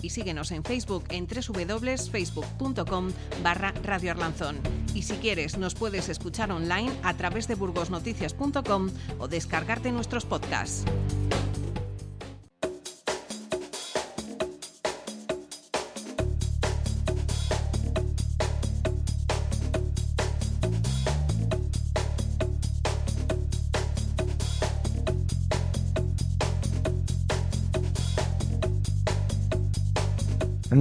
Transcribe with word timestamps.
Y 0.00 0.10
síguenos 0.10 0.50
en 0.50 0.64
Facebook 0.64 1.04
en 1.08 1.26
www.facebook.com 1.26 3.10
barra 3.42 3.72
Radio 3.82 4.10
Arlanzón. 4.12 4.60
Y 4.94 5.02
si 5.02 5.14
quieres, 5.14 5.58
nos 5.58 5.74
puedes 5.74 6.08
escuchar 6.08 6.52
online 6.52 6.92
a 7.02 7.14
través 7.16 7.48
de 7.48 7.54
burgosnoticias.com 7.54 8.90
o 9.18 9.28
descargarte 9.28 9.90
nuestros 9.92 10.24
podcasts. 10.24 10.84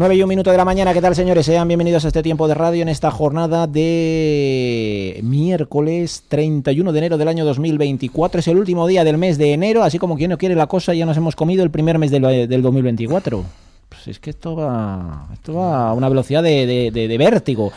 9 0.01 0.15
y 0.15 0.23
un 0.23 0.29
minuto 0.29 0.49
de 0.49 0.57
la 0.57 0.65
mañana, 0.65 0.95
¿qué 0.95 0.99
tal 0.99 1.13
señores? 1.13 1.45
Sean 1.45 1.67
bienvenidos 1.67 2.05
a 2.05 2.07
este 2.07 2.23
tiempo 2.23 2.47
de 2.47 2.55
radio 2.55 2.81
en 2.81 2.89
esta 2.89 3.11
jornada 3.11 3.67
de 3.67 5.19
miércoles 5.21 6.23
31 6.27 6.91
de 6.91 6.97
enero 6.97 7.19
del 7.19 7.27
año 7.27 7.45
2024. 7.45 8.39
Es 8.39 8.47
el 8.47 8.57
último 8.57 8.87
día 8.87 9.03
del 9.03 9.19
mes 9.19 9.37
de 9.37 9.53
enero, 9.53 9.83
así 9.83 9.99
como 9.99 10.17
quien 10.17 10.31
no 10.31 10.39
quiere 10.39 10.55
la 10.55 10.65
cosa, 10.65 10.95
ya 10.95 11.05
nos 11.05 11.17
hemos 11.17 11.35
comido 11.35 11.63
el 11.63 11.69
primer 11.69 11.99
mes 11.99 12.09
del, 12.09 12.49
del 12.49 12.63
2024. 12.63 13.43
Pues 13.89 14.07
es 14.07 14.17
que 14.17 14.31
esto 14.31 14.55
va, 14.55 15.27
esto 15.33 15.53
va 15.53 15.89
a 15.89 15.93
una 15.93 16.09
velocidad 16.09 16.41
de, 16.41 16.89
de 16.91 17.17
vértigo. 17.19 17.71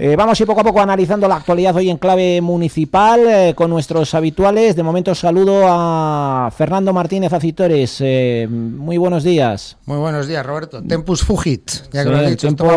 Eh, 0.00 0.14
vamos 0.14 0.38
a 0.38 0.42
ir 0.44 0.46
poco 0.46 0.60
a 0.60 0.64
poco 0.64 0.80
analizando 0.80 1.26
la 1.26 1.34
actualidad 1.34 1.74
hoy 1.74 1.90
en 1.90 1.96
clave 1.96 2.40
municipal 2.40 3.20
eh, 3.26 3.54
con 3.56 3.68
nuestros 3.68 4.14
habituales. 4.14 4.76
De 4.76 4.84
momento 4.84 5.12
saludo 5.12 5.64
a 5.66 6.52
Fernando 6.56 6.92
Martínez 6.92 7.32
Acitores. 7.32 7.96
Eh, 7.98 8.46
muy 8.48 8.96
buenos 8.96 9.24
días. 9.24 9.76
Muy 9.86 9.98
buenos 9.98 10.28
días, 10.28 10.46
Roberto. 10.46 10.80
Tempus 10.84 11.24
fugit. 11.24 11.68
Ya 11.90 12.04
que 12.04 12.10
lo 12.10 12.18
he 12.20 12.30
dicho, 12.30 12.46
tiempo, 12.46 12.64
va, 12.64 12.74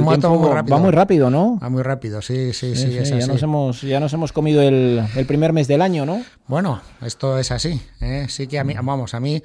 muy, 0.00 0.16
rápido. 0.16 0.76
va 0.76 0.78
muy 0.82 0.90
rápido, 0.90 1.30
¿no? 1.30 1.56
Va 1.62 1.68
muy 1.68 1.84
rápido, 1.84 2.20
sí, 2.20 2.52
sí, 2.52 2.74
sí. 2.74 2.90
ya, 2.90 3.26
Nos 3.28 3.44
hemos, 3.44 3.82
ya 3.82 4.00
nos 4.00 4.12
hemos 4.12 4.32
comido 4.32 4.60
el, 4.60 5.06
el, 5.14 5.24
primer 5.24 5.52
mes 5.52 5.68
del 5.68 5.82
año, 5.82 6.04
¿no? 6.04 6.20
Bueno, 6.48 6.80
esto 7.00 7.38
es 7.38 7.52
así. 7.52 7.80
Sí 8.26 8.48
que 8.48 8.58
a 8.58 8.64
mí, 8.64 8.74
vamos, 8.74 9.14
a 9.14 9.20
mí 9.20 9.40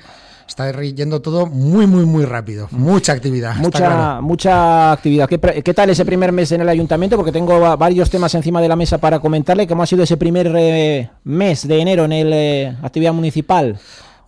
está 0.52 0.70
yendo 0.82 1.22
todo 1.22 1.46
muy, 1.48 1.88
muy, 1.88 2.06
muy 2.06 2.26
rápido. 2.26 2.68
Mucha 2.72 3.14
actividad. 3.14 3.56
Mucha, 3.56 4.22
mucha 4.22 4.92
actividad. 4.92 5.28
¿Qué, 5.28 5.40
¿Qué, 5.40 5.74
tal 5.74 5.90
ese 5.90 6.06
primer 6.06 6.32
mes 6.32 6.52
en 6.52 6.62
el 6.62 6.70
ayuntamiento? 6.70 7.16
Porque 7.16 7.32
tengo 7.32 7.60
varios 7.78 8.10
temas 8.10 8.36
encima 8.36 8.62
de 8.62 8.68
la 8.68 8.76
mesa 8.76 8.98
para 8.98 9.20
comentarle. 9.20 9.66
¿Cómo 9.66 9.84
ha 9.84 9.86
sido 9.86 10.04
ese 10.04 10.18
primer 10.18 10.54
eh, 10.58 11.10
mes 11.24 11.68
de 11.68 11.80
enero 11.80 12.06
en 12.06 12.30
la 12.30 12.36
eh, 12.36 12.78
actividad 12.84 13.14
municipal? 13.14 13.80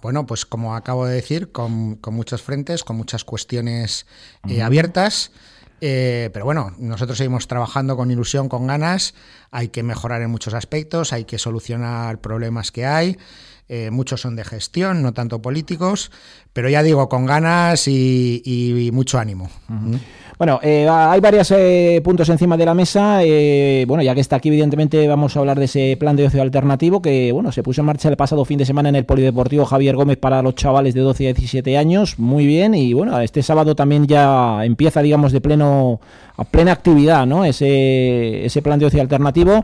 Bueno, 0.02 0.26
pues 0.26 0.46
como 0.46 0.76
acabo 0.76 1.06
de 1.06 1.16
decir, 1.16 1.52
con, 1.52 2.00
muchos 2.12 2.42
frentes, 2.42 2.84
con 2.84 2.96
muchas 2.96 3.24
cuestiones 3.26 4.06
eh, 4.48 4.62
abiertas. 4.62 5.32
pero 5.80 6.46
bueno, 6.46 6.74
nosotros 6.78 7.18
seguimos 7.18 7.48
trabajando 7.48 7.98
con 7.98 8.12
ilusión, 8.12 8.48
con 8.48 8.68
ganas. 8.68 9.14
Hay 9.52 9.70
que 9.70 9.84
mejorar 9.84 10.22
en 10.22 10.30
muchos 10.30 10.54
aspectos, 10.54 11.12
hay 11.12 11.26
que 11.26 11.38
solucionar 11.38 12.20
problemas 12.20 12.72
que 12.72 12.86
hay. 12.86 13.18
Eh, 13.70 13.92
muchos 13.92 14.20
son 14.20 14.36
de 14.36 14.44
gestión, 14.44 15.02
no 15.02 15.14
tanto 15.14 15.42
políticos, 15.42 16.12
pero 16.52 16.70
ya 16.70 16.84
digo, 16.84 17.08
con 17.08 17.26
ganas 17.26 17.88
y, 17.88 18.90
mucho 18.92 19.20
ánimo. 19.20 19.50
Bueno, 20.38 20.60
eh, 20.62 20.88
hay 20.90 21.22
varios 21.22 21.50
eh, 21.52 22.02
puntos 22.04 22.28
encima 22.28 22.58
de 22.58 22.66
la 22.66 22.74
mesa. 22.74 23.22
bueno, 23.88 24.04
ya 24.04 24.14
que 24.14 24.22
está 24.22 24.36
aquí, 24.36 24.50
evidentemente, 24.50 25.08
vamos 25.08 25.36
a 25.36 25.40
hablar 25.40 25.58
de 25.58 25.66
ese 25.66 25.96
plan 25.98 26.16
de 26.16 26.26
ocio 26.26 26.42
alternativo 26.42 27.02
que, 27.02 27.32
bueno, 27.32 27.52
se 27.54 27.64
puso 27.64 27.82
en 27.82 27.86
marcha 27.86 28.10
el 28.10 28.18
pasado 28.18 28.44
fin 28.44 28.58
de 28.58 28.66
semana 28.66 28.90
en 28.90 28.96
el 28.96 29.06
Polideportivo 29.06 29.64
Javier 29.66 29.96
Gómez 29.96 30.18
para 30.18 30.42
los 30.42 30.56
chavales 30.56 30.94
de 30.94 31.02
12 31.02 31.30
a 31.30 31.34
17 31.34 31.78
años. 31.78 32.20
Muy 32.20 32.46
bien, 32.46 32.76
y 32.76 32.94
bueno, 32.94 33.18
este 33.22 33.42
sábado 33.44 33.76
también 33.76 34.08
ya 34.08 34.66
empieza, 34.66 35.02
digamos, 35.02 35.32
de 35.32 35.40
pleno 35.40 36.02
a 36.36 36.44
plena 36.44 36.74
actividad, 36.74 37.26
¿no? 37.26 37.46
Ese, 37.46 38.46
ese 38.46 38.62
plan 38.62 38.78
de 38.78 38.88
ocio 38.88 39.02
alternativo. 39.02 39.62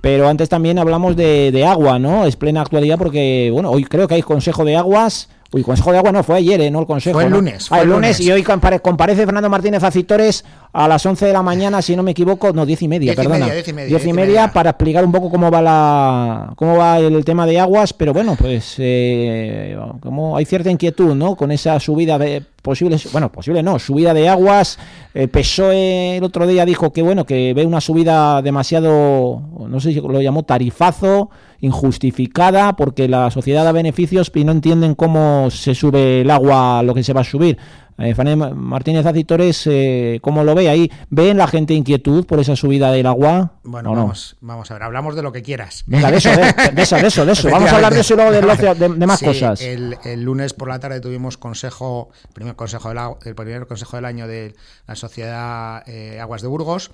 Pero 0.00 0.28
antes 0.28 0.48
también 0.48 0.78
hablamos 0.78 1.16
de, 1.16 1.50
de 1.50 1.64
agua, 1.66 1.98
¿no? 1.98 2.26
Es 2.26 2.36
plena 2.36 2.60
actualidad 2.60 2.98
porque, 2.98 3.50
bueno, 3.52 3.70
hoy 3.70 3.84
creo 3.84 4.06
que 4.06 4.14
hay 4.14 4.22
Consejo 4.22 4.64
de 4.64 4.76
Aguas 4.76 5.28
Uy, 5.50 5.62
Consejo 5.62 5.92
de 5.92 5.98
Agua 5.98 6.12
no, 6.12 6.22
fue 6.22 6.36
ayer, 6.36 6.60
¿eh? 6.60 6.70
no 6.70 6.80
el 6.80 6.86
Consejo. 6.86 7.14
Fue 7.14 7.24
el 7.24 7.30
lunes. 7.30 7.68
Ah, 7.70 7.80
el 7.80 7.88
lunes, 7.88 8.20
y 8.20 8.30
hoy 8.30 8.42
comparece 8.42 9.24
Fernando 9.24 9.48
Martínez 9.48 9.82
Acitores 9.82 10.44
a 10.74 10.86
las 10.86 11.06
11 11.06 11.24
de 11.24 11.32
la 11.32 11.42
mañana, 11.42 11.80
si 11.80 11.96
no 11.96 12.02
me 12.02 12.10
equivoco, 12.10 12.52
no, 12.52 12.66
10 12.66 12.82
y 12.82 12.88
media, 12.88 13.14
perdona. 13.14 13.46
10 13.46 13.68
y 13.68 13.72
media, 13.72 13.98
y 13.98 14.12
media, 14.12 14.52
para 14.52 14.70
explicar 14.70 15.06
un 15.06 15.12
poco 15.12 15.30
cómo 15.30 15.50
va 15.50 15.62
la 15.62 16.52
cómo 16.54 16.76
va 16.76 16.98
el 16.98 17.24
tema 17.24 17.46
de 17.46 17.58
aguas, 17.58 17.94
pero 17.94 18.12
bueno, 18.12 18.36
pues 18.38 18.74
eh, 18.76 19.74
como 20.02 20.36
hay 20.36 20.44
cierta 20.44 20.70
inquietud, 20.70 21.14
¿no? 21.14 21.34
Con 21.34 21.50
esa 21.50 21.80
subida 21.80 22.18
de 22.18 22.42
posibles, 22.60 23.10
bueno, 23.10 23.32
posible 23.32 23.62
no, 23.62 23.78
subida 23.78 24.12
de 24.12 24.28
aguas. 24.28 24.78
El 25.18 25.30
PSOE 25.30 26.18
el 26.18 26.22
otro 26.22 26.46
día 26.46 26.64
dijo 26.64 26.92
que 26.92 27.02
bueno, 27.02 27.26
que 27.26 27.52
ve 27.52 27.66
una 27.66 27.80
subida 27.80 28.40
demasiado, 28.40 29.42
no 29.68 29.80
sé 29.80 29.92
si 29.92 30.00
lo 30.00 30.22
llamó 30.22 30.44
tarifazo 30.44 31.30
injustificada 31.58 32.76
porque 32.76 33.08
la 33.08 33.28
sociedad 33.32 33.64
da 33.64 33.72
beneficios 33.72 34.30
y 34.32 34.44
no 34.44 34.52
entienden 34.52 34.94
cómo 34.94 35.50
se 35.50 35.74
sube 35.74 36.20
el 36.20 36.30
agua 36.30 36.84
lo 36.84 36.94
que 36.94 37.02
se 37.02 37.14
va 37.14 37.22
a 37.22 37.24
subir. 37.24 37.58
Eh, 38.00 38.14
Martínez 38.54 39.04
Acitores, 39.06 39.66
eh, 39.66 40.20
¿cómo 40.22 40.44
lo 40.44 40.54
ve 40.54 40.68
ahí? 40.68 40.90
¿Ven 41.10 41.36
la 41.36 41.48
gente 41.48 41.74
inquietud 41.74 42.24
por 42.26 42.38
esa 42.38 42.54
subida 42.54 42.92
del 42.92 43.06
agua? 43.06 43.54
Bueno, 43.64 43.92
vamos, 43.92 44.36
vamos 44.40 44.70
a 44.70 44.74
ver, 44.74 44.84
hablamos 44.84 45.16
de 45.16 45.22
lo 45.22 45.32
que 45.32 45.42
quieras. 45.42 45.82
Venga, 45.86 46.12
de 46.12 46.18
eso, 46.18 46.30
de, 46.30 46.82
eso, 46.82 47.26
de 47.26 47.32
eso, 47.32 47.50
Vamos 47.50 47.72
a 47.72 47.74
hablar 47.74 47.92
de 47.92 48.00
eso 48.00 48.14
luego 48.14 48.30
de, 48.74 49.06
más 49.06 49.20
cosas. 49.20 49.60
El, 49.60 49.96
lunes 50.22 50.54
por 50.54 50.68
la 50.68 50.78
tarde 50.78 51.00
tuvimos 51.00 51.38
consejo, 51.38 52.10
primer 52.34 52.54
consejo 52.54 52.88
del, 52.88 52.98
el 53.24 53.34
primer 53.34 53.66
consejo 53.66 53.96
del 53.96 54.04
año 54.04 54.28
de 54.28 54.54
la 54.86 54.94
Sociedad 54.94 55.82
eh, 55.88 56.20
Aguas 56.20 56.42
de 56.42 56.48
Burgos. 56.48 56.92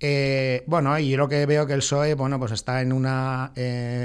Eh, 0.00 0.64
bueno, 0.66 0.98
y 0.98 1.16
lo 1.16 1.28
que 1.28 1.44
veo 1.44 1.66
que 1.66 1.74
el 1.74 1.80
PSOE, 1.80 2.14
bueno, 2.14 2.38
pues 2.38 2.52
está 2.52 2.80
en 2.80 2.94
una 2.94 3.52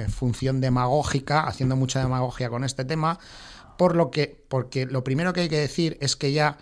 función 0.09 0.59
demagógica, 0.59 1.47
haciendo 1.47 1.77
mucha 1.77 2.01
demagogia 2.01 2.49
con 2.49 2.65
este 2.65 2.83
tema 2.83 3.19
por 3.77 3.95
lo 3.95 4.11
que, 4.11 4.43
porque 4.47 4.85
lo 4.85 5.03
primero 5.03 5.33
que 5.33 5.41
hay 5.41 5.49
que 5.49 5.59
decir 5.59 5.97
es 6.01 6.15
que 6.15 6.31
ya 6.31 6.57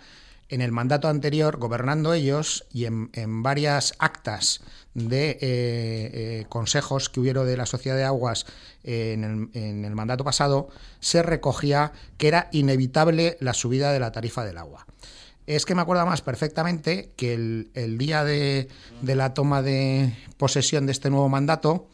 en 0.48 0.60
el 0.60 0.72
mandato 0.72 1.08
anterior, 1.08 1.56
gobernando 1.56 2.12
ellos 2.12 2.64
y 2.72 2.84
en, 2.84 3.42
varias 3.42 3.94
actas 3.98 4.60
de 4.94 5.30
eh, 5.30 5.38
eh, 5.40 6.46
consejos 6.48 7.08
que 7.08 7.20
hubieron 7.20 7.46
de 7.46 7.56
la 7.56 7.66
Sociedad 7.66 7.96
de 7.96 8.04
Aguas 8.04 8.46
en, 8.84 9.50
el, 9.54 9.94
mandato 9.94 10.22
pasado, 10.22 10.68
se 11.00 11.22
recogía 11.22 11.92
que 12.18 12.28
era 12.28 12.48
inevitable 12.52 13.36
la 13.40 13.54
subida 13.54 13.92
de 13.92 14.00
la 14.00 14.12
tarifa 14.12 14.44
del 14.44 14.58
agua. 14.58 14.86
Es 15.46 15.66
que 15.66 15.74
me 15.74 15.82
acuerdo 15.82 16.06
más 16.06 16.22
perfectamente 16.22 17.10
que 17.16 17.34
el, 17.34 17.98
día 17.98 18.24
de, 18.24 18.68
de, 19.02 19.14
la 19.14 19.34
toma 19.34 19.62
de 19.62 20.16
posesión 20.36 20.86
de 20.86 20.92
este 20.92 21.10
nuevo 21.10 21.28
mandato, 21.28 21.88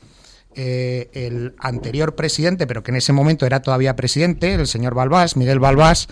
eh, 0.56 1.10
el 1.12 1.54
anterior 1.58 2.14
presidente, 2.14 2.66
pero 2.66 2.82
que 2.82 2.90
en 2.90 2.96
ese 2.96 3.12
momento 3.12 3.46
era 3.46 3.60
todavía 3.62 3.96
presidente, 3.96 4.54
el 4.54 4.66
señor 4.66 4.94
Balbás, 4.94 5.36
Miguel 5.36 5.60
Balbás, 5.60 6.08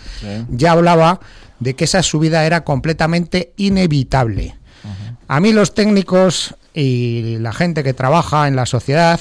ya 0.49 0.73
hablaba 0.73 1.21
de 1.61 1.75
que 1.75 1.85
esa 1.85 2.03
subida 2.03 2.47
era 2.47 2.65
completamente 2.65 3.53
inevitable. 3.57 4.57
A 5.27 5.41
mí 5.41 5.53
los 5.53 5.75
técnicos 5.75 6.55
y 6.73 7.39
la 7.39 7.53
gente 7.53 7.83
que 7.83 7.93
trabaja 7.93 8.47
en 8.47 8.55
la 8.55 8.65
sociedad, 8.65 9.21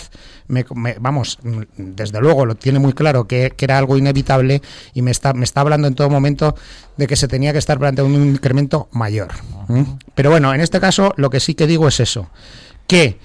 vamos, 0.99 1.39
desde 1.75 2.21
luego 2.21 2.45
lo 2.45 2.55
tiene 2.55 2.77
muy 2.77 2.93
claro 2.93 3.27
que, 3.27 3.53
era 3.57 3.77
algo 3.77 3.97
inevitable 3.97 4.61
y 4.93 5.01
me 5.01 5.11
está, 5.11 5.33
me 5.33 5.43
está 5.43 5.61
hablando 5.61 5.87
en 5.87 5.95
todo 5.95 6.09
momento 6.09 6.55
de 6.97 7.07
que 7.07 7.15
se 7.15 7.27
tenía 7.27 7.51
que 7.53 7.59
estar 7.59 7.79
planteando 7.79 8.15
un 8.15 8.27
incremento 8.27 8.87
mayor. 8.91 9.29
Pero 10.13 10.29
bueno, 10.29 10.53
en 10.53 10.61
este 10.61 10.79
caso 10.79 11.13
lo 11.17 11.29
que 11.29 11.39
sí 11.39 11.55
que 11.55 11.65
digo 11.67 11.87
es 11.87 11.99
eso, 11.99 12.29
que 12.85 13.19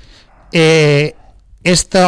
eh, 0.53 1.15
este 1.65 1.99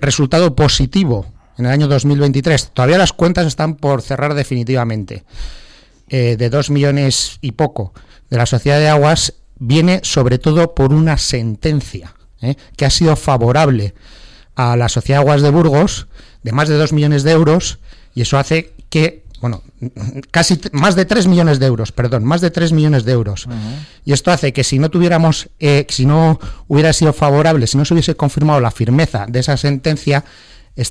resultado 0.00 0.54
positivo 0.56 1.26
en 1.58 1.66
el 1.66 1.72
año 1.72 1.88
2023, 1.88 2.70
todavía 2.72 2.98
las 2.98 3.12
cuentas 3.12 3.46
están 3.46 3.76
por 3.76 4.02
cerrar 4.02 4.34
definitivamente, 4.34 5.24
eh, 6.08 6.36
de 6.36 6.50
dos 6.50 6.70
millones 6.70 7.38
y 7.40 7.52
poco 7.52 7.92
de 8.30 8.36
la 8.36 8.46
Sociedad 8.46 8.78
de 8.78 8.88
Aguas, 8.88 9.34
viene 9.58 10.00
sobre 10.02 10.38
todo 10.38 10.74
por 10.74 10.92
una 10.92 11.18
sentencia 11.18 12.14
eh, 12.40 12.56
que 12.76 12.84
ha 12.84 12.90
sido 12.90 13.16
favorable 13.16 13.94
a 14.54 14.76
la 14.76 14.88
Sociedad 14.88 15.20
de 15.20 15.24
Aguas 15.24 15.42
de 15.42 15.50
Burgos 15.50 16.06
de 16.42 16.52
más 16.52 16.68
de 16.68 16.76
dos 16.76 16.92
millones 16.92 17.22
de 17.22 17.32
euros 17.32 17.78
y 18.14 18.22
eso 18.22 18.38
hace 18.38 18.72
que 18.88 19.24
bueno, 19.40 19.62
casi 20.30 20.60
más 20.72 20.96
de 20.96 21.04
3 21.04 21.26
millones 21.26 21.58
de 21.58 21.66
euros, 21.66 21.92
perdón, 21.92 22.24
más 22.24 22.40
de 22.40 22.50
3 22.50 22.72
millones 22.72 23.04
de 23.04 23.12
euros. 23.12 23.48
Y 24.04 24.12
esto 24.12 24.30
hace 24.30 24.52
que 24.52 24.64
si 24.64 24.78
no 24.78 24.90
tuviéramos, 24.90 25.48
eh, 25.58 25.86
si 25.88 26.06
no 26.06 26.38
hubiera 26.68 26.92
sido 26.92 27.12
favorable, 27.12 27.66
si 27.66 27.76
no 27.76 27.84
se 27.84 27.94
hubiese 27.94 28.14
confirmado 28.16 28.60
la 28.60 28.70
firmeza 28.70 29.26
de 29.28 29.40
esa 29.40 29.56
sentencia, 29.56 30.24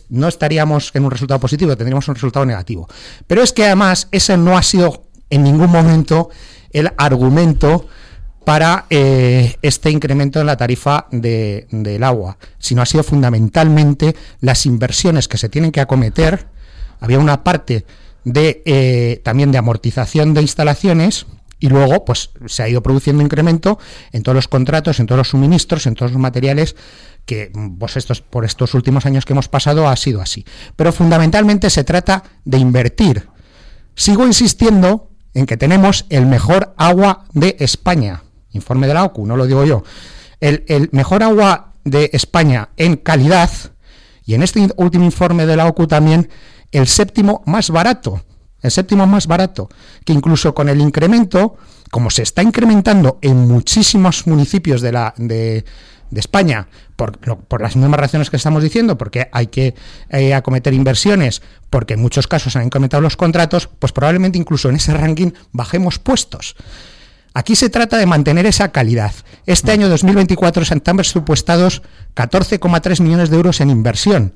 no 0.09 0.27
estaríamos 0.27 0.92
en 0.94 1.06
un 1.06 1.12
resultado 1.12 1.39
positivo, 1.39 1.75
tendríamos 1.75 2.07
un 2.07 2.15
resultado 2.15 2.45
negativo. 2.45 2.88
Pero 3.27 3.44
es 3.44 3.53
que 3.53 3.65
además 3.65 4.07
ese 4.12 4.38
no 4.38 4.57
ha 4.57 4.63
sido 4.63 5.06
en 5.30 5.44
ningún 5.44 5.69
momento 5.69 6.30
el 6.71 6.91
argumento 6.98 7.88
para 8.45 8.86
eh, 8.91 9.56
este 9.62 9.89
incremento 9.89 10.39
en 10.39 10.45
la 10.45 10.56
tarifa 10.56 11.07
del 11.12 12.03
agua, 12.03 12.38
sino 12.59 12.81
ha 12.81 12.86
sido 12.86 13.03
fundamentalmente 13.03 14.15
las 14.39 14.65
inversiones 14.68 15.27
que 15.27 15.38
se 15.38 15.50
tienen 15.50 15.71
que 15.71 15.81
acometer. 15.81 16.48
Había 17.00 17.19
una 17.19 17.44
parte 17.44 17.86
de 18.25 18.63
eh, 18.66 19.22
también 19.24 19.51
de 19.51 19.57
amortización 19.57 20.33
de 20.33 20.42
instalaciones 20.42 21.27
y 21.60 21.69
luego 21.69 22.04
pues 22.04 22.31
se 22.48 22.63
ha 22.63 22.69
ido 22.69 22.83
produciendo 22.83 23.24
incremento 23.24 23.80
en 24.12 24.24
todos 24.24 24.36
los 24.36 24.48
contratos, 24.48 25.00
en 25.00 25.06
todos 25.06 25.18
los 25.19 25.30
suministros, 25.30 25.86
en 25.86 25.95
todos 25.95 26.12
los 26.12 26.19
materiales 26.19 26.75
que 27.25 27.51
pues 27.80 27.98
estos 27.98 28.22
por 28.22 28.44
estos 28.45 28.74
últimos 28.74 29.06
años 29.06 29.25
que 29.25 29.33
hemos 29.33 29.48
pasado 29.48 29.88
ha 29.88 29.95
sido 29.95 30.22
así. 30.22 30.45
Pero 30.75 30.92
fundamentalmente 30.92 31.69
se 31.69 31.83
trata 31.83 32.24
de 32.44 32.57
invertir. 32.57 33.30
Sigo 33.95 34.27
insistiendo 34.27 35.12
en 35.33 35.45
que 35.45 35.57
tenemos 35.57 36.06
el 36.10 36.25
mejor 36.25 36.74
agua 36.77 37.25
de 37.33 37.56
España. 37.60 38.24
Informe 38.51 38.88
de 38.88 38.94
la 38.94 39.04
OCU, 39.06 39.25
no 39.25 39.38
lo 39.38 39.45
digo 39.45 39.66
yo. 39.66 39.83
El, 40.39 40.66
el 40.68 40.89
mejor 40.92 41.24
agua 41.24 41.74
de 41.83 42.10
España 42.13 42.69
en 42.77 42.98
calidad 42.98 43.51
y 44.25 44.33
en 44.33 44.44
este 44.44 44.68
último 44.77 45.06
informe 45.06 45.45
de 45.45 45.56
la 45.56 45.68
OCU 45.68 45.88
también 45.88 46.30
el 46.77 46.88
séptimo 46.88 47.42
más 47.45 47.69
barato, 47.69 48.22
el 48.62 48.72
séptimo 48.72 49.07
más 49.07 49.27
barato, 49.27 49.69
que 50.04 50.13
incluso 50.13 50.54
con 50.54 50.68
el 50.68 50.81
incremento, 50.81 51.56
como 51.89 52.10
se 52.10 52.24
está 52.24 52.42
incrementando 52.42 53.18
en 53.22 53.48
muchísimos 53.48 54.27
municipios 54.27 54.81
de, 54.81 54.92
la, 54.92 55.13
de, 55.18 55.63
España, 56.13 56.68
por, 56.95 57.18
por, 57.19 57.62
las 57.62 57.75
mismas 57.75 58.00
razones 58.00 58.30
que 58.30 58.36
estamos 58.36 58.62
diciendo, 58.62 58.98
porque 58.98 59.30
hay 59.31 59.48
que 59.48 59.74
eh, 60.10 60.33
acometer 60.33 60.74
inversiones, 60.74 61.42
porque 61.69 61.94
en 61.94 62.01
muchos 62.01 62.27
casos 62.27 62.56
han 62.56 62.66
incrementado 62.66 63.01
los 63.01 63.16
contratos, 63.16 63.69
pues 63.80 63.94
probablemente 63.94 64.38
incluso 64.38 64.69
en 64.69 64.75
ese 64.75 64.94
ranking 64.94 65.31
bajemos 65.51 66.00
puestos. 66.00 66.56
Aquí 67.33 67.56
se 67.56 67.69
trata 67.69 67.98
de 67.98 68.06
mantener 68.06 68.45
esa 68.45 68.72
calidad. 68.72 69.13
Este 69.45 69.72
año 69.72 69.89
2024 69.89 70.63
se 70.63 70.74
han 70.74 70.80
presupuestados 70.80 71.81
14,3 72.16 73.01
millones 73.01 73.30
de 73.30 73.36
euros 73.36 73.60
en 73.60 73.69
inversión. 73.69 74.33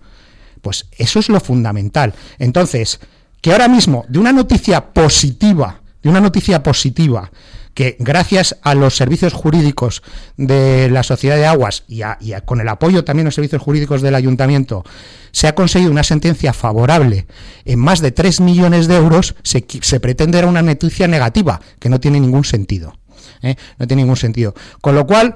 Pues 0.62 0.88
eso 0.98 1.20
es 1.20 1.30
lo 1.30 1.40
fundamental. 1.40 2.14
Entonces, 2.38 3.00
que 3.42 3.52
ahora 3.52 3.68
mismo, 3.68 4.06
de 4.10 4.20
una 4.20 4.32
noticia 4.32 4.94
positiva, 4.94 5.82
de 6.04 6.10
una 6.10 6.20
noticia 6.20 6.62
positiva, 6.64 7.32
que 7.74 7.96
gracias 8.00 8.58
a 8.62 8.76
los 8.76 8.98
servicios 8.98 9.32
jurídicos 9.32 10.04
de 10.36 10.90
la 10.90 11.04
Sociedad 11.04 11.38
de 11.38 11.46
Aguas 11.46 11.84
y, 11.88 12.02
con 12.46 12.60
el 12.60 12.68
apoyo 12.68 13.06
también 13.06 13.24
de 13.24 13.28
los 13.28 13.36
servicios 13.36 13.62
jurídicos 13.62 14.02
del 14.02 14.16
Ayuntamiento, 14.16 14.84
se 15.32 15.48
ha 15.48 15.56
conseguido 15.56 15.92
una 15.92 16.04
sentencia 16.04 16.52
favorable 16.52 17.28
en 17.64 17.80
más 17.80 18.02
de 18.02 18.12
3 18.12 18.42
millones 18.42 18.88
de 18.88 18.98
euros, 18.98 19.36
se, 19.44 19.66
se 19.82 20.00
pretende 20.00 20.44
una 20.44 20.62
noticia 20.62 21.08
negativa, 21.08 21.62
que 21.80 21.90
no 21.90 22.00
tiene 22.00 22.20
ningún 22.20 22.44
sentido. 22.44 22.96
¿eh? 23.42 23.56
No 23.78 23.88
tiene 23.88 24.04
ningún 24.04 24.18
sentido. 24.18 24.54
Con 24.82 24.96
lo 24.96 25.06
cual, 25.08 25.36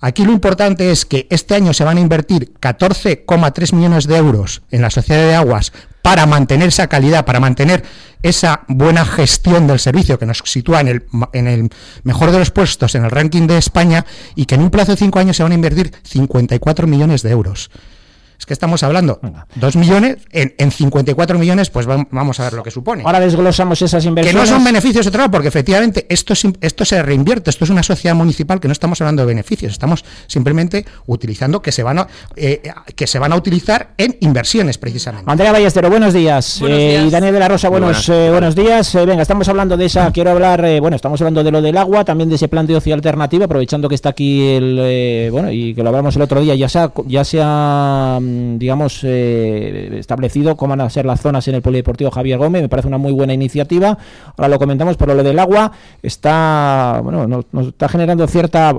Aquí 0.00 0.24
lo 0.24 0.32
importante 0.32 0.90
es 0.90 1.04
que 1.04 1.26
este 1.30 1.54
año 1.54 1.74
se 1.74 1.84
van 1.84 1.98
a 1.98 2.00
invertir 2.00 2.54
14,3 2.60 3.74
millones 3.74 4.06
de 4.06 4.16
euros 4.16 4.62
en 4.70 4.80
la 4.80 4.88
Sociedad 4.88 5.26
de 5.26 5.34
Aguas 5.34 5.72
para 6.02 6.24
mantener 6.24 6.68
esa 6.68 6.86
calidad, 6.86 7.26
para 7.26 7.38
mantener 7.38 7.84
esa 8.22 8.62
buena 8.68 9.04
gestión 9.04 9.66
del 9.66 9.78
servicio 9.78 10.18
que 10.18 10.24
nos 10.24 10.38
sitúa 10.44 10.80
en 10.80 10.88
el, 10.88 11.04
en 11.34 11.46
el 11.46 11.70
mejor 12.02 12.30
de 12.30 12.38
los 12.38 12.50
puestos 12.50 12.94
en 12.94 13.04
el 13.04 13.10
ranking 13.10 13.46
de 13.46 13.58
España 13.58 14.06
y 14.34 14.46
que 14.46 14.54
en 14.54 14.62
un 14.62 14.70
plazo 14.70 14.92
de 14.92 14.96
cinco 14.96 15.18
años 15.18 15.36
se 15.36 15.42
van 15.42 15.52
a 15.52 15.56
invertir 15.56 15.92
54 16.02 16.86
millones 16.86 17.22
de 17.22 17.30
euros. 17.30 17.70
Es 18.40 18.46
que 18.46 18.54
estamos 18.54 18.82
hablando, 18.82 19.20
dos 19.56 19.76
millones 19.76 20.16
en, 20.32 20.54
en, 20.56 20.70
54 20.70 21.38
millones, 21.38 21.68
pues 21.68 21.84
vamos 21.84 22.40
a 22.40 22.44
ver 22.44 22.54
lo 22.54 22.62
que 22.62 22.70
supone. 22.70 23.02
Ahora 23.04 23.20
desglosamos 23.20 23.82
esas 23.82 24.02
inversiones. 24.06 24.42
Que 24.42 24.50
no 24.50 24.56
son 24.56 24.64
beneficios 24.64 25.04
de 25.04 25.10
trabajo, 25.10 25.32
porque 25.32 25.48
efectivamente 25.48 26.06
esto, 26.08 26.32
esto 26.62 26.84
se 26.86 27.02
reinvierte, 27.02 27.50
esto 27.50 27.64
es 27.64 27.70
una 27.70 27.82
sociedad 27.82 28.14
municipal 28.14 28.58
que 28.58 28.66
no 28.66 28.72
estamos 28.72 28.98
hablando 29.02 29.20
de 29.20 29.26
beneficios, 29.26 29.72
estamos 29.72 30.06
simplemente 30.26 30.86
utilizando 31.04 31.60
que 31.60 31.70
se 31.70 31.82
van 31.82 31.98
a, 31.98 32.08
eh, 32.34 32.62
que 32.96 33.06
se 33.06 33.18
van 33.18 33.34
a 33.34 33.36
utilizar 33.36 33.90
en 33.98 34.16
inversiones 34.20 34.78
precisamente. 34.78 35.30
Andrea 35.30 35.52
Ballestero, 35.52 35.90
buenos 35.90 36.14
días. 36.14 36.62
Eh, 36.66 37.04
y 37.06 37.10
Daniel 37.10 37.34
de 37.34 37.40
la 37.40 37.48
Rosa, 37.48 37.68
buenos, 37.68 38.08
eh, 38.08 38.30
buenos 38.30 38.54
días. 38.54 38.94
venga, 38.94 39.20
estamos 39.20 39.50
hablando 39.50 39.76
de 39.76 39.84
esa, 39.84 40.10
quiero 40.12 40.30
hablar, 40.30 40.62
bueno, 40.80 40.96
estamos 40.96 41.20
hablando 41.20 41.44
de 41.44 41.50
lo 41.50 41.60
del 41.60 41.76
agua, 41.76 42.06
también 42.06 42.30
de 42.30 42.36
ese 42.36 42.48
plan 42.48 42.66
de 42.66 42.76
ocio 42.76 42.94
alternativo, 42.94 43.44
aprovechando 43.44 43.86
que 43.86 43.96
está 43.96 44.08
aquí 44.08 44.48
el, 44.48 45.28
bueno, 45.30 45.52
y 45.52 45.74
que 45.74 45.82
lo 45.82 45.90
hablamos 45.90 46.16
el 46.16 46.22
otro 46.22 46.40
día, 46.40 46.54
ya 46.54 46.70
sea, 46.70 46.90
ya 47.06 47.22
sea 47.22 48.18
Mm, 48.29 48.29
digamos, 48.58 49.00
eh, 49.04 49.96
establecido 49.98 50.56
cómo 50.56 50.70
van 50.70 50.80
a 50.82 50.90
ser 50.90 51.06
las 51.06 51.20
zonas 51.20 51.46
en 51.48 51.54
el 51.54 51.62
Polideportivo 51.62 52.10
Javier 52.10 52.38
Gómez. 52.38 52.62
Me 52.62 52.68
parece 52.68 52.88
una 52.88 52.98
muy 52.98 53.12
buena 53.12 53.32
iniciativa. 53.32 53.96
Ahora 54.36 54.48
lo 54.48 54.58
comentamos, 54.58 54.96
pero 54.96 55.14
lo 55.14 55.22
del 55.22 55.38
agua 55.38 55.72
está, 56.02 57.00
bueno, 57.02 57.26
nos, 57.26 57.66
está 57.66 57.88
generando 57.88 58.26
cierta, 58.26 58.72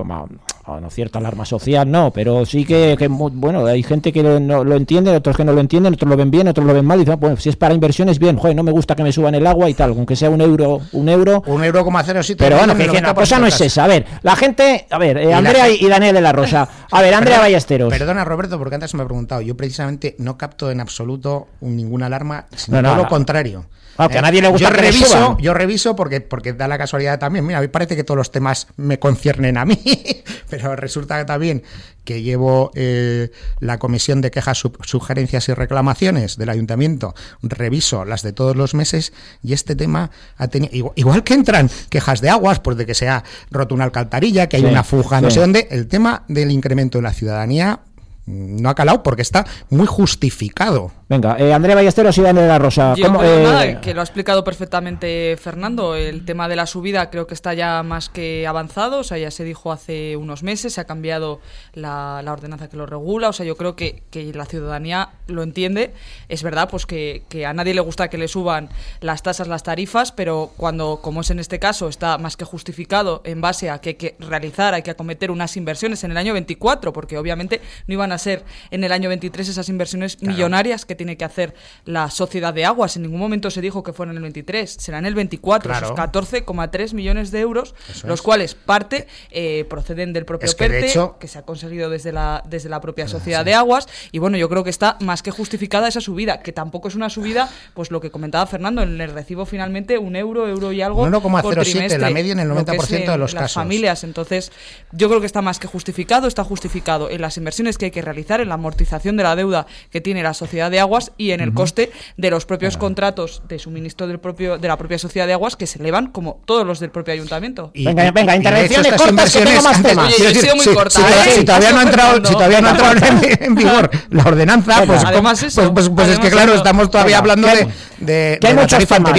no 0.66 0.90
cierta 0.90 1.18
alarma 1.18 1.44
social, 1.44 1.90
no, 1.90 2.12
pero 2.12 2.46
sí 2.46 2.64
que, 2.64 2.96
bueno, 3.08 3.66
hay 3.66 3.82
gente 3.82 4.12
que 4.12 4.22
no 4.22 4.64
lo 4.64 4.76
entiende, 4.76 5.14
otros 5.14 5.36
que 5.36 5.44
no 5.44 5.52
lo 5.52 5.60
entienden, 5.60 5.94
otros 5.94 6.08
lo 6.08 6.16
ven 6.16 6.30
bien, 6.30 6.48
otros 6.48 6.66
lo 6.66 6.72
ven 6.72 6.84
mal, 6.84 6.98
y 6.98 7.04
dicen, 7.04 7.18
bueno, 7.18 7.36
si 7.36 7.48
es 7.48 7.56
para 7.56 7.74
inversiones, 7.74 8.18
bien, 8.18 8.36
joder, 8.36 8.54
no 8.56 8.62
me 8.62 8.72
gusta 8.72 8.94
que 8.94 9.02
me 9.02 9.12
suban 9.12 9.34
el 9.34 9.46
agua 9.46 9.68
y 9.68 9.74
tal, 9.74 9.90
aunque 9.90 10.16
sea 10.16 10.30
un 10.30 10.40
euro, 10.40 10.80
un 10.92 11.08
euro. 11.08 11.42
Un 11.46 11.64
euro 11.64 11.84
cero 12.04 12.22
sí 12.22 12.34
Pero 12.34 12.56
bueno, 12.56 12.74
que, 12.74 13.00
la 13.00 13.14
cosa 13.14 13.38
no 13.38 13.46
es 13.46 13.60
esa. 13.60 13.84
A 13.84 13.86
ver, 13.88 14.06
la 14.22 14.36
gente, 14.36 14.86
a 14.90 14.98
ver, 14.98 15.18
eh, 15.18 15.34
Andrea 15.34 15.68
y, 15.68 15.86
Daniel 15.88 16.14
de 16.14 16.20
la 16.20 16.32
Rosa. 16.32 16.68
A 16.90 17.02
ver, 17.02 17.14
Andrea 17.14 17.38
Ballesteros. 17.38 17.90
Perdona, 17.90 18.24
Roberto, 18.24 18.58
porque 18.58 18.74
antes 18.76 18.94
me 18.94 19.02
he 19.02 19.06
preguntado. 19.06 19.40
Yo 19.40 19.56
precisamente 19.56 20.16
no 20.18 20.38
capto 20.38 20.70
en 20.70 20.80
absoluto 20.80 21.48
ninguna 21.60 22.06
alarma, 22.06 22.46
sino 22.54 22.82
todo 22.82 22.96
lo 22.96 23.08
contrario. 23.08 23.66
A 23.96 24.06
eh, 24.06 24.22
nadie 24.22 24.42
le 24.42 24.48
gusta 24.48 24.68
yo 24.68 24.74
reviso, 24.74 25.36
yo 25.38 25.54
reviso 25.54 25.96
porque, 25.96 26.20
porque 26.20 26.52
da 26.52 26.68
la 26.68 26.78
casualidad 26.78 27.18
también. 27.18 27.46
Mira, 27.46 27.58
a 27.58 27.62
mí 27.62 27.68
parece 27.68 27.96
que 27.96 28.04
todos 28.04 28.16
los 28.16 28.30
temas 28.30 28.68
me 28.76 28.98
conciernen 28.98 29.58
a 29.58 29.64
mí, 29.64 29.78
pero 30.50 30.76
resulta 30.76 31.24
también 31.26 31.62
que 32.04 32.22
llevo 32.22 32.72
eh, 32.74 33.30
la 33.60 33.78
comisión 33.78 34.20
de 34.20 34.30
quejas, 34.30 34.62
sugerencias 34.84 35.48
y 35.48 35.54
reclamaciones 35.54 36.36
del 36.36 36.48
ayuntamiento, 36.48 37.14
reviso 37.42 38.04
las 38.04 38.22
de 38.22 38.32
todos 38.32 38.56
los 38.56 38.74
meses 38.74 39.12
y 39.42 39.52
este 39.52 39.76
tema 39.76 40.10
ha 40.36 40.48
tenido, 40.48 40.92
igual, 40.96 41.22
que 41.22 41.34
entran 41.34 41.70
quejas 41.90 42.20
de 42.20 42.30
aguas, 42.30 42.60
pues 42.60 42.76
de 42.76 42.86
que 42.86 42.94
se 42.94 43.08
ha 43.08 43.22
roto 43.50 43.74
una 43.74 43.84
alcantarilla, 43.84 44.48
que 44.48 44.56
hay 44.56 44.64
una 44.64 44.84
fuga, 44.84 45.20
no 45.20 45.30
sé 45.30 45.40
dónde, 45.40 45.68
el 45.70 45.86
tema 45.86 46.24
del 46.28 46.50
incremento 46.50 46.98
en 46.98 47.04
la 47.04 47.12
ciudadanía 47.12 47.80
no 48.26 48.68
ha 48.68 48.74
calado 48.74 49.02
porque 49.02 49.22
está 49.22 49.46
muy 49.70 49.86
justificado. 49.86 50.92
Venga, 51.12 51.36
eh, 51.38 51.52
Andrea 51.52 51.74
Ballesteros 51.74 52.16
y 52.16 52.22
Daniel 52.22 52.44
de 52.44 52.48
la 52.48 52.58
Rosa. 52.58 52.94
Eh, 52.96 53.76
que 53.82 53.92
lo 53.92 54.00
ha 54.00 54.04
explicado 54.04 54.42
perfectamente 54.44 55.36
Fernando. 55.38 55.94
El 55.94 56.24
tema 56.24 56.48
de 56.48 56.56
la 56.56 56.64
subida 56.64 57.10
creo 57.10 57.26
que 57.26 57.34
está 57.34 57.52
ya 57.52 57.82
más 57.82 58.08
que 58.08 58.46
avanzado. 58.46 59.00
O 59.00 59.04
sea, 59.04 59.18
ya 59.18 59.30
se 59.30 59.44
dijo 59.44 59.72
hace 59.72 60.16
unos 60.16 60.42
meses, 60.42 60.72
se 60.72 60.80
ha 60.80 60.86
cambiado 60.86 61.40
la, 61.74 62.24
ordenanza 62.26 62.70
que 62.70 62.78
lo 62.78 62.86
regula. 62.86 63.28
O 63.28 63.34
sea, 63.34 63.44
yo 63.44 63.58
creo 63.58 63.76
que, 63.76 64.04
la 64.32 64.46
ciudadanía 64.46 65.10
lo 65.26 65.42
entiende. 65.42 65.92
Es 66.30 66.42
verdad, 66.42 66.70
pues 66.70 66.86
que, 66.86 67.26
a 67.46 67.52
nadie 67.52 67.74
le 67.74 67.82
gusta 67.82 68.08
que 68.08 68.16
le 68.16 68.26
suban 68.26 68.70
las 69.02 69.22
tasas, 69.22 69.48
las 69.48 69.64
tarifas, 69.64 70.12
pero 70.12 70.52
cuando, 70.56 71.00
como 71.02 71.20
es 71.20 71.30
en 71.30 71.40
este 71.40 71.58
caso, 71.58 71.88
está 71.88 72.16
más 72.16 72.38
que 72.38 72.46
justificado 72.46 73.20
en 73.26 73.42
base 73.42 73.68
a 73.68 73.82
que 73.82 73.90
hay 73.90 73.94
que 73.96 74.16
realizar, 74.18 74.72
hay 74.72 74.82
que 74.82 74.92
acometer 74.92 75.30
unas 75.30 75.58
inversiones 75.58 76.04
en 76.04 76.12
el 76.12 76.16
año 76.16 76.32
24, 76.32 76.94
porque 76.94 77.18
obviamente 77.18 77.60
no 77.86 77.92
iban 77.92 78.12
a 78.12 78.16
ser 78.16 78.44
en 78.70 78.82
el 78.82 78.92
año 78.92 79.10
23 79.10 79.50
esas 79.50 79.68
inversiones 79.68 80.22
millonarias 80.22 80.86
que 80.86 81.01
tiene 81.02 81.16
que 81.16 81.24
hacer 81.24 81.52
la 81.84 82.10
sociedad 82.10 82.54
de 82.54 82.64
aguas. 82.64 82.94
En 82.94 83.02
ningún 83.02 83.18
momento 83.18 83.50
se 83.50 83.60
dijo 83.60 83.82
que 83.82 83.92
fuera 83.92 84.12
en 84.12 84.18
el 84.18 84.22
23, 84.22 84.70
será 84.70 84.98
en 84.98 85.06
el 85.06 85.16
24, 85.16 85.72
esos 85.72 85.90
14,3 85.90 86.94
millones 86.94 87.32
de 87.32 87.40
euros, 87.40 87.74
los 88.04 88.22
cuales 88.22 88.54
parte 88.54 89.08
eh, 89.32 89.66
proceden 89.68 90.12
del 90.12 90.24
propio 90.24 90.48
PERTE, 90.56 90.92
que, 91.18 91.26
se 91.26 91.38
ha 91.38 91.42
conseguido 91.42 91.90
desde 91.90 92.12
la, 92.12 92.44
desde 92.48 92.68
la 92.68 92.80
propia 92.80 93.08
sociedad 93.08 93.44
de 93.44 93.54
aguas. 93.54 93.88
Y 94.12 94.20
bueno, 94.20 94.36
yo 94.36 94.48
creo 94.48 94.62
que 94.62 94.70
está 94.70 94.96
más 95.00 95.24
que 95.24 95.32
justificada 95.32 95.88
esa 95.88 96.00
subida, 96.00 96.40
que 96.40 96.52
tampoco 96.52 96.86
es 96.86 96.94
una 96.94 97.10
subida, 97.10 97.50
pues 97.74 97.90
lo 97.90 98.00
que 98.00 98.12
comentaba 98.12 98.46
Fernando, 98.46 98.82
en 98.82 99.00
el 99.00 99.10
recibo 99.12 99.44
finalmente 99.44 99.98
un 99.98 100.14
euro, 100.14 100.46
euro 100.46 100.70
y 100.70 100.82
algo. 100.82 101.04
1,07, 101.04 101.98
la 101.98 102.10
media 102.10 102.32
en 102.32 102.38
el 102.38 102.48
90% 102.48 103.10
de 103.10 103.18
los 103.18 103.34
las 103.34 103.54
familias. 103.54 104.04
Entonces, 104.04 104.52
yo 104.92 105.08
creo 105.08 105.18
que 105.18 105.26
está 105.26 105.42
más 105.42 105.58
que 105.58 105.66
justificado, 105.66 106.28
está 106.28 106.44
justificado 106.44 107.10
en 107.10 107.20
las 107.20 107.36
inversiones 107.38 107.76
que 107.76 107.86
hay 107.86 107.90
que 107.90 108.02
realizar 108.02 108.40
en 108.40 108.48
la 108.48 108.54
amortización 108.54 109.16
de 109.16 109.24
la 109.24 109.34
deuda 109.34 109.66
que 109.90 110.00
tiene 110.00 110.22
la 110.22 110.34
sociedad 110.34 110.70
de 110.70 110.78
aguas 110.78 110.91
y 111.16 111.30
en 111.30 111.40
el 111.40 111.54
coste 111.54 111.90
de 112.16 112.30
los 112.30 112.44
propios 112.44 112.76
contratos 112.76 113.42
de 113.48 113.58
suministro 113.58 114.06
del 114.06 114.18
propio 114.18 114.58
de 114.58 114.68
la 114.68 114.76
propia 114.76 114.98
sociedad 114.98 115.26
de 115.26 115.32
aguas 115.32 115.56
que 115.56 115.66
se 115.66 115.78
elevan 115.78 116.08
como 116.08 116.40
todos 116.44 116.66
los 116.66 116.80
del 116.80 116.90
propio 116.90 117.14
ayuntamiento. 117.14 117.70
venga, 117.74 118.10
venga, 118.10 118.36
intervenciones 118.36 118.92
cortas 118.94 119.32
que 119.32 119.44
tengo 119.44 119.62
más 119.62 119.82
temas. 119.82 120.14
muy 120.54 120.74
corta, 120.74 121.00
si, 121.34 121.44
todavía 121.44 121.72
no 121.72 121.78
ha 121.78 121.82
entrado, 121.82 122.16
si 122.24 122.32
todavía 122.32 122.60
no 122.60 122.68
ha 122.68 122.70
entrado 122.72 122.94
en, 123.40 123.54
vigor 123.54 123.90
la 124.10 124.24
ordenanza, 124.24 124.84
pues, 124.86 125.04
además 125.04 125.42
eso, 125.42 125.72
pues, 125.72 125.88
pues, 125.88 126.08
es 126.08 126.18
que 126.18 126.30
claro, 126.30 126.54
estamos 126.54 126.90
todavía 126.90 127.18
hablando 127.18 127.48
de, 127.48 127.68
de, 128.04 128.38
que 128.40 128.46
hay 128.46 128.54
muchos 128.54 128.86
temas. 128.86 129.12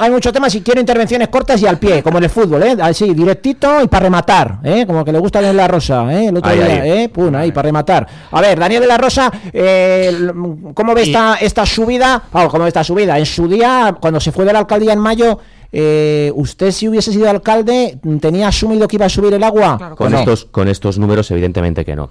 Hay, 0.00 0.10
muchos 0.10 0.32
temas 0.32 0.54
y 0.54 0.62
quiero 0.62 0.80
intervenciones 0.80 1.28
cortas 1.28 1.60
y 1.62 1.66
al 1.66 1.78
pie, 1.78 2.02
como 2.02 2.18
en 2.18 2.24
el 2.24 2.30
fútbol, 2.30 2.62
¿eh? 2.62 2.76
Así, 2.80 3.14
directito 3.14 3.82
y 3.82 3.88
para 3.88 4.04
rematar, 4.04 4.58
¿eh? 4.62 4.84
Como 4.86 5.04
que 5.04 5.12
le 5.12 5.18
gusta 5.18 5.40
en 5.40 5.56
la 5.56 5.68
rosa, 5.68 6.12
¿eh? 6.12 6.26
El 6.28 6.36
otro 6.36 6.52
día, 6.52 6.86
¿eh? 6.86 7.08
Pum, 7.08 7.34
ahí, 7.34 7.52
para 7.52 7.66
rematar. 7.66 8.06
A 8.30 8.40
ver, 8.40 8.58
Daniel 8.58 8.82
de 8.82 8.86
la 8.86 8.98
Rosa, 8.98 9.30
eh, 9.52 10.30
¿cómo 10.74 10.94
ve 10.94 11.02
esta, 11.02 11.36
esta 11.36 11.66
subida? 11.66 12.22
Oh, 12.32 12.48
¿Cómo 12.48 12.64
ve 12.64 12.68
esta 12.68 12.84
subida? 12.84 13.18
En 13.18 13.26
su 13.26 13.48
día, 13.48 13.96
cuando 14.00 14.20
se 14.20 14.32
fue 14.32 14.44
de 14.44 14.52
la 14.52 14.60
alcaldía 14.60 14.92
en 14.92 14.98
mayo, 14.98 15.38
eh, 15.72 16.32
¿usted 16.34 16.70
si 16.70 16.88
hubiese 16.88 17.12
sido 17.12 17.28
alcalde 17.28 17.98
tenía 18.20 18.48
asumido 18.48 18.88
que 18.88 18.96
iba 18.96 19.06
a 19.06 19.08
subir 19.08 19.34
el 19.34 19.42
agua? 19.42 19.94
con, 19.96 20.14
estos, 20.14 20.44
con 20.46 20.68
estos 20.68 20.98
números 20.98 21.30
evidentemente 21.30 21.84
que 21.84 21.96
no. 21.96 22.10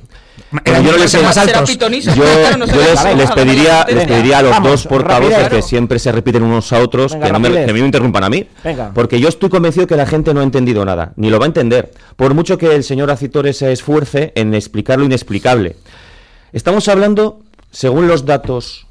yo 0.65 0.83
no 0.83 0.97
les, 0.97 1.11
pediría, 3.35 3.85
les 3.85 4.07
pediría 4.07 4.39
a 4.39 4.41
los 4.41 4.63
dos 4.63 4.87
portavoces 4.87 5.49
que 5.49 5.61
siempre 5.61 5.99
se 5.99 6.11
repiten 6.11 6.43
unos 6.43 6.71
a 6.73 6.79
otros 6.79 7.15
que, 7.15 7.31
no 7.31 7.39
me, 7.39 7.65
que 7.65 7.73
me 7.73 7.79
interrumpan 7.79 8.23
a 8.23 8.29
mí. 8.29 8.47
Porque 8.93 9.19
yo 9.19 9.29
estoy 9.29 9.49
convencido 9.49 9.87
que 9.87 9.95
la 9.95 10.05
gente 10.05 10.33
no 10.33 10.41
ha 10.41 10.43
entendido 10.43 10.83
nada, 10.85 11.13
ni 11.15 11.29
lo 11.29 11.39
va 11.39 11.45
a 11.45 11.47
entender. 11.47 11.91
Por 12.15 12.33
mucho 12.33 12.57
que 12.57 12.75
el 12.75 12.83
señor 12.83 13.11
Acitores 13.11 13.57
se 13.57 13.71
esfuerce 13.71 14.31
en 14.35 14.53
explicar 14.53 14.99
lo 14.99 15.05
inexplicable. 15.05 15.75
Estamos 16.53 16.87
hablando, 16.87 17.41
según 17.71 18.07
los 18.07 18.25
datos 18.25 18.87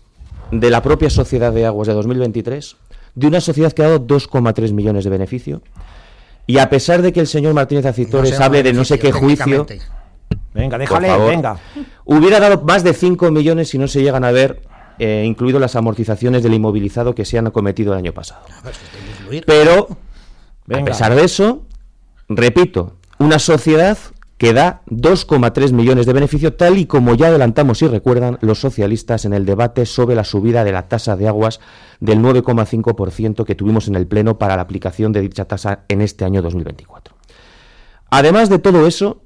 de 0.50 0.70
la 0.70 0.82
propia 0.82 1.10
Sociedad 1.10 1.52
de 1.52 1.66
Aguas 1.66 1.88
de 1.88 1.94
2023, 1.94 2.76
de 3.14 3.26
una 3.26 3.40
sociedad 3.40 3.72
que 3.72 3.82
ha 3.82 3.88
dado 3.88 4.06
2,3 4.06 4.72
millones 4.72 5.04
de 5.04 5.10
beneficio. 5.10 5.62
Y 6.46 6.58
a 6.58 6.68
pesar 6.68 7.02
de 7.02 7.12
que 7.12 7.20
el 7.20 7.26
señor 7.26 7.54
Martínez 7.54 7.86
Acitores 7.86 8.38
hable 8.40 8.62
de 8.62 8.72
no 8.72 8.84
sé 8.84 8.98
qué 8.98 9.12
juicio. 9.12 9.66
Venga, 10.52 10.78
déjale, 10.78 11.16
venga. 11.18 11.58
Hubiera 12.04 12.38
dado 12.38 12.62
más 12.62 12.84
de 12.84 12.92
5 12.92 13.30
millones 13.30 13.68
si 13.68 13.78
no 13.78 13.88
se 13.88 14.02
llegan 14.02 14.24
a 14.24 14.30
ver, 14.30 14.62
eh, 14.98 15.24
incluido 15.26 15.58
las 15.58 15.74
amortizaciones 15.74 16.42
del 16.42 16.54
inmovilizado 16.54 17.14
que 17.14 17.24
se 17.24 17.38
han 17.38 17.50
cometido 17.50 17.92
el 17.92 17.98
año 17.98 18.12
pasado. 18.12 18.42
Ah, 18.50 18.60
pues 18.62 19.44
Pero, 19.46 19.88
a 20.72 20.84
pesar 20.84 21.14
de 21.14 21.24
eso, 21.24 21.62
repito, 22.28 22.96
una 23.18 23.38
sociedad 23.38 23.98
que 24.38 24.52
da 24.52 24.82
2,3 24.86 25.72
millones 25.72 26.06
de 26.06 26.12
beneficio, 26.12 26.54
tal 26.54 26.78
y 26.78 26.86
como 26.86 27.14
ya 27.14 27.28
adelantamos 27.28 27.82
y 27.82 27.86
recuerdan 27.86 28.38
los 28.40 28.58
socialistas 28.58 29.24
en 29.24 29.32
el 29.32 29.46
debate 29.46 29.86
sobre 29.86 30.16
la 30.16 30.24
subida 30.24 30.64
de 30.64 30.72
la 30.72 30.88
tasa 30.88 31.16
de 31.16 31.28
aguas 31.28 31.60
del 32.00 32.18
9,5% 32.18 33.44
que 33.44 33.54
tuvimos 33.54 33.86
en 33.88 33.94
el 33.94 34.06
Pleno 34.06 34.38
para 34.38 34.56
la 34.56 34.62
aplicación 34.62 35.12
de 35.12 35.20
dicha 35.20 35.44
tasa 35.44 35.84
en 35.88 36.00
este 36.00 36.24
año 36.24 36.42
2024. 36.42 37.14
Además 38.10 38.48
de 38.48 38.58
todo 38.58 38.86
eso, 38.86 39.22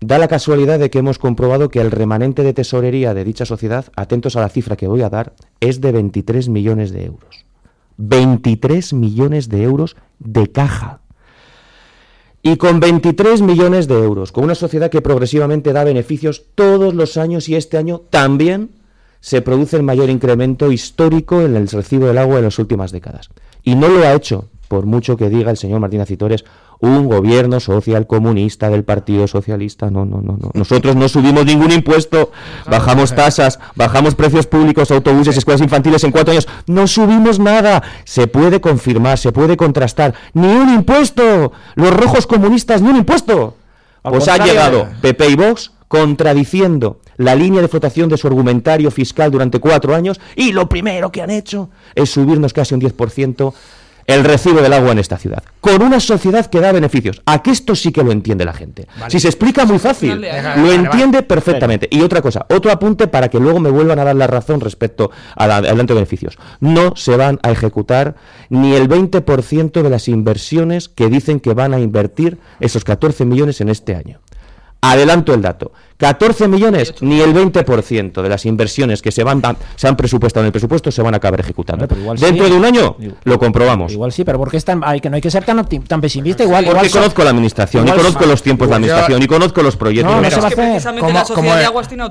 da 0.00 0.18
la 0.18 0.28
casualidad 0.28 0.78
de 0.78 0.90
que 0.90 0.98
hemos 0.98 1.18
comprobado 1.18 1.70
que 1.70 1.80
el 1.80 1.90
remanente 1.90 2.42
de 2.42 2.52
tesorería 2.52 3.14
de 3.14 3.24
dicha 3.24 3.44
sociedad, 3.44 3.86
atentos 3.94 4.36
a 4.36 4.40
la 4.40 4.48
cifra 4.48 4.76
que 4.76 4.88
voy 4.88 5.02
a 5.02 5.10
dar, 5.10 5.34
es 5.60 5.80
de 5.80 5.92
23 5.92 6.48
millones 6.48 6.92
de 6.92 7.04
euros. 7.04 7.46
23 7.96 8.92
millones 8.92 9.48
de 9.48 9.62
euros 9.62 9.96
de 10.20 10.50
caja 10.50 11.00
y 12.42 12.56
con 12.56 12.80
23 12.80 13.42
millones 13.42 13.88
de 13.88 13.94
euros, 13.94 14.32
con 14.32 14.44
una 14.44 14.54
sociedad 14.54 14.90
que 14.90 15.02
progresivamente 15.02 15.72
da 15.72 15.84
beneficios 15.84 16.44
todos 16.54 16.94
los 16.94 17.16
años 17.16 17.48
y 17.48 17.56
este 17.56 17.76
año 17.76 18.02
también 18.10 18.70
se 19.20 19.42
produce 19.42 19.76
el 19.76 19.82
mayor 19.82 20.10
incremento 20.10 20.70
histórico 20.70 21.42
en 21.42 21.56
el 21.56 21.68
recibo 21.68 22.06
del 22.06 22.18
agua 22.18 22.38
en 22.38 22.44
las 22.44 22.58
últimas 22.58 22.92
décadas. 22.92 23.30
Y 23.64 23.74
no 23.74 23.88
lo 23.88 24.00
ha 24.02 24.14
hecho, 24.14 24.48
por 24.68 24.86
mucho 24.86 25.16
que 25.16 25.28
diga 25.28 25.50
el 25.50 25.56
señor 25.56 25.80
Martínez 25.80 26.08
Citores, 26.08 26.44
un 26.80 27.08
gobierno 27.08 27.60
social 27.60 28.06
comunista 28.06 28.70
del 28.70 28.84
Partido 28.84 29.26
Socialista. 29.26 29.90
No, 29.90 30.04
no, 30.04 30.20
no, 30.20 30.38
no. 30.40 30.50
Nosotros 30.54 30.96
no 30.96 31.08
subimos 31.08 31.44
ningún 31.44 31.72
impuesto, 31.72 32.30
bajamos 32.70 33.14
tasas, 33.14 33.58
bajamos 33.74 34.14
precios 34.14 34.46
públicos, 34.46 34.90
autobuses, 34.90 35.36
escuelas 35.36 35.60
infantiles 35.60 36.04
en 36.04 36.12
cuatro 36.12 36.32
años. 36.32 36.48
No 36.66 36.86
subimos 36.86 37.38
nada. 37.38 37.82
Se 38.04 38.26
puede 38.26 38.60
confirmar, 38.60 39.18
se 39.18 39.32
puede 39.32 39.56
contrastar. 39.56 40.14
Ni 40.34 40.46
un 40.46 40.68
impuesto. 40.72 41.52
Los 41.74 41.94
rojos 41.94 42.26
comunistas, 42.26 42.82
ni 42.82 42.90
un 42.90 42.96
impuesto. 42.96 43.56
Pues 44.02 44.28
ha 44.28 44.38
llegado 44.38 44.88
PP 45.00 45.28
y 45.28 45.34
Vox 45.34 45.72
contradiciendo 45.88 47.00
la 47.16 47.34
línea 47.34 47.60
de 47.60 47.68
flotación 47.68 48.08
de 48.08 48.16
su 48.16 48.26
argumentario 48.26 48.90
fiscal 48.90 49.30
durante 49.30 49.58
cuatro 49.58 49.94
años 49.94 50.20
y 50.36 50.52
lo 50.52 50.68
primero 50.68 51.10
que 51.10 51.22
han 51.22 51.30
hecho 51.30 51.70
es 51.94 52.10
subirnos 52.10 52.52
casi 52.52 52.74
un 52.74 52.80
10% 52.80 53.52
el 54.08 54.24
recibo 54.24 54.62
del 54.62 54.72
agua 54.72 54.92
en 54.92 54.98
esta 54.98 55.18
ciudad, 55.18 55.42
con 55.60 55.82
una 55.82 56.00
sociedad 56.00 56.46
que 56.46 56.60
da 56.60 56.72
beneficios. 56.72 57.20
A 57.26 57.42
que 57.42 57.50
esto 57.50 57.76
sí 57.76 57.92
que 57.92 58.02
lo 58.02 58.10
entiende 58.10 58.46
la 58.46 58.54
gente. 58.54 58.88
Si 59.08 59.20
se 59.20 59.28
explica 59.28 59.66
muy 59.66 59.78
fácil, 59.78 60.26
lo 60.56 60.72
entiende 60.72 61.22
perfectamente. 61.22 61.88
Y 61.90 62.00
otra 62.00 62.22
cosa, 62.22 62.46
otro 62.48 62.72
apunte 62.72 63.06
para 63.06 63.28
que 63.28 63.38
luego 63.38 63.60
me 63.60 63.68
vuelvan 63.68 63.98
a 63.98 64.04
dar 64.04 64.16
la 64.16 64.26
razón 64.26 64.60
respecto 64.60 65.10
al 65.36 65.52
adelanto 65.52 65.92
de 65.92 66.00
beneficios. 66.00 66.38
No 66.60 66.96
se 66.96 67.18
van 67.18 67.38
a 67.42 67.50
ejecutar 67.50 68.16
ni 68.48 68.74
el 68.74 68.88
20% 68.88 69.82
de 69.82 69.90
las 69.90 70.08
inversiones 70.08 70.88
que 70.88 71.08
dicen 71.08 71.38
que 71.38 71.52
van 71.52 71.74
a 71.74 71.78
invertir 71.78 72.38
esos 72.60 72.84
14 72.84 73.26
millones 73.26 73.60
en 73.60 73.68
este 73.68 73.94
año. 73.94 74.20
Adelanto 74.80 75.34
el 75.34 75.42
dato. 75.42 75.72
14 75.98 76.46
millones, 76.46 76.94
ni 77.00 77.20
el 77.20 77.34
20% 77.34 78.22
de 78.22 78.28
las 78.28 78.46
inversiones 78.46 79.02
que 79.02 79.10
se 79.10 79.24
van 79.24 79.42
se 79.74 79.88
han 79.88 79.96
presupuestado 79.96 80.44
en 80.44 80.46
el 80.46 80.52
presupuesto 80.52 80.92
se 80.92 81.02
van 81.02 81.14
a 81.14 81.16
acabar 81.16 81.40
ejecutando. 81.40 81.86
Dentro 81.86 82.48
de 82.48 82.54
un 82.54 82.64
año 82.64 82.96
lo 83.24 83.38
comprobamos. 83.38 83.92
Igual 83.92 84.12
sí, 84.12 84.24
pero 84.24 84.38
porque 84.38 84.56
están, 84.56 84.82
hay 84.84 85.00
que 85.00 85.10
no 85.10 85.16
hay 85.16 85.20
que 85.20 85.30
ser 85.30 85.44
tan, 85.44 85.66
tan 85.66 86.00
pesimista 86.00 86.44
igual. 86.44 86.64
Porque 86.64 86.90
conozco 86.90 87.24
la 87.24 87.30
administración, 87.30 87.86
y 87.86 87.90
conozco 87.90 88.26
los 88.26 88.42
tiempos 88.42 88.68
de 88.68 88.70
la 88.70 88.76
administración, 88.76 89.22
y 89.22 89.26
conozco 89.26 89.62
los 89.62 89.76
proyectos. 89.76 90.14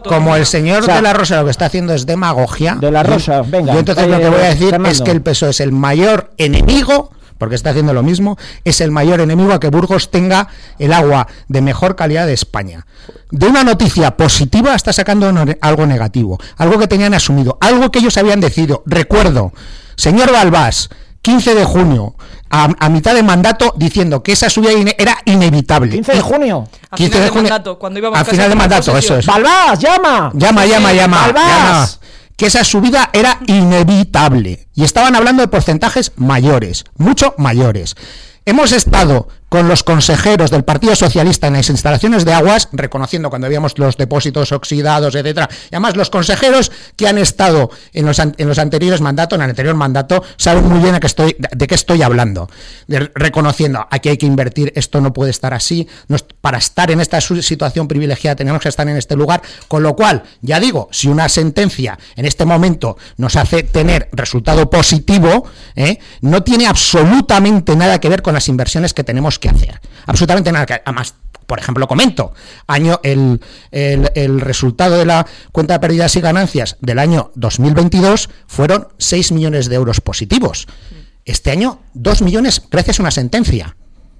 Como, 0.03 0.35
el 0.35 0.45
señor 0.45 0.85
de 0.85 1.01
la 1.01 1.13
Rosa 1.13 1.37
lo 1.37 1.45
que 1.45 1.51
está 1.51 1.67
haciendo 1.67 1.93
es 1.93 2.05
demagogia. 2.05 2.75
De 2.75 2.91
la 2.91 3.03
Rosa, 3.03 3.41
venga. 3.41 3.73
Yo 3.73 3.79
entonces 3.79 4.07
lo 4.07 4.19
que 4.19 4.29
voy 4.29 4.41
a 4.41 4.49
decir 4.49 4.77
es 4.85 5.01
que 5.01 5.11
el 5.11 5.21
PSOE 5.21 5.51
es 5.51 5.61
el 5.61 5.71
mayor 5.71 6.31
enemigo 6.37 7.11
porque 7.37 7.55
está 7.55 7.71
haciendo 7.71 7.93
lo 7.93 8.03
mismo, 8.03 8.37
es 8.63 8.81
el 8.81 8.91
mayor 8.91 9.21
enemigo 9.21 9.53
a 9.53 9.59
que 9.59 9.69
Burgos 9.69 10.11
tenga 10.11 10.47
el 10.79 10.93
agua 10.93 11.27
de 11.47 11.61
mejor 11.61 11.95
calidad 11.95 12.25
de 12.27 12.33
España. 12.33 12.85
De 13.31 13.47
una 13.47 13.63
noticia 13.63 14.15
positiva 14.17 14.75
está 14.75 14.93
sacando 14.93 15.31
algo 15.61 15.85
negativo, 15.85 16.37
algo 16.57 16.77
que 16.79 16.87
tenían 16.87 17.13
asumido, 17.13 17.57
algo 17.61 17.91
que 17.91 17.99
ellos 17.99 18.17
habían 18.17 18.39
decidido. 18.39 18.83
Recuerdo, 18.85 19.53
señor 19.95 20.31
Balbás, 20.31 20.89
15 21.21 21.55
de 21.55 21.65
junio, 21.65 22.15
a, 22.49 22.89
mitad 22.89 23.13
de 23.13 23.23
mandato, 23.23 23.73
diciendo 23.75 24.23
que 24.23 24.31
esa 24.31 24.49
subida 24.49 24.71
era 24.97 25.17
inevitable. 25.25 25.91
15 25.91 26.13
de 26.13 26.21
junio. 26.21 26.69
15 26.95 27.19
de, 27.19 27.29
junio. 27.29 27.43
Mandato, 27.43 27.77
cuando 27.77 27.99
íbamos 27.99 28.19
a 28.19 28.25
final 28.25 28.49
de 28.49 28.55
mandato, 28.55 28.97
eso 28.97 29.17
es. 29.17 29.25
Balbás, 29.25 29.77
llama. 29.79 30.31
Llama, 30.33 30.65
llama, 30.65 30.93
llama. 30.93 31.27
llama 31.27 31.87
que 32.37 32.45
esa 32.45 32.63
subida 32.63 33.09
era 33.11 33.39
inevitable. 33.47 34.67
Y 34.73 34.83
estaban 34.83 35.15
hablando 35.15 35.41
de 35.41 35.47
porcentajes 35.49 36.13
mayores, 36.15 36.85
mucho 36.95 37.33
mayores. 37.37 37.95
Hemos 38.45 38.71
estado 38.71 39.27
con 39.49 39.67
los 39.67 39.83
consejeros 39.83 40.51
del 40.51 40.63
Partido 40.63 40.95
Socialista 40.95 41.47
en 41.47 41.53
las 41.53 41.69
instalaciones 41.69 42.25
de 42.25 42.33
aguas, 42.33 42.69
reconociendo 42.71 43.29
cuando 43.29 43.47
habíamos 43.47 43.77
los 43.77 43.97
depósitos 43.97 44.51
oxidados, 44.51 45.15
etcétera. 45.15 45.49
Y 45.71 45.75
además 45.75 45.95
los 45.95 46.09
consejeros 46.09 46.71
que 46.95 47.07
han 47.07 47.17
estado 47.17 47.69
en 47.93 48.05
los, 48.05 48.19
en 48.19 48.47
los 48.47 48.59
anteriores 48.59 49.01
mandatos, 49.01 49.37
en 49.37 49.43
el 49.43 49.49
anterior 49.49 49.75
mandato, 49.75 50.23
saben 50.37 50.67
muy 50.67 50.79
bien 50.79 50.93
de 50.93 50.99
qué 50.99 51.07
estoy, 51.07 51.35
de 51.37 51.67
qué 51.67 51.75
estoy 51.75 52.01
hablando. 52.01 52.49
reconociendo, 52.87 53.87
aquí 53.89 54.09
hay 54.09 54.17
que 54.17 54.25
invertir, 54.25 54.73
esto 54.75 55.01
no 55.01 55.13
puede 55.13 55.31
estar 55.31 55.53
así, 55.53 55.87
para 56.41 56.57
estar 56.57 56.91
en 56.91 56.99
esta 56.99 57.19
situación 57.21 57.87
privilegiada 57.87 58.35
tenemos 58.35 58.61
que 58.61 58.69
estar 58.69 58.87
en 58.87 58.97
este 58.97 59.15
lugar, 59.15 59.41
con 59.67 59.83
lo 59.83 59.95
cual, 59.95 60.23
ya 60.41 60.59
digo, 60.59 60.89
si 60.91 61.07
una 61.07 61.29
sentencia 61.29 61.97
en 62.15 62.25
este 62.25 62.45
momento 62.45 62.97
nos 63.17 63.35
hace 63.35 63.63
tener 63.63 64.09
resultado 64.11 64.69
positivo, 64.69 65.45
¿eh? 65.75 65.99
no 66.21 66.43
tiene 66.43 66.67
absolutamente 66.67 67.75
nada 67.75 67.99
que 67.99 68.09
ver 68.09 68.21
con 68.21 68.33
las 68.33 68.47
inversiones 68.47 68.93
que 68.93 69.03
tenemos 69.03 69.36
que 69.39 69.49
hacer. 69.49 69.79
Absolutamente 70.05 70.51
nada. 70.51 70.65
Que, 70.65 70.81
además, 70.85 71.15
por 71.45 71.59
ejemplo, 71.59 71.87
comento, 71.87 72.33
año 72.67 72.99
el, 73.03 73.39
el, 73.71 74.41
resultado 74.41 74.97
de 74.97 75.05
la 75.05 75.25
cuenta 75.51 75.73
de 75.75 75.79
pérdidas 75.79 76.15
y 76.17 76.21
ganancias 76.21 76.77
del 76.81 76.99
año 76.99 77.31
2022 77.35 78.29
fueron 78.47 78.89
6 78.97 79.31
millones 79.31 79.69
de 79.69 79.75
euros 79.75 80.01
positivos. 80.01 80.67
Este 81.23 81.51
año, 81.51 81.79
2 81.93 82.21
millones 82.21 82.61
gracias 82.69 82.99
a 82.99 83.03
una 83.03 83.11
sentencia, 83.11 83.77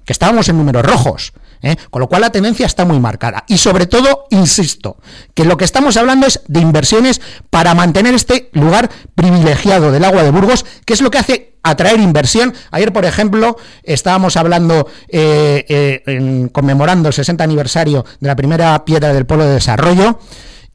que 0.08 0.14
estábamos 0.14 0.48
en 0.48 0.56
números 0.56 0.86
rojos. 0.86 1.34
¿eh? 1.60 1.76
Con 1.90 2.00
lo 2.00 2.08
cual 2.08 2.22
la 2.22 2.32
tendencia 2.32 2.64
está 2.64 2.86
muy 2.86 2.98
marcada. 2.98 3.44
Y 3.46 3.58
sobre 3.58 3.86
todo, 3.86 4.24
insisto, 4.30 4.96
que 5.34 5.44
lo 5.44 5.58
que 5.58 5.66
estamos 5.66 5.98
hablando 5.98 6.26
es 6.26 6.40
de 6.48 6.60
inversiones 6.60 7.20
para 7.50 7.74
mantener 7.74 8.14
este 8.14 8.48
lugar 8.54 8.88
privilegiado 9.14 9.92
del 9.92 10.02
agua 10.06 10.22
de 10.22 10.30
Burgos, 10.30 10.64
que 10.86 10.94
es 10.94 11.02
lo 11.02 11.10
que 11.10 11.18
hace 11.18 11.58
atraer 11.62 12.00
inversión. 12.00 12.54
Ayer, 12.70 12.90
por 12.90 13.04
ejemplo, 13.04 13.58
estábamos 13.82 14.38
hablando, 14.38 14.88
eh, 15.08 15.66
eh, 15.68 16.48
conmemorando 16.52 17.08
el 17.08 17.14
60 17.14 17.44
aniversario 17.44 18.06
de 18.18 18.28
la 18.28 18.34
primera 18.34 18.82
piedra 18.86 19.12
del 19.12 19.26
Polo 19.26 19.44
de 19.44 19.52
Desarrollo. 19.52 20.20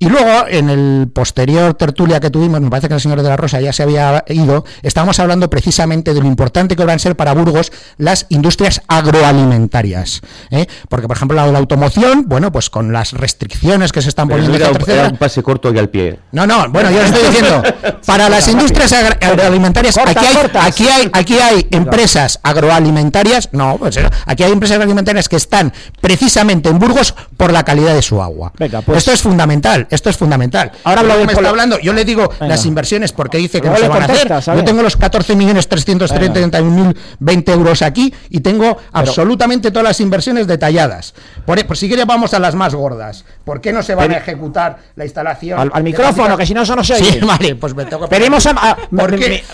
Y 0.03 0.09
luego, 0.09 0.47
en 0.49 0.69
el 0.69 1.07
posterior 1.13 1.75
tertulia 1.75 2.19
que 2.19 2.29
tuvimos, 2.29 2.59
me 2.59 2.69
parece 2.69 2.89
que 2.89 2.95
el 2.95 2.99
señor 2.99 3.21
de 3.21 3.29
la 3.29 3.37
Rosa 3.37 3.61
ya 3.61 3.71
se 3.71 3.83
había 3.83 4.25
ido, 4.27 4.65
estábamos 4.81 5.17
hablando 5.19 5.49
precisamente 5.49 6.13
de 6.13 6.19
lo 6.19 6.27
importante 6.27 6.75
que 6.75 6.83
van 6.83 6.97
a 6.97 6.99
ser 6.99 7.15
para 7.15 7.33
Burgos 7.33 7.71
las 7.97 8.25
industrias 8.27 8.81
agroalimentarias. 8.87 10.19
¿eh? 10.51 10.67
Porque, 10.89 11.07
por 11.07 11.15
ejemplo, 11.15 11.37
la, 11.37 11.47
la 11.47 11.59
automoción, 11.59 12.25
bueno, 12.27 12.51
pues 12.51 12.69
con 12.69 12.91
las 12.91 13.13
restricciones 13.13 13.93
que 13.93 14.01
se 14.01 14.09
están 14.09 14.27
poniendo... 14.27 14.57
Era, 14.57 15.07
un 15.07 15.15
pase 15.15 15.41
corto 15.41 15.73
y 15.73 15.79
al 15.79 15.87
pie. 15.87 16.19
No, 16.33 16.45
no, 16.45 16.69
bueno, 16.69 16.91
yo 16.91 16.97
lo 16.97 17.05
estoy 17.05 17.23
diciendo. 17.23 17.63
Para 18.05 18.27
las 18.27 18.45
industrias 18.49 18.91
agroalimentarias, 18.91 19.97
aquí, 19.97 20.25
hay, 20.25 20.49
aquí, 20.53 20.87
hay, 20.87 21.09
aquí 21.13 21.35
hay 21.35 21.67
empresas 21.71 22.41
agroalimentarias, 22.43 23.47
no, 23.53 23.77
pues 23.77 23.97
aquí 24.25 24.43
hay 24.43 24.51
empresas 24.51 24.75
agroalimentarias 24.75 25.29
que 25.29 25.37
están 25.37 25.71
precisamente 26.01 26.67
en 26.67 26.77
Burgos 26.77 27.15
por 27.37 27.53
la 27.53 27.63
calidad 27.63 27.93
de 27.93 28.01
su 28.01 28.21
agua. 28.21 28.51
Pues 28.57 28.97
Esto 28.97 29.13
es 29.13 29.21
fundamental 29.21 29.87
esto 29.95 30.09
es 30.09 30.17
fundamental. 30.17 30.71
Ahora 30.83 31.01
hablo 31.01 31.17
de 31.17 31.25
me 31.25 31.33
está 31.33 31.47
hablando, 31.47 31.79
yo 31.79 31.93
le 31.93 32.05
digo 32.05 32.29
las 32.39 32.65
inversiones 32.65 33.11
porque 33.11 33.37
dice 33.37 33.61
que 33.61 33.69
no, 33.69 33.77
se 33.77 33.87
van 33.87 34.01
a 34.01 34.05
hacer. 34.05 34.55
Yo 34.55 34.63
tengo 34.63 34.81
los 34.81 34.97
14 34.97 35.35
millones 35.35 35.67
331 35.67 36.71
mil 36.71 36.97
20 37.19 37.51
euros 37.51 37.81
aquí 37.81 38.13
y 38.29 38.39
tengo 38.41 38.77
absolutamente 38.91 39.71
todas 39.71 39.87
las 39.87 39.99
inversiones 39.99 40.47
detalladas. 40.47 41.13
Por, 41.45 41.65
por, 41.65 41.77
si 41.77 41.87
quiere 41.87 42.05
vamos 42.05 42.33
a 42.33 42.39
las 42.39 42.55
más 42.55 42.75
gordas. 42.75 43.25
¿Por 43.43 43.61
qué 43.61 43.73
no 43.73 43.83
se 43.83 43.95
van 43.95 44.11
a 44.11 44.17
ejecutar 44.17 44.79
la 44.95 45.03
instalación? 45.03 45.71
Al, 45.73 45.83
micrófono, 45.83 46.37
que 46.37 46.45
si 46.45 46.53
no 46.53 46.61
eso 46.61 46.75
no 46.75 46.83
se 46.83 46.95
oye. 46.95 47.13
Sí, 47.13 47.19
vale, 47.21 47.55
pues 47.55 47.75
me 47.75 47.85
tengo 47.85 48.07
que 48.07 48.15
pedimos 48.15 48.45
a, 48.45 48.77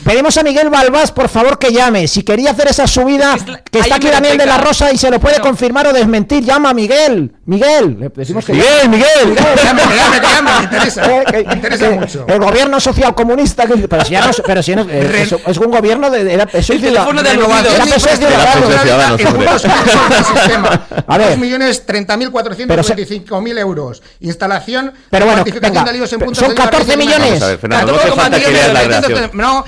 pedimos 0.03 0.38
a 0.38 0.43
Miguel 0.43 0.69
Balbás, 0.69 1.12
por 1.12 1.29
favor, 1.29 1.58
que 1.58 1.72
llame. 1.72 2.08
Si 2.08 2.24
quería 2.24 2.51
hacer 2.51 2.67
esa 2.67 2.88
subida, 2.88 3.36
que 3.72 3.79
está 3.79 3.96
aquí 3.96 4.08
Daniel 4.08 4.38
de 4.38 4.46
la 4.46 4.58
Rosa 4.58 4.91
y 4.91 4.98
se 4.98 5.10
lo 5.10 5.19
puede 5.19 5.39
confirmar 5.39 5.88
o 5.88 5.93
desmentir, 5.93 6.43
llama 6.43 6.69
a 6.69 6.74
Miguel. 6.74 7.34
Miguel, 7.46 7.98
le 8.00 8.10
decimos 8.10 8.46
que 8.46 8.53
Miguel, 8.53 8.89
Miguel. 8.89 9.36
Llame, 9.63 9.81
llame, 9.81 10.19
llame, 10.28 10.52
me 10.52 10.64
interesa. 10.64 11.06
Eh, 11.06 11.46
me 11.48 11.54
interesa 11.54 11.92
mucho. 11.92 12.26
El 12.28 12.40
gobierno 12.40 12.80
social 12.80 13.14
comunista, 13.16 13.66
pero 13.90 14.06
si 14.06 14.12
ya 14.12 14.26
no, 14.26 14.32
pero 14.46 14.64
si 14.64 14.76
no, 14.76 14.82
eh, 14.90 15.28
es, 15.46 15.58
un 15.58 15.72
gobierno 15.72 16.10
de, 16.10 16.34
era, 16.34 16.48
el 16.52 16.66
teléfono 16.66 17.22
de 17.22 17.30
A 21.08 21.18
ver. 21.18 21.40
2.030.425.000 21.40 23.60
euros. 23.60 24.02
Instalación, 24.20 24.94
pero 25.10 25.26
bueno, 25.26 25.44
venga, 25.44 25.86
son 26.34 26.54
14 26.54 26.98
millones. 26.98 27.42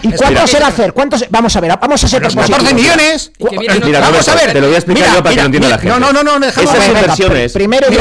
¿Y 0.03 0.11
cuánto 0.11 0.47
será 0.47 0.67
hacer? 0.67 0.93
¿Cuántos? 0.93 1.25
Vamos 1.29 1.55
a 1.55 1.61
ver, 1.61 1.77
vamos 1.79 2.03
a 2.03 2.07
ser 2.07 2.21
14 2.21 2.73
millones. 2.73 3.31
Vamos 3.39 4.27
a 4.27 4.35
ver. 4.35 4.51
Te 4.53 4.61
lo 4.61 4.67
voy 4.67 4.75
a 4.75 4.79
explicar 4.79 5.15
yo 5.15 5.23
para 5.23 5.35
que 5.35 5.41
lo 5.41 5.45
entienda 5.45 5.69
la 5.69 5.77
gente. 5.77 5.99
No, 5.99 6.11
no, 6.11 6.23
no, 6.23 6.39
no, 6.39 6.45
Esas 6.45 6.87
inversiones. 6.87 7.53
Primero 7.53 7.87
y 7.91 7.97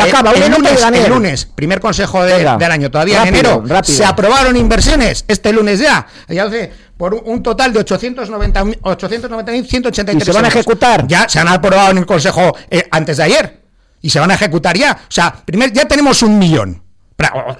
acaba. 0.00 0.32
El 0.32 1.10
lunes, 1.10 1.46
primer 1.46 1.80
consejo 1.88 2.22
del 2.24 2.46
año, 2.46 2.90
todavía 2.90 3.22
en 3.22 3.28
enero, 3.28 3.64
se 3.82 4.04
aprobaron 4.04 4.54
inversiones. 4.56 5.24
Este 5.26 5.52
lunes 5.52 5.80
ya. 5.80 6.06
Ya 6.28 6.44
hace 6.44 6.70
por 6.96 7.14
un 7.14 7.42
total 7.42 7.72
de 7.72 7.84
890.183 7.84 10.16
¿Y 10.16 10.20
se 10.20 10.32
van 10.32 10.44
a 10.44 10.48
ejecutar? 10.48 11.06
Ya 11.06 11.28
se 11.28 11.38
han 11.38 11.46
aprobado 11.48 11.92
en 11.92 11.98
el 11.98 12.06
Consejo 12.06 12.56
eh, 12.70 12.82
antes 12.90 13.16
de 13.16 13.22
ayer. 13.22 13.62
Y 14.02 14.10
se 14.10 14.20
van 14.20 14.30
a 14.30 14.34
ejecutar 14.34 14.76
ya. 14.76 14.92
O 14.92 15.10
sea, 15.10 15.34
primer, 15.44 15.72
ya 15.72 15.86
tenemos 15.86 16.22
un 16.22 16.38
millón. 16.38 16.82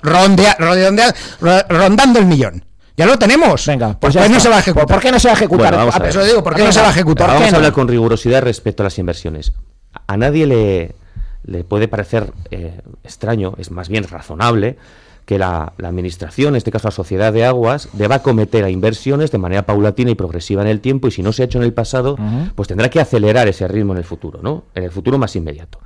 Rondea, 0.02 0.56
rondando 1.68 2.18
el 2.18 2.26
millón. 2.26 2.64
Ya 2.96 3.06
lo 3.06 3.18
tenemos. 3.18 3.66
Venga, 3.66 3.96
pues 3.98 4.14
¿Por 4.14 4.24
qué 4.24 4.28
no 4.28 4.40
se 4.40 4.48
va 4.48 4.56
a 4.56 4.60
ejecutar? 4.60 4.88
¿Por 4.88 5.00
qué 5.00 5.12
no 5.12 5.20
se 5.20 5.28
va 5.28 5.34
a 5.34 5.36
ejecutar? 5.36 5.76
vamos 5.76 5.96
a 5.96 6.08
eso 6.08 6.24
digo, 6.24 6.42
¿por 6.42 6.54
qué 6.54 6.64
no 6.64 6.72
se 6.72 6.80
va 6.80 6.88
a 6.88 6.90
ejecutar? 6.90 7.28
vamos 7.28 7.52
a 7.52 7.56
hablar 7.56 7.72
con 7.72 7.88
rigurosidad 7.88 8.42
respecto 8.42 8.82
a 8.82 8.84
las 8.84 8.98
inversiones. 8.98 9.52
A 10.06 10.16
nadie 10.16 10.46
le, 10.46 10.94
le 11.48 11.64
puede 11.64 11.88
parecer 11.88 12.32
eh, 12.50 12.80
extraño, 13.02 13.54
es 13.58 13.70
más 13.70 13.88
bien 13.88 14.04
razonable 14.04 14.76
que 15.24 15.38
la, 15.38 15.74
administración, 15.82 16.54
en 16.54 16.56
este 16.56 16.70
caso 16.70 16.88
la 16.88 16.92
sociedad 16.92 17.32
de 17.32 17.44
aguas, 17.44 17.90
deba 17.92 18.20
cometer 18.20 18.64
a 18.64 18.70
inversiones 18.70 19.30
de 19.30 19.38
manera 19.38 19.66
paulatina 19.66 20.10
y 20.10 20.14
progresiva 20.14 20.62
en 20.62 20.68
el 20.68 20.80
tiempo 20.80 21.08
y 21.08 21.10
si 21.10 21.22
no 21.22 21.32
se 21.32 21.42
ha 21.42 21.44
hecho 21.44 21.58
en 21.58 21.64
el 21.64 21.74
pasado, 21.74 22.16
pues 22.54 22.68
tendrá 22.68 22.88
que 22.88 23.00
acelerar 23.00 23.46
ese 23.46 23.68
ritmo 23.68 23.92
en 23.92 23.98
el 23.98 24.04
futuro, 24.04 24.40
¿no? 24.42 24.64
En 24.74 24.84
el 24.84 24.90
futuro 24.90 25.18
más 25.18 25.36
inmediato. 25.36 25.80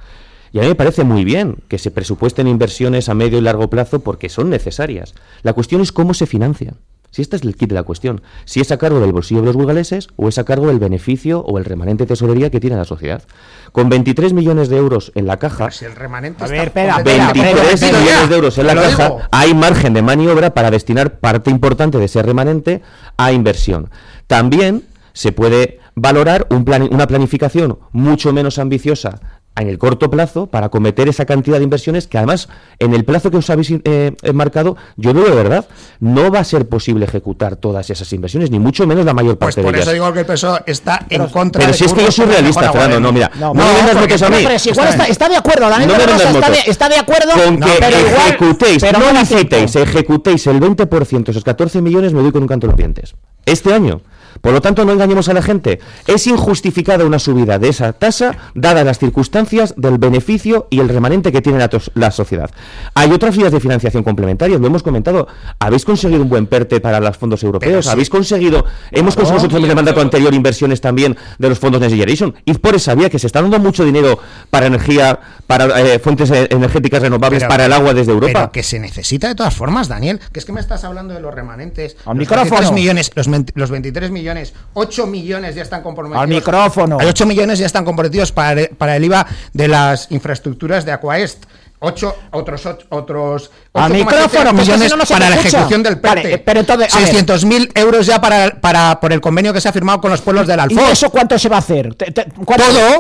Y 0.53 0.59
a 0.59 0.63
mí 0.63 0.69
me 0.69 0.75
parece 0.75 1.03
muy 1.03 1.25
bien 1.25 1.57
que 1.67 1.79
se 1.79 1.91
presupuesten 1.91 2.47
inversiones 2.47 3.09
a 3.09 3.15
medio 3.15 3.39
y 3.39 3.41
largo 3.41 3.69
plazo 3.69 4.01
porque 4.01 4.29
son 4.29 4.51
necesarias. 4.51 5.15
La 5.43 5.55
cuestión 5.55 5.81
es 5.81 5.91
cómo 5.91 6.15
se 6.15 6.27
financian. 6.27 6.77
Si 7.13 7.21
este 7.21 7.37
es 7.37 7.43
el 7.43 7.55
kit 7.55 7.69
de 7.69 7.75
la 7.75 7.83
cuestión, 7.83 8.23
si 8.47 8.61
es 8.61 8.73
a 8.73 8.79
cargo 8.79 8.99
del 8.99 9.13
bolsillo 9.13 9.41
de 9.41 9.47
los 9.47 9.57
burgaleses 9.57 10.09
o 10.17 10.29
es 10.29 10.39
a 10.39 10.45
cargo 10.45 10.69
del 10.69 10.79
beneficio 10.79 11.41
o 11.41 11.59
el 11.59 11.67
remanente 11.67 12.05
de 12.05 12.09
tesorería 12.09 12.51
que 12.51 12.59
tiene 12.59 12.75
la 12.75 12.87
sociedad. 12.87 13.23
Con 13.71 13.91
23 13.91 14.33
millones 14.33 14.71
de 14.71 14.79
euros 14.79 15.13
en 15.15 15.27
la 15.27 15.37
caja, 15.37 15.71
si 15.71 15.85
el 15.85 15.95
remanente 15.95 16.43
a 16.43 16.47
ver, 16.47 16.69
espera, 16.69 17.03
23 17.03 17.83
millones 17.83 18.29
de 18.31 18.35
euros 18.35 18.57
en 18.57 18.67
la 18.67 18.75
caja, 18.75 19.29
hay 19.31 19.53
margen 19.53 19.93
de 19.93 20.01
maniobra 20.01 20.55
para 20.55 20.71
destinar 20.71 21.21
parte 21.21 21.51
importante 21.51 21.99
de 21.99 22.07
ese 22.07 22.23
remanente 22.23 22.81
a 23.19 23.31
inversión. 23.31 23.91
También 24.27 24.85
se 25.13 25.33
puede 25.33 25.81
valorar 25.95 26.47
un 26.49 26.65
plan, 26.65 26.89
una 26.91 27.07
planificación 27.07 27.79
mucho 27.93 28.33
menos 28.33 28.59
ambiciosa 28.59 29.42
en 29.57 29.69
el 29.69 29.79
corto 29.79 30.11
plazo 30.11 30.47
para 30.47 30.69
cometer 30.69 31.09
esa 31.09 31.25
cantidad 31.27 31.59
de 31.59 31.65
inversiones 31.65 32.07
que 32.07 32.19
además 32.19 32.49
en 32.79 32.95
el 32.95 33.05
plazo 33.05 33.31
que 33.31 33.37
os 33.37 33.51
habéis 33.51 33.73
eh, 33.85 34.13
marcado 34.33 34.77
yo 34.97 35.13
digo 35.13 35.27
de 35.27 35.35
verdad 35.35 35.67
no 36.01 36.31
va 36.31 36.41
a 36.41 36.45
ser 36.45 36.69
posible 36.69 37.05
ejecutar 37.05 37.57
todas 37.57 37.91
esas 37.91 38.11
inversiones 38.13 38.51
ni 38.51 38.59
mucho 38.59 38.87
menos 38.87 39.05
la 39.05 39.13
mayor 39.13 39.39
pues 39.39 39.55
parte 39.55 39.63
pues 39.63 39.73
por 39.75 39.83
eso 39.83 39.93
digo 39.93 40.13
que 40.13 40.21
el 40.21 40.27
PSOE 40.27 40.63
está 40.67 41.07
en 41.11 41.27
contra 41.27 41.61
pero 41.61 41.75
si 41.75 41.85
es 41.85 41.93
que 41.93 42.03
yo 42.03 42.13
soy 42.13 42.27
realista 42.27 42.73
Fernando 42.73 43.01
no 43.01 43.13
mira 43.13 43.31
no, 43.39 43.53
no, 43.53 43.65
me 43.65 43.95
vendas 43.95 44.23
a 44.23 44.31
mí. 44.31 44.37
pero 44.43 44.59
si 44.59 44.71
igual 44.71 44.89
está, 44.89 45.05
está, 45.07 45.29
de 45.29 45.37
acuerdo 45.37 45.69
Daniel 45.69 45.91
no 45.91 45.97
me 45.97 46.03
está, 46.15 46.51
de, 46.51 46.59
está, 46.67 46.89
de, 46.89 46.97
acuerdo 46.97 47.33
con 47.33 47.61
que 47.61 47.71
pero 47.79 47.97
ejecutéis 47.97 48.83
igual, 48.83 48.95
pero 48.95 49.13
no 49.13 49.21
licitéis 49.21 49.77
ejecutéis 49.77 50.47
el 50.47 50.61
20% 50.61 51.29
esos 51.29 51.45
14 51.45 51.83
millones 51.83 52.13
me 52.13 52.23
doy 52.23 52.33
con 52.33 52.43
un 52.43 52.49
canto 52.49 52.67
de 52.67 52.73
los 52.73 52.79
dientes. 52.79 53.15
Este 53.45 53.73
año 53.73 54.03
por 54.43 54.53
lo 54.53 54.61
tanto, 54.61 54.85
no 54.85 54.93
engañemos 54.93 55.29
a 55.29 55.35
la 55.35 55.41
gente. 55.41 55.79
Es 56.07 56.27
injustificada 56.27 57.05
una 57.05 57.21
subida 57.21 57.61
de 57.61 57.69
esa 57.69 57.93
tasa, 57.93 58.37
dadas 58.55 58.85
las 58.85 58.99
circunstancias 58.99 59.73
del 59.77 59.99
beneficio 59.99 60.67
y 60.69 60.81
el 60.81 60.89
remanente 60.89 61.31
que 61.31 61.41
tiene 61.41 61.65
la, 61.95 62.11
sociedad. 62.11 62.51
Hay 62.95 63.13
otras 63.13 63.37
vías 63.37 63.53
de 63.53 63.61
financiación 63.61 64.03
complementarias, 64.03 64.61
lo 64.61 64.67
hemos 64.67 64.83
comentado. 64.83 65.29
¿Habéis 65.61 65.85
conseguido 65.85 66.23
un 66.23 66.29
buen 66.29 66.49
PERTE 66.49 66.81
para 66.81 66.99
los 66.99 67.17
fondos 67.17 67.43
europeos? 67.45 67.87
¿Habéis 67.87 68.11
conseguido, 68.11 68.65
hemos 68.91 69.15
conseguido 69.15 69.37
nosotros 69.37 69.63
en 69.63 69.71
el 69.71 69.77
mandato 69.77 70.01
anterior 70.01 70.35
inversiones 70.35 70.81
también 70.81 71.17
de 71.39 71.49
los 71.49 71.61
fondos 71.61 71.81
Next 71.81 71.95
Generation? 71.95 72.35
Y 72.45 72.55
por 72.55 72.75
esa 72.75 72.97
vía 72.97 73.09
que 73.09 73.21
se 73.21 73.29
está 73.29 73.41
dando 73.41 73.61
mucho 73.61 73.85
dinero 73.85 74.19
para 74.51 74.67
energía, 74.67 75.21
para 75.47 75.67
eh, 75.81 76.01
fuentes 76.01 76.33
e-, 76.33 76.49
energéticas 76.51 77.01
renovables, 77.01 77.45
para 77.45 77.67
el 77.67 77.73
agua 77.73 77.95
desde 77.95 78.11
Europa. 78.11 78.33
Pero 78.33 78.53
que 78.53 78.65
se 78.65 78.81
necesita 78.81 79.29
de 79.29 79.37
todas 79.37 79.55
formas, 79.55 79.87
Daniel. 79.87 80.19
Que 80.33 80.41
es 80.41 80.45
que 80.45 80.53
me 80.53 80.61
estás 80.61 80.83
hablando 80.83 81.15
de 81.15 81.21
los 81.21 81.33
remanentes. 81.33 81.97
Al 82.05 82.17
micrófono. 82.17 82.73
millones, 82.73 83.13
los, 83.15 83.29
los 83.55 83.71
23 83.71 84.11
millones 84.11 84.32
millones, 84.33 84.55
8 84.75 85.07
millones 85.07 85.55
ya 85.55 85.63
están 85.63 85.83
comprometidos. 85.83 86.23
Al 86.23 86.29
micrófono. 86.29 86.99
Hay 87.01 87.07
8 87.07 87.27
millones 87.27 87.59
ya 87.59 87.67
están 87.67 87.85
comprometidos 87.85 88.33
para, 88.33 88.63
para 88.79 88.97
el 88.97 89.05
IVA 89.05 89.27
de 89.53 89.69
las 89.69 90.11
infraestructuras 90.11 90.85
de 90.85 90.93
Aquaest. 90.93 91.45
8 91.85 92.17
otros 92.31 92.69
otros 92.91 93.51
al 93.73 93.93
micrófono 93.93 94.53
millones 94.53 94.95
para 95.09 95.31
la 95.31 95.35
ejecución 95.35 95.83
del 95.83 95.99
PERTE. 95.99 96.23
Vale, 96.23 96.39
pero 96.39 96.61
entonces 96.61 96.95
600.000 96.95 97.73
euros 97.75 98.07
ya 98.07 98.21
para, 98.21 98.61
para 98.61 99.01
por 99.01 99.13
el 99.13 99.21
convenio 99.21 99.53
que 99.53 99.61
se 99.61 99.69
ha 99.69 99.73
firmado 99.73 100.01
con 100.01 100.13
los 100.13 100.21
pueblos 100.21 100.47
del 100.47 100.61
Alfoz. 100.61 100.81
¿Y 100.81 100.93
eso 100.93 101.11
cuánto 101.11 101.37
se 101.41 101.49
va 101.49 101.57
a 101.57 101.59
hacer? 101.59 101.93
Todo, 101.97 102.15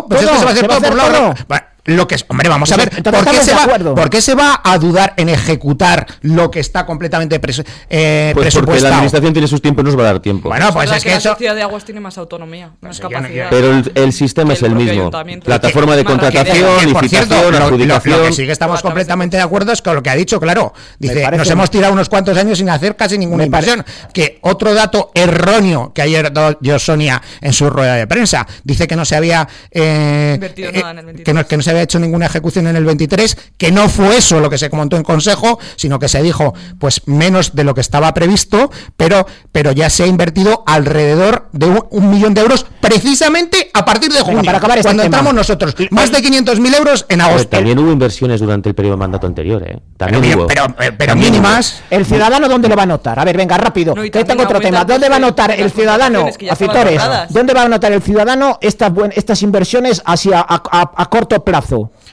pues 0.09 0.23
¿Todo? 0.23 0.37
se 0.37 0.45
va 0.45 0.51
a 0.51 0.53
hacer 0.53 0.67
todo, 0.67 0.81
por 0.81 0.99
todo? 0.99 1.35
Lo 1.85 2.07
que 2.07 2.15
es, 2.15 2.25
hombre, 2.29 2.49
vamos 2.49 2.71
a 2.71 2.77
ver, 2.77 2.91
¿por 3.03 3.25
qué, 3.25 3.41
se 3.43 3.55
va, 3.55 3.95
¿por 3.95 4.09
qué, 4.09 4.21
se 4.21 4.35
va, 4.37 4.61
a 4.63 4.79
dudar 4.79 5.15
en 5.17 5.29
ejecutar 5.29 6.07
lo 6.21 6.49
que 6.49 6.61
está 6.61 6.87
completamente 6.87 7.41
eh, 7.91 8.33
pues 8.35 8.55
Porque 8.55 8.81
la 8.81 8.91
administración 8.91 9.33
tiene 9.33 9.49
sus 9.49 9.61
tiempos, 9.61 9.85
no 9.85 9.91
nos 9.91 9.99
va 9.99 10.05
a 10.05 10.13
dar 10.13 10.21
tiempo. 10.21 10.49
Bueno, 10.49 10.73
pues 10.73 10.93
es 10.93 11.03
que, 11.03 11.11
la 11.11 11.21
sociedad 11.21 11.57
de 11.57 11.63
aguas 11.63 11.85
tiene 11.85 12.01
más 12.01 12.17
autonomía, 12.19 12.71
más 12.81 13.01
capacidad. 13.01 13.49
Pero 13.51 13.83
el, 13.95 14.13
sistema 14.13 14.53
es 14.53 14.63
el 14.63 14.77
mismo. 14.77 15.11
Plataforma 15.45 15.97
de 15.97 16.05
contratación, 16.05 16.87
licitación, 16.87 17.55
adjudicación. 17.55 18.19
Lo, 18.21 18.27
que 18.27 18.33
sí 18.33 18.47
que 18.47 18.53
estamos 18.53 18.81
completamente 18.81 19.37
de 19.37 19.43
acuerdo 19.43 19.73
es 19.73 19.83
con 19.83 19.97
lo 19.97 20.03
que 20.03 20.11
ha 20.11 20.15
dicho, 20.15 20.39
claro. 20.39 20.73
Dice, 21.01 21.29
nos 21.37 21.51
hemos 21.51 21.71
tirado 21.71 21.93
unos 21.93 22.09
cuantos 22.09 22.37
años 22.39 22.59
sin 22.59 22.71
hacer 22.71 22.95
casi 22.95 23.19
ninguna 23.19 23.45
inversión. 23.45 23.85
Que 24.13 24.39
otro 24.43 24.73
dato 24.73 25.11
erróneo 25.15 25.93
que 25.93 26.03
ayer 26.03 26.33
dio 26.61 26.79
Sonia 26.79 27.21
en 27.41 27.53
su 27.53 27.69
rueda 27.69 27.95
de 27.95 28.07
prensa, 28.07 28.47
dice 28.63 28.87
que 28.87 28.95
no 28.95 29.05
se 29.05 29.17
había 29.17 29.49
eh, 29.71 30.33
invertido 30.35 30.71
eh, 30.71 30.73
nada 30.75 30.91
en 30.93 30.99
el 30.99 31.07
23. 31.07 31.47
que 31.47 31.57
no 31.57 31.63
se 31.63 31.72
había 31.73 31.83
hecho 31.83 31.99
ninguna 31.99 32.27
ejecución 32.27 32.67
en 32.67 32.77
el 32.77 32.85
23, 32.85 33.37
que 33.57 33.73
no 33.73 33.89
fue 33.89 34.17
eso 34.17 34.41
lo 34.41 34.51
que 34.51 34.59
se 34.59 34.71
comentó 34.71 34.97
en 34.97 35.03
Consejo, 35.03 35.59
sino 35.77 35.99
que 35.99 36.09
se 36.09 36.23
dijo 36.23 36.55
pues 36.79 37.03
menos 37.07 37.55
de 37.55 37.65
lo 37.65 37.75
que 37.75 37.81
estaba 37.81 38.13
previsto, 38.15 38.71
pero, 38.97 39.27
pero 39.51 39.73
ya 39.73 39.91
se 39.91 40.05
ha 40.05 40.07
invertido 40.07 40.63
alrededor 40.67 41.49
de 41.53 41.67
un, 41.91 42.11
millón 42.11 42.35
de 42.35 42.43
euros 42.43 42.67
precisamente 42.81 43.71
a 43.73 43.85
partir 43.85 44.13
de 44.13 44.21
junio, 44.21 44.43
para 44.43 44.59
acabar 44.59 44.79
este 44.79 44.89
cuando 44.89 45.03
entramos 45.05 45.35
nosotros. 45.35 45.75
Más 45.91 46.11
de 46.11 46.19
500.000 46.19 46.79
euros 46.79 47.07
en 47.09 47.21
agosto. 47.21 47.49
también 47.49 47.79
hubo 47.79 47.91
inversiones 47.91 48.41
durante 48.41 48.69
el 48.69 48.75
periodo 48.75 48.97
de 48.97 49.01
mandato 49.01 49.27
anterior, 49.27 49.63
¿eh? 49.67 49.79
También 49.97 50.23
pero, 50.23 50.37
hubo. 50.37 50.47
Pero, 50.47 50.67
eh, 50.81 50.93
pero, 50.97 51.17
mínimas. 51.17 51.83
¿El 51.91 52.05
ciudadano 52.05 52.49
dónde 52.49 52.69
lo 52.69 52.77
va 52.77 52.83
a 52.83 52.87
notar? 52.87 53.19
A 53.19 53.25
ver, 53.25 53.37
venga, 53.37 53.57
rápido. 53.57 53.95
que 53.95 54.25
tengo 54.25 54.43
otro 54.43 54.61
tema. 54.61 54.85
¿Dónde 54.85 55.09
va 55.09 55.17
a 55.17 55.21
notar 55.21 55.53
el 55.53 55.71
ciudadano, 55.71 56.27
¿Dónde 57.31 57.55
va 57.55 57.63
a 57.63 57.69
notar 57.69 57.93
el 57.93 58.03
ciudadano 58.03 58.59
estas, 58.61 58.93
estas 59.15 59.43
inversiones 59.43 60.03
hacia 60.05 60.45
a 60.49 61.09
corto 61.11 61.45
plazo? 61.45 61.62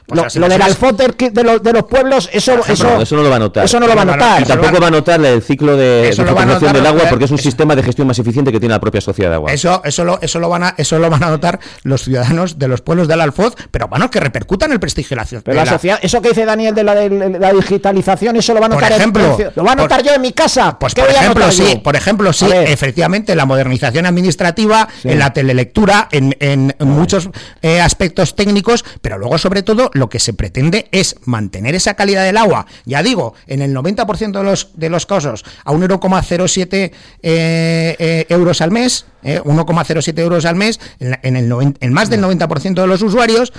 Pues 0.07 0.35
lo, 0.37 0.49
del 0.49 0.61
alfoter 0.61 1.15
de, 1.15 1.43
los, 1.43 1.61
de 1.61 1.73
los 1.73 1.83
pueblos, 1.83 2.29
eso, 2.33 2.59
eso, 2.67 3.01
eso 3.01 3.15
no 3.15 3.21
lo 3.21 3.29
va 3.29 3.35
a 3.35 3.39
notar. 3.39 3.65
Eso 3.65 3.79
no 3.79 3.87
lo 3.87 3.95
va 3.95 4.01
a 4.01 4.05
notar. 4.05 4.41
Y 4.41 4.45
tampoco 4.45 4.79
va 4.79 4.87
a 4.87 4.91
notar 4.91 5.23
el 5.23 5.41
ciclo 5.41 5.77
de, 5.77 6.11
de 6.15 6.73
del 6.73 6.85
agua 6.85 7.03
porque 7.09 7.25
es 7.25 7.31
un 7.31 7.37
sistema 7.37 7.75
de 7.75 7.83
gestión 7.83 8.07
más 8.07 8.17
eficiente 8.19 8.51
que 8.51 8.59
tiene 8.59 8.73
la 8.73 8.79
propia 8.79 9.01
sociedad 9.01 9.29
de 9.29 9.35
agua. 9.35 9.51
Eso, 9.51 9.81
eso, 9.83 10.03
lo, 10.03 10.19
eso, 10.21 10.39
lo 10.39 10.49
van 10.49 10.63
a, 10.63 10.75
eso 10.77 10.97
lo 10.99 11.09
van 11.09 11.23
a 11.23 11.29
notar 11.29 11.59
los 11.83 12.03
ciudadanos 12.03 12.57
de 12.57 12.67
los 12.67 12.81
pueblos 12.81 13.07
del 13.07 13.21
Alfoz, 13.21 13.55
pero 13.71 13.87
bueno, 13.87 14.09
que 14.09 14.19
repercutan 14.19 14.71
el 14.71 14.79
prestigio 14.79 15.15
de 15.15 15.21
la 15.21 15.25
ciudad. 15.25 15.43
Pero 15.43 15.57
la, 15.57 15.65
sociedad, 15.65 15.99
eso 16.01 16.21
que 16.21 16.29
dice 16.29 16.45
Daniel 16.45 16.75
de 16.75 16.83
la, 16.83 16.95
de 16.95 17.39
la, 17.39 17.53
digitalización, 17.53 18.35
eso 18.35 18.53
lo 18.53 18.59
va 18.59 18.67
a 18.67 18.69
notar. 18.69 18.89
Por 18.89 18.97
ejemplo, 18.97 19.37
lo 19.55 19.63
va 19.63 19.71
a 19.73 19.75
notar 19.75 20.03
yo 20.03 20.13
en 20.13 20.21
mi 20.21 20.33
casa. 20.33 20.77
Pues 20.79 20.95
por 20.95 21.09
ejemplo, 21.09 21.51
sí, 21.51 21.81
por 21.83 21.95
ejemplo, 21.95 22.33
sí, 22.33 22.47
efectivamente, 22.51 23.35
la 23.35 23.45
modernización 23.45 24.05
administrativa, 24.05 24.87
en 25.03 25.19
la 25.19 25.33
telelectura, 25.33 26.07
en, 26.11 26.35
en 26.39 26.73
muchos 26.79 27.29
eh, 27.61 27.81
aspectos 27.81 28.35
técnicos, 28.35 28.85
pero 29.01 29.17
luego 29.17 29.37
sobre 29.39 29.63
todo, 29.63 29.89
lo 29.93 30.09
que 30.09 30.19
se 30.19 30.33
pretende 30.33 30.87
es 30.91 31.15
mantener 31.25 31.75
esa 31.75 31.95
calidad 31.95 32.23
del 32.23 32.37
agua, 32.37 32.65
ya 32.85 33.03
digo, 33.03 33.33
en 33.47 33.61
el 33.61 33.75
90% 33.75 34.37
de 34.37 34.43
los, 34.43 34.71
de 34.75 34.89
los 34.89 35.05
casos, 35.05 35.45
a 35.63 35.71
1,07 35.71 36.71
eh, 36.71 36.91
eh, 37.23 38.25
euros 38.29 38.61
al 38.61 38.71
mes, 38.71 39.05
1,07 39.23 40.17
eh, 40.17 40.21
euros 40.21 40.45
al 40.45 40.55
mes, 40.55 40.79
en, 40.99 41.35
el 41.35 41.73
en 41.79 41.93
más 41.93 42.09
del 42.09 42.21
90% 42.23 42.73
de 42.73 42.87
los 42.87 43.01
usuarios, 43.01 43.53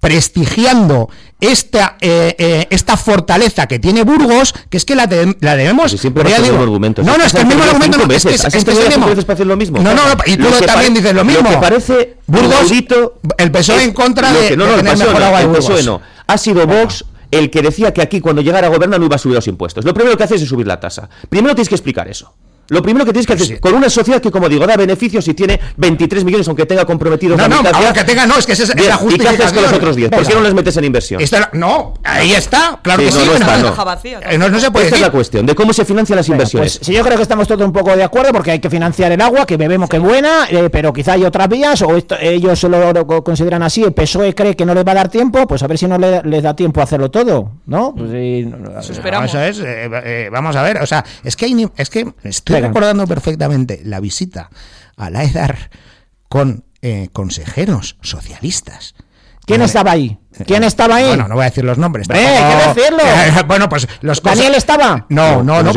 prestigiando 0.00 1.08
esta 1.40 1.96
eh, 2.00 2.66
esta 2.70 2.96
fortaleza 2.96 3.66
que 3.66 3.78
tiene 3.78 4.04
Burgos, 4.04 4.54
que 4.70 4.76
es 4.76 4.84
que 4.84 4.94
la, 4.94 5.08
la 5.40 5.56
debemos. 5.56 5.92
siempre 5.92 6.24
digo, 6.24 6.58
argumentos. 6.58 7.04
No, 7.04 7.16
no, 7.16 7.24
es 7.24 7.32
que 7.32 7.40
el 7.40 7.46
mismo 7.46 7.62
argumento 7.62 7.98
no, 7.98 8.14
es 8.14 8.24
que, 8.24 8.34
es, 8.34 8.42
que 8.42 8.58
es 8.58 9.40
lo 9.40 9.56
mismo. 9.56 9.78
No, 9.80 9.94
no, 9.94 10.02
y 10.26 10.36
tú 10.36 10.46
también 10.64 10.94
dices 10.94 11.14
lo 11.14 11.24
mismo. 11.24 11.42
Lo 11.42 11.50
que 11.50 11.56
parece 11.56 12.16
Burgos, 12.26 12.72
el 13.38 13.50
PSOE 13.50 13.84
en 13.84 13.92
contra 13.92 14.32
de, 14.32 14.56
no, 14.56 14.66
no, 14.66 14.76
tener 14.76 14.96
mejor 14.96 15.22
agua 15.26 15.40
de 15.40 15.46
Burgos. 15.46 15.68
El 15.68 15.76
PSOE 15.76 15.84
no. 15.84 16.00
Ha 16.26 16.38
sido 16.38 16.66
Vox 16.66 17.04
el 17.30 17.50
que 17.50 17.62
decía 17.62 17.92
que 17.92 18.02
aquí 18.02 18.20
cuando 18.20 18.42
llegara 18.42 18.66
a 18.66 18.70
gobernar 18.70 19.00
no 19.00 19.06
iba 19.06 19.16
a 19.16 19.18
subir 19.18 19.34
los 19.34 19.46
impuestos. 19.46 19.84
Lo 19.84 19.94
primero 19.94 20.16
que 20.16 20.24
hace 20.24 20.36
es 20.36 20.48
subir 20.48 20.66
la 20.66 20.80
tasa. 20.80 21.08
Primero 21.28 21.54
tienes 21.54 21.68
que 21.68 21.74
explicar 21.74 22.08
eso. 22.08 22.32
Lo 22.68 22.82
primero 22.82 23.04
que 23.04 23.12
tienes 23.12 23.26
que 23.26 23.34
hacer 23.34 23.60
con 23.60 23.74
una 23.74 23.88
sociedad 23.88 24.20
que, 24.20 24.30
como 24.30 24.48
digo, 24.48 24.66
da 24.66 24.76
beneficios 24.76 25.26
y 25.28 25.34
tiene 25.34 25.58
23 25.76 26.24
millones, 26.24 26.48
aunque 26.48 26.66
tenga 26.66 26.84
comprometidos 26.84 27.36
no, 27.36 27.48
no, 27.48 27.62
aunque 27.72 28.04
tenga, 28.04 28.26
no, 28.26 28.36
es 28.36 28.46
que 28.46 28.52
esa 28.52 28.64
es 28.64 28.68
la 28.86 28.96
justificación. 28.96 29.10
¿Y 29.12 29.18
qué 29.18 29.28
haces 29.28 29.52
con 29.52 29.62
los 29.62 29.72
otros 29.72 29.96
10? 29.96 30.10
¿Por 30.10 30.26
qué 30.26 30.34
no 30.34 30.40
les 30.40 30.54
metes 30.54 30.76
en 30.76 30.84
inversión? 30.84 31.22
no, 31.52 31.94
ahí 32.04 32.32
está, 32.32 32.78
claro 32.82 33.02
que 33.02 33.12
sí. 33.12 33.18
No, 33.24 33.32
está, 33.34 33.58
no. 33.58 34.48
no, 34.48 34.60
se 34.60 34.70
puede 34.70 34.86
Esta 34.86 34.96
es 34.96 35.02
la 35.02 35.10
cuestión, 35.10 35.46
de 35.46 35.54
cómo 35.54 35.72
se 35.72 35.84
financian 35.84 36.16
las 36.16 36.28
inversiones. 36.28 36.78
Pues, 36.78 36.88
yo 36.88 37.02
creo 37.02 37.16
que 37.16 37.22
estamos 37.22 37.46
todos 37.46 37.64
un 37.64 37.72
poco 37.72 37.94
de 37.94 38.02
acuerdo, 38.02 38.32
porque 38.32 38.52
hay 38.52 38.58
que 38.58 38.70
financiar 38.70 39.12
el 39.12 39.20
agua, 39.20 39.46
que 39.46 39.56
bebemos 39.56 39.88
que 39.88 39.96
es 39.96 40.02
buena, 40.02 40.46
eh, 40.48 40.68
pero 40.70 40.92
quizá 40.92 41.12
hay 41.12 41.24
otras 41.24 41.48
vías, 41.48 41.82
o 41.82 41.96
ellos 42.20 42.62
lo, 42.64 43.06
consideran 43.22 43.62
así, 43.62 43.82
el 43.82 43.92
PSOE 43.92 44.34
cree 44.34 44.56
que 44.56 44.64
no 44.64 44.74
les 44.74 44.86
va 44.86 44.92
a 44.92 44.96
dar 44.96 45.08
tiempo, 45.08 45.46
pues 45.46 45.62
a 45.62 45.66
ver 45.66 45.78
si 45.78 45.86
no 45.86 45.98
les 45.98 46.42
da 46.42 46.54
tiempo 46.54 46.80
a 46.80 46.84
hacerlo 46.84 47.10
todo, 47.10 47.52
¿no? 47.66 47.94
Pues, 47.94 48.10
eso 48.12 48.92
esperamos. 48.92 49.30
Eso 49.30 49.40
es, 49.40 49.58
eh, 49.60 49.90
eh, 50.04 50.28
vamos 50.32 50.56
a 50.56 50.62
ver, 50.62 50.78
o 50.82 50.86
sea, 50.86 51.04
es 51.24 51.36
que, 51.36 51.68
es 51.76 51.90
que 51.90 52.06
estoy 52.24 52.55
recordando 52.60 53.06
perfectamente 53.06 53.80
la 53.84 54.00
visita 54.00 54.50
a 54.96 55.10
la 55.10 55.24
EDAR 55.24 55.70
con 56.28 56.64
eh, 56.82 57.08
consejeros 57.12 57.96
socialistas. 58.02 58.94
¿Quién 59.44 59.62
estaba 59.62 59.92
ahí? 59.92 60.18
¿Quién 60.44 60.64
estaba 60.64 60.96
ahí? 60.96 61.08
Bueno, 61.08 61.28
no 61.28 61.34
voy 61.34 61.42
a 61.42 61.46
decir 61.46 61.64
los 61.64 61.78
nombres. 61.78 62.08
¡Eh, 62.10 62.14
qué 62.14 62.80
decirlo! 62.80 63.02
bueno, 63.46 63.68
pues 63.68 63.88
los 64.00 64.22
¿Daniel 64.22 64.54
estaba? 64.54 65.06
No, 65.08 65.42
no, 65.42 65.62
no, 65.62 65.72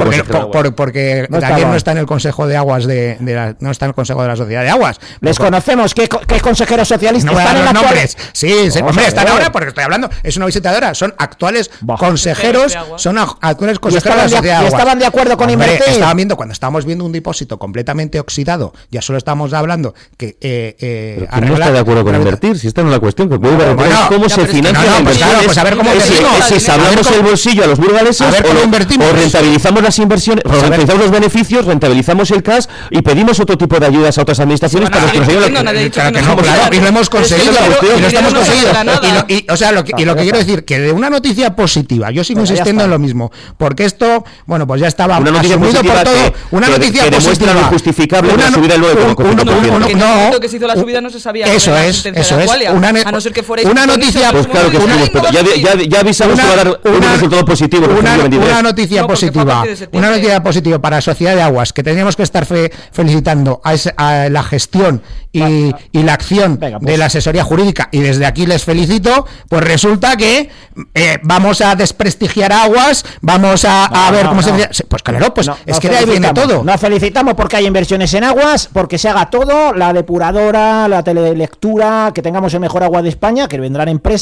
porque, 0.76 1.28
Daniel 1.30 1.68
no 1.68 1.76
está 1.76 1.92
en 1.92 2.00
el 2.00 2.06
Consejo 2.06 2.48
de 2.48 2.58
Aguas 2.58 2.86
de, 2.86 3.18
la, 3.22 3.56
no 3.60 3.72
está 3.72 3.86
en 3.86 3.90
el 3.90 3.96
Consejo 3.96 4.22
de 4.22 4.28
la 4.28 4.36
Sociedad 4.36 4.64
de 4.64 4.70
Aguas. 4.70 5.00
Les 5.22 5.38
conocemos, 5.38 5.94
¿qué, 5.94 6.08
qué 6.08 6.40
consejeros 6.40 6.88
socialistas 6.88 7.32
no 7.32 7.40
están 7.40 7.58
en 7.58 7.66
los 7.66 7.74
nombres? 7.74 8.18
Sí, 8.34 8.72
sí 8.72 8.80
hombre, 8.80 9.08
están 9.08 9.28
ahora 9.28 9.52
porque 9.52 9.70
estoy 9.70 9.84
hablando, 9.84 10.10
es 10.24 10.36
una 10.38 10.46
visitadora, 10.46 10.94
son 10.94 11.14
actuales 11.18 11.70
consejeros, 11.98 12.78
son 12.98 13.18
actuales 13.18 13.80
consejeros 13.80 14.18
de 14.18 14.24
la 14.24 14.30
Sociedad 14.30 14.44
de 14.44 14.68
Aguas. 14.68 14.74
estaban 14.74 15.00
de 15.00 15.06
acuerdo 15.06 15.38
con 15.38 15.50
invertir? 15.50 15.88
Estaban 15.88 16.18
viendo, 16.18 16.36
cuando 16.36 16.54
estábamos 16.54 16.86
viendo 16.86 17.06
un 17.06 17.12
depósito 17.12 17.58
completamente 17.58 18.20
oxidado, 18.20 18.74
ya 18.90 19.02
solo 19.02 19.18
estamos 19.18 19.54
hablando 19.54 19.94
que... 20.18 20.38
Eh, 20.42 20.76
eh, 20.80 21.28
no 21.42 21.54
está 21.54 21.72
de 21.72 21.80
acuerdo 21.80 22.04
con 22.04 22.16
invertir? 22.16 22.58
Si 22.58 22.68
esta 22.68 22.82
no 22.82 22.90
es 22.90 22.94
la 22.94 23.00
cuestión, 23.00 23.30
que 23.30 23.40
puede 23.40 23.56
ver 23.56 23.76
cómo 24.10 24.28
se 24.30 24.49
financia 24.50 24.92
la 24.92 25.00
inversión 25.00 25.30
pues 25.46 25.58
a 25.58 25.64
ver 25.64 25.78
cómo 25.78 25.90
si, 26.48 26.60
salvamos 26.60 27.12
el 27.12 27.22
bolsillo 27.22 27.64
a 27.64 27.68
los 27.68 27.80
burgaleses 27.80 28.22
o, 28.22 28.64
invertimos. 28.64 29.08
o 29.08 29.16
rentabilizamos 29.16 29.84
las 29.84 29.98
inversiones, 30.00 30.44
o 30.46 30.50
rentabilizamos 30.50 31.02
los 31.04 31.12
beneficios, 31.12 31.66
rentabilizamos 31.66 32.32
el 32.32 32.44
cash 32.44 32.66
y 32.90 33.02
pedimos 33.02 33.40
otro 33.40 33.58
tipo 33.58 33.80
de 33.80 33.86
ayudas 33.86 34.18
a 34.18 34.22
otras 34.22 34.40
administraciones 34.40 34.90
para 34.90 35.12
que 35.12 35.20
nos 35.20 35.28
ayuden. 35.28 35.56
y 36.72 36.80
lo 36.80 36.88
hemos 36.88 37.10
conseguido, 37.10 37.54
y 37.98 38.02
lo 38.02 38.08
estamos 38.08 38.34
conseguido. 38.34 38.70
Y, 39.28 39.46
o 39.50 39.58
sea, 39.58 39.72
lo 39.72 39.84
que, 39.84 39.94
y 39.98 40.06
lo 40.06 40.16
que 40.16 40.24
quiero 40.24 40.38
decir, 40.38 40.66
que 40.66 40.80
de 40.80 40.92
una 40.92 41.10
noticia 41.10 41.56
positiva, 41.56 42.12
yo 42.12 42.24
sigo 42.24 42.42
insistiendo 42.42 42.84
en 42.84 42.90
lo 42.90 43.00
mismo, 43.00 43.32
porque 43.58 43.86
esto, 43.86 44.24
bueno, 44.46 44.66
pues 44.68 44.82
ya 44.82 44.88
estaba 44.88 45.18
una 45.20 45.32
noticia 45.32 45.58
positiva 45.58 45.94
por 45.94 46.04
todo, 46.04 46.34
una 46.52 46.70
noticia 46.70 47.04
que 47.04 47.12
demuestra 47.12 47.54
lo 47.54 47.62
injustificable 47.62 48.34
una 48.34 48.52
subida 48.52 48.74
del 48.74 48.84
9,5%. 48.84 50.32
No, 50.32 50.40
que 50.40 50.50
se 50.50 50.58
hizo 50.58 50.68
la 50.68 50.76
subida 50.76 51.02
no 51.02 51.10
se 51.10 51.20
sabía. 51.20 51.46
Eso 51.46 51.76
es, 51.78 52.06
eso 52.06 52.40
es. 52.40 52.52
Una 53.66 53.86
noticia, 53.86 54.32
pues 54.46 54.48
claro 54.48 54.70
que 54.72 55.62
ya, 55.62 55.76
ya, 55.76 56.00
avisamos 56.00 56.40
que 56.40 56.46
va 56.46 56.54
a 56.54 56.56
dar 56.56 56.80
un 56.84 57.02
resultado 57.02 57.46
positivo. 57.46 57.88
Una, 57.88 58.62
noticia 58.62 59.06
positiva. 59.06 59.64
Una 59.92 60.10
noticia 60.10 60.44
positiva 60.44 60.80
para 60.80 60.98
la 60.98 61.02
Sociedad 61.02 61.36
de 61.36 61.42
Aguas, 61.42 61.74
que 61.74 61.84
teníamos 61.84 62.16
que 62.16 62.24
estar 62.24 62.46
felicitando 62.46 63.62
a, 63.64 64.30
la 64.30 64.44
gestión 64.44 65.02
y, 65.32 65.72
la 65.94 66.14
acción 66.14 66.60
de 66.60 66.78
pues. 66.80 66.98
la 66.98 67.06
asesoría 67.06 67.44
jurídica, 67.44 67.90
y 67.92 68.00
desde 68.00 68.26
aquí 68.26 68.46
les 68.46 68.64
felicito, 68.64 69.26
pues 69.48 69.64
resulta 69.64 70.16
que 70.16 70.50
eh, 70.96 71.18
vamos 71.24 71.62
a 71.62 71.76
desprestigiar 71.76 72.52
aguas, 72.52 73.06
vamos 73.22 73.66
a, 73.68 74.10
ver 74.12 74.28
cómo 74.28 74.42
se... 74.42 74.52
Pues 74.88 75.04
claro, 75.04 75.34
pues 75.34 75.50
es 75.66 75.80
que 75.80 75.90
de 75.90 75.98
ahí 75.98 76.06
viene 76.06 76.34
todo. 76.34 76.64
Nos 76.64 76.80
felicitamos 76.80 77.34
porque 77.36 77.58
hay 77.58 77.66
inversiones 77.66 78.14
en 78.14 78.24
aguas, 78.24 78.70
porque 78.72 78.98
se 78.98 79.10
haga 79.10 79.30
todo, 79.30 79.74
la 79.74 79.94
depuradora, 79.94 80.88
la 80.88 81.04
telelectura, 81.04 82.12
que 82.14 82.22
tengamos 82.22 82.54
el 82.54 82.60
mejor 82.60 82.84
agua 82.84 83.02
de 83.02 83.10
España, 83.10 83.48
que 83.48 83.60
vendrán 83.60 83.90
empresas 83.90 84.19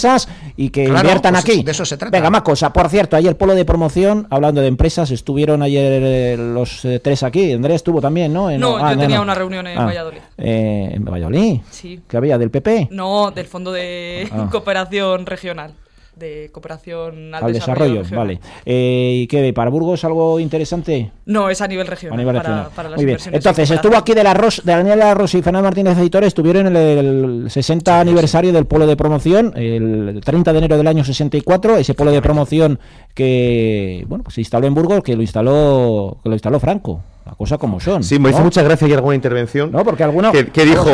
y 0.55 0.69
que 0.69 0.85
inviertan 0.85 1.33
pues 1.33 1.43
aquí. 1.43 1.63
De 1.63 1.71
eso 1.71 1.85
se 1.85 1.97
trata. 1.97 2.17
Venga, 2.17 2.29
más 2.29 2.41
cosa. 2.41 2.73
Por 2.73 2.89
cierto, 2.89 3.15
ayer 3.15 3.37
polo 3.37 3.55
de 3.55 3.65
promoción, 3.65 4.27
hablando 4.29 4.61
de 4.61 4.67
empresas, 4.67 5.11
estuvieron 5.11 5.61
ayer 5.61 6.01
eh, 6.03 6.37
los 6.37 6.83
eh, 6.85 6.99
tres 6.99 7.23
aquí. 7.23 7.53
Andrés 7.53 7.77
estuvo 7.77 8.01
también, 8.01 8.33
¿no? 8.33 8.49
no, 8.57 8.79
yo 8.79 8.99
tenía 8.99 9.21
una 9.21 9.35
reunión 9.35 9.67
en 9.67 9.77
ah, 9.77 9.85
Valladolid. 9.85 10.19
Eh, 10.37 10.91
¿En 10.93 11.05
Valladolid? 11.05 11.61
Sí. 11.69 12.01
¿Qué 12.07 12.17
había? 12.17 12.37
¿Del 12.37 12.51
PP? 12.51 12.89
No, 12.91 13.31
del 13.31 13.47
Fondo 13.47 13.71
de 13.71 14.27
ah. 14.31 14.47
Cooperación 14.51 15.25
Regional 15.25 15.73
de 16.17 16.49
cooperación 16.51 17.33
al, 17.33 17.53
desarrollo. 17.53 18.03
vale. 18.11 18.39
Eh, 18.65 19.21
¿Y 19.23 19.27
qué? 19.27 19.53
¿Para 19.53 19.69
Burgos 19.69 20.03
algo 20.03 20.39
interesante? 20.39 21.11
No, 21.25 21.49
es 21.49 21.61
a 21.61 21.67
nivel 21.67 21.87
regional. 21.87 22.13
A 22.13 22.17
nivel 22.17 22.35
regional. 22.35 22.69
Para, 22.75 22.89
Muy 22.89 23.05
bien. 23.05 23.17
Entonces, 23.31 23.69
estuvo 23.71 23.95
aquí 23.95 24.13
de 24.13 24.23
la 24.23 24.33
Ros, 24.33 24.61
de 24.63 24.71
Daniel 24.71 25.01
Arros 25.01 25.33
y 25.35 25.41
Fernando 25.41 25.67
Martínez 25.67 25.97
Editores, 25.97 26.27
estuvieron 26.27 26.67
en 26.67 26.75
el, 26.75 27.45
60 27.49 27.99
aniversario 27.99 28.53
del 28.53 28.65
polo 28.65 28.87
de 28.87 28.95
promoción, 28.95 29.53
el 29.55 30.21
30 30.23 30.51
de 30.51 30.57
enero 30.59 30.77
del 30.77 30.87
año 30.87 31.03
64, 31.03 31.77
ese 31.77 31.93
polo 31.93 32.11
de 32.11 32.21
promoción 32.21 32.79
que 33.13 34.05
bueno, 34.07 34.23
pues 34.23 34.35
se 34.35 34.41
instaló 34.41 34.67
en 34.67 34.73
Burgos, 34.73 35.03
que 35.03 35.15
lo 35.15 35.21
instaló, 35.21 36.17
que 36.23 36.29
lo 36.29 36.35
instaló 36.35 36.59
Franco 36.59 37.01
la 37.27 37.35
cosa 37.35 37.57
como 37.57 37.81
son. 37.81 38.03
Sí, 38.03 38.19
me 38.19 38.29
hizo 38.29 38.39
mucha 38.39 38.63
gracia 38.63 38.85
ayer 38.85 38.97
alguna 38.97 39.15
intervención. 39.15 39.69
No, 39.71 39.83
porque 39.83 40.03
alguno. 40.03 40.31
Que, 40.31 40.65
dijo, 40.65 40.89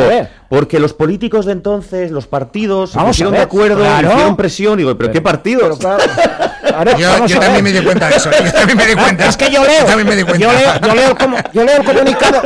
porque 0.48 0.80
los 0.80 0.92
políticos 0.92 1.46
de 1.46 1.52
entonces, 1.52 2.10
los 2.10 2.26
partidos, 2.26 2.90
se 2.90 2.98
pusieron 2.98 3.34
de 3.34 3.40
acuerdo, 3.40 3.76
claro. 3.76 4.10
hicieron 4.10 4.36
presión. 4.36 4.74
Y 4.74 4.82
digo, 4.82 4.98
¿pero, 4.98 5.12
qué 5.12 5.20
partidos? 5.20 5.78
yo, 5.78 7.40
también 7.40 7.62
me 7.62 7.72
di 7.72 7.84
cuenta 7.84 8.08
de 8.08 8.16
eso. 8.16 8.30
Yo 8.32 8.52
también 8.52 8.76
me 8.76 8.86
di 8.86 8.94
cuenta. 8.94 9.28
Es 9.28 9.36
que 9.36 9.48
yo 9.48 9.64
leo. 9.64 9.86
Yo, 9.88 10.04
me 10.04 10.16
di 10.16 10.24
cuenta. 10.24 10.38
yo 10.38 10.52
leo, 10.52 10.94
leo, 10.94 11.16
como, 11.16 11.36
yo 11.52 11.64
leo 11.64 11.76
el 11.76 11.84
comunicado. 11.84 12.42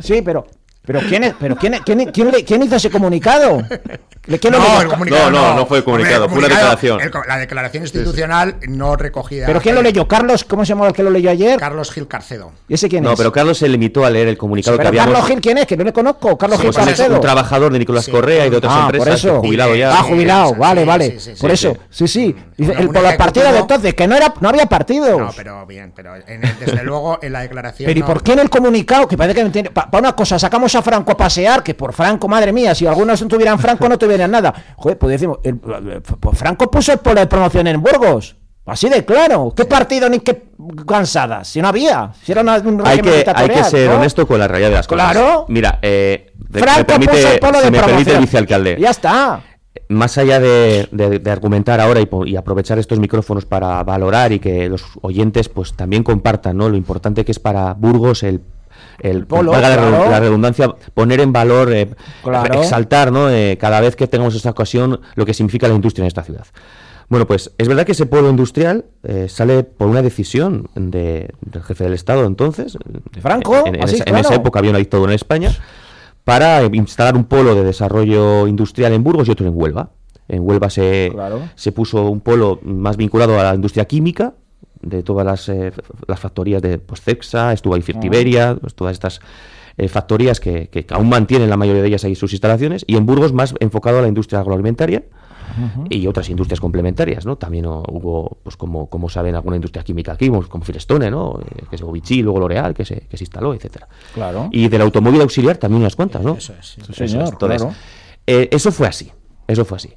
Sí, 0.00 0.20
pero 0.22 0.46
¿Pero 0.88 1.00
quién, 1.06 1.22
es, 1.22 1.34
pero 1.38 1.54
quién, 1.54 1.74
quién, 1.84 2.10
quién, 2.12 2.30
quién 2.46 2.62
hizo 2.62 2.76
ese 2.76 2.88
comunicado? 2.88 3.62
no, 4.26 5.30
no, 5.30 5.54
no, 5.54 5.66
fue 5.66 5.84
comunicado, 5.84 6.30
fue 6.30 6.38
una 6.38 6.48
declaración. 6.48 7.00
la 7.28 7.36
declaración 7.36 7.82
institucional 7.82 8.56
no 8.66 8.96
recogida. 8.96 9.44
¿Pero 9.44 9.60
quién 9.60 9.74
lo 9.74 9.82
leyó? 9.82 10.08
¿Carlos? 10.08 10.44
¿Cómo 10.44 10.64
se 10.64 10.70
llamaba 10.70 10.88
el 10.88 10.94
que 10.94 11.02
lo 11.02 11.10
leyó 11.10 11.28
ayer? 11.28 11.58
Carlos 11.58 11.90
Gil 11.90 12.08
Carcedo. 12.08 12.52
¿Y 12.68 12.74
ese 12.74 12.88
quién 12.88 13.04
es? 13.04 13.10
No, 13.10 13.16
pero 13.18 13.30
Carlos 13.30 13.58
se 13.58 13.68
limitó 13.68 14.06
a 14.06 14.08
leer 14.08 14.28
el 14.28 14.38
comunicado 14.38 14.78
que 14.78 14.86
habíamos... 14.86 15.12
¿Carlos 15.12 15.28
Gil 15.28 15.40
quién 15.42 15.58
es? 15.58 15.66
Que 15.66 15.76
no 15.76 15.84
le 15.84 15.92
conozco. 15.92 16.38
Carlos 16.38 16.58
Gil 16.58 16.72
Carcedo. 16.72 17.08
Es 17.08 17.12
un 17.12 17.20
trabajador 17.20 17.70
de 17.70 17.78
Nicolás 17.80 18.08
Correa 18.08 18.46
y 18.46 18.50
de 18.50 18.56
otras 18.56 18.72
ah, 18.74 18.80
empresas. 18.86 19.06
Por 19.06 19.14
eso. 19.14 19.40
Jubilado 19.40 19.76
ya. 19.76 19.92
Ah, 19.92 20.02
jubilado, 20.02 20.54
vale, 20.54 20.86
vale. 20.86 21.18
por 21.38 21.50
eso, 21.50 21.76
sí, 21.90 22.08
sí. 22.08 22.34
el, 22.56 22.88
por 22.88 23.02
los 23.02 23.14
partidos 23.16 23.52
de 23.52 23.58
entonces, 23.58 23.92
que 23.92 24.08
no, 24.08 24.16
era, 24.16 24.32
no 24.40 24.48
había 24.48 24.64
partidos. 24.64 25.18
No, 25.18 25.30
pero 25.36 25.66
bien, 25.66 25.92
pero 25.94 26.14
desde 26.14 26.82
luego 26.82 27.18
en 27.20 27.32
la 27.34 27.40
declaración. 27.40 27.86
Pero 27.86 28.00
¿y 28.00 28.02
por 28.02 28.22
qué 28.22 28.32
en 28.32 28.38
el 28.38 28.48
comunicado? 28.48 29.06
Que 29.06 29.18
parece 29.18 29.36
que 29.36 29.44
no 29.44 29.50
tiene. 29.50 29.70
Para 29.70 29.98
una 29.98 30.16
cosa, 30.16 30.38
sacamos 30.38 30.74
a 30.78 30.82
Franco 30.82 31.12
a 31.12 31.16
pasear, 31.16 31.62
que 31.62 31.74
por 31.74 31.92
Franco, 31.92 32.28
madre 32.28 32.52
mía, 32.52 32.74
si 32.74 32.86
algunos 32.86 33.20
no 33.20 33.28
tuvieran 33.28 33.58
Franco, 33.58 33.88
no 33.88 33.98
tuvieran 33.98 34.30
nada. 34.30 34.54
Joder, 34.76 34.98
pues 34.98 35.12
decimos, 35.12 35.38
pues 36.20 36.38
Franco 36.38 36.70
puso 36.70 36.92
el 36.92 36.98
polo 36.98 37.20
de 37.20 37.26
promoción 37.26 37.66
en 37.66 37.82
Burgos. 37.82 38.36
Así 38.68 38.88
de 38.90 39.04
claro. 39.04 39.54
¿Qué 39.56 39.64
partido 39.64 40.10
ni 40.10 40.20
qué 40.20 40.50
cansada? 40.86 41.42
Si 41.42 41.62
no 41.62 41.68
había. 41.68 42.12
Si 42.22 42.32
era 42.32 42.42
una, 42.42 42.58
un 42.58 42.86
hay 42.86 43.00
que, 43.00 43.24
hay 43.34 43.48
que 43.48 43.64
ser 43.64 43.88
honesto 43.88 44.26
con 44.26 44.38
la 44.38 44.46
realidad 44.46 44.68
de 44.68 44.74
las 44.76 44.86
cosas. 44.86 45.12
Claro. 45.12 45.46
Mira, 45.48 45.78
eh, 45.80 46.32
Franco 46.50 46.78
me 46.78 46.84
permite, 46.84 47.12
puso 47.12 47.32
el 47.32 47.38
polo 47.38 47.62
de 47.62 47.70
me 47.70 47.80
permite 47.80 48.12
el 48.12 48.20
vicealcalde. 48.20 48.76
Ya 48.78 48.90
está. 48.90 49.40
Más 49.88 50.18
allá 50.18 50.38
de, 50.38 51.22
argumentar 51.30 51.80
ahora 51.80 52.00
y, 52.26 52.36
aprovechar 52.36 52.78
estos 52.78 52.98
micrófonos 52.98 53.46
para 53.46 53.82
valorar 53.84 54.32
y 54.32 54.38
que 54.38 54.68
los 54.68 54.84
oyentes 55.00 55.48
pues 55.48 55.74
también 55.74 56.02
compartan 56.02 56.58
¿no? 56.58 56.68
lo 56.68 56.76
importante 56.76 57.24
que 57.24 57.32
es 57.32 57.38
para 57.38 57.72
Burgos 57.72 58.22
el 58.22 58.42
el 59.00 59.26
Polo, 59.26 59.52
la, 59.52 60.20
redundancia, 60.20 60.74
poner 60.94 61.20
en 61.20 61.32
valor, 61.32 61.72
eh, 61.72 61.88
exaltar 62.52 63.12
¿no? 63.12 63.30
Eh, 63.30 63.56
cada 63.60 63.80
vez 63.80 63.96
que 63.96 64.06
tengamos 64.06 64.34
esta 64.34 64.50
ocasión 64.50 65.00
lo 65.14 65.26
que 65.26 65.34
significa 65.34 65.68
la 65.68 65.74
industria 65.74 66.02
en 66.02 66.08
esta 66.08 66.22
ciudad. 66.22 66.46
Bueno, 67.08 67.26
pues 67.26 67.52
es 67.56 67.68
verdad 67.68 67.86
que 67.86 67.92
ese 67.92 68.04
polo 68.06 68.28
industrial 68.28 68.84
eh, 69.02 69.28
sale 69.28 69.64
por 69.64 69.88
una 69.88 70.02
decisión 70.02 70.68
de, 70.74 71.30
del 71.40 71.62
jefe 71.62 71.84
del 71.84 71.94
Estado 71.94 72.26
entonces, 72.26 72.76
de 73.12 73.20
Franco, 73.20 73.64
en, 73.66 73.76
esa, 73.82 74.34
época 74.34 74.58
había 74.58 74.70
una 74.70 74.78
dictadura 74.78 75.12
en 75.12 75.16
España, 75.16 75.50
para 76.24 76.62
instalar 76.64 77.16
un 77.16 77.24
polo 77.24 77.54
de 77.54 77.64
desarrollo 77.64 78.46
industrial 78.46 78.92
en 78.92 79.02
Burgos 79.02 79.26
y 79.28 79.30
otro 79.30 79.46
en 79.46 79.54
Huelva. 79.56 79.90
En 80.28 80.46
Huelva 80.46 80.68
se, 80.68 81.10
se 81.54 81.72
puso 81.72 82.10
un 82.10 82.20
polo 82.20 82.60
más 82.62 82.98
vinculado 82.98 83.40
a 83.40 83.44
la 83.44 83.54
industria 83.54 83.86
química, 83.86 84.34
de 84.82 85.02
todas 85.02 85.26
las, 85.26 85.48
eh, 85.48 85.72
las 86.06 86.20
factorías 86.20 86.62
de 86.62 86.78
pues, 86.78 87.00
CEXA, 87.00 87.52
estuvo 87.52 87.74
ahí 87.74 87.82
Firtiberia, 87.82 88.56
pues, 88.60 88.74
todas 88.74 88.92
estas 88.92 89.20
eh, 89.76 89.88
factorías 89.88 90.40
que, 90.40 90.68
que, 90.68 90.86
aún 90.90 91.08
mantienen 91.08 91.50
la 91.50 91.56
mayoría 91.56 91.82
de 91.82 91.88
ellas 91.88 92.04
ahí 92.04 92.14
sus 92.14 92.32
instalaciones, 92.32 92.84
y 92.86 92.96
en 92.96 93.06
Burgos 93.06 93.32
más 93.32 93.54
enfocado 93.60 93.98
a 93.98 94.02
la 94.02 94.08
industria 94.08 94.40
agroalimentaria 94.40 95.04
y 95.90 96.06
otras 96.06 96.28
industrias 96.28 96.60
complementarias, 96.60 97.26
¿no? 97.26 97.36
También 97.36 97.66
hubo, 97.66 98.38
pues 98.44 98.56
como, 98.56 98.88
como 98.88 99.08
saben, 99.08 99.34
alguna 99.34 99.56
industria 99.56 99.82
química 99.82 100.12
aquí, 100.12 100.28
como 100.28 100.64
Firestone, 100.64 101.10
¿no? 101.10 101.40
Eh, 101.40 101.64
que 101.68 101.78
se 101.78 101.84
Vichy, 101.84 102.22
luego 102.22 102.38
L'Oreal, 102.38 102.74
que 102.74 102.84
se, 102.84 103.00
que 103.00 103.16
se 103.16 103.24
instaló, 103.24 103.54
etcétera. 103.54 103.88
Claro. 104.14 104.50
Y 104.52 104.68
del 104.68 104.82
automóvil 104.82 105.20
auxiliar 105.20 105.56
también 105.56 105.80
unas 105.80 105.96
cuantas, 105.96 106.22
¿no? 106.22 106.34
Eso 106.34 106.52
es, 106.60 106.76
señor, 106.92 107.36
claro. 107.38 107.72
eso 108.26 108.70
fue 108.70 108.86
así, 108.86 109.10
eso 109.48 109.64
fue 109.64 109.78
así. 109.78 109.92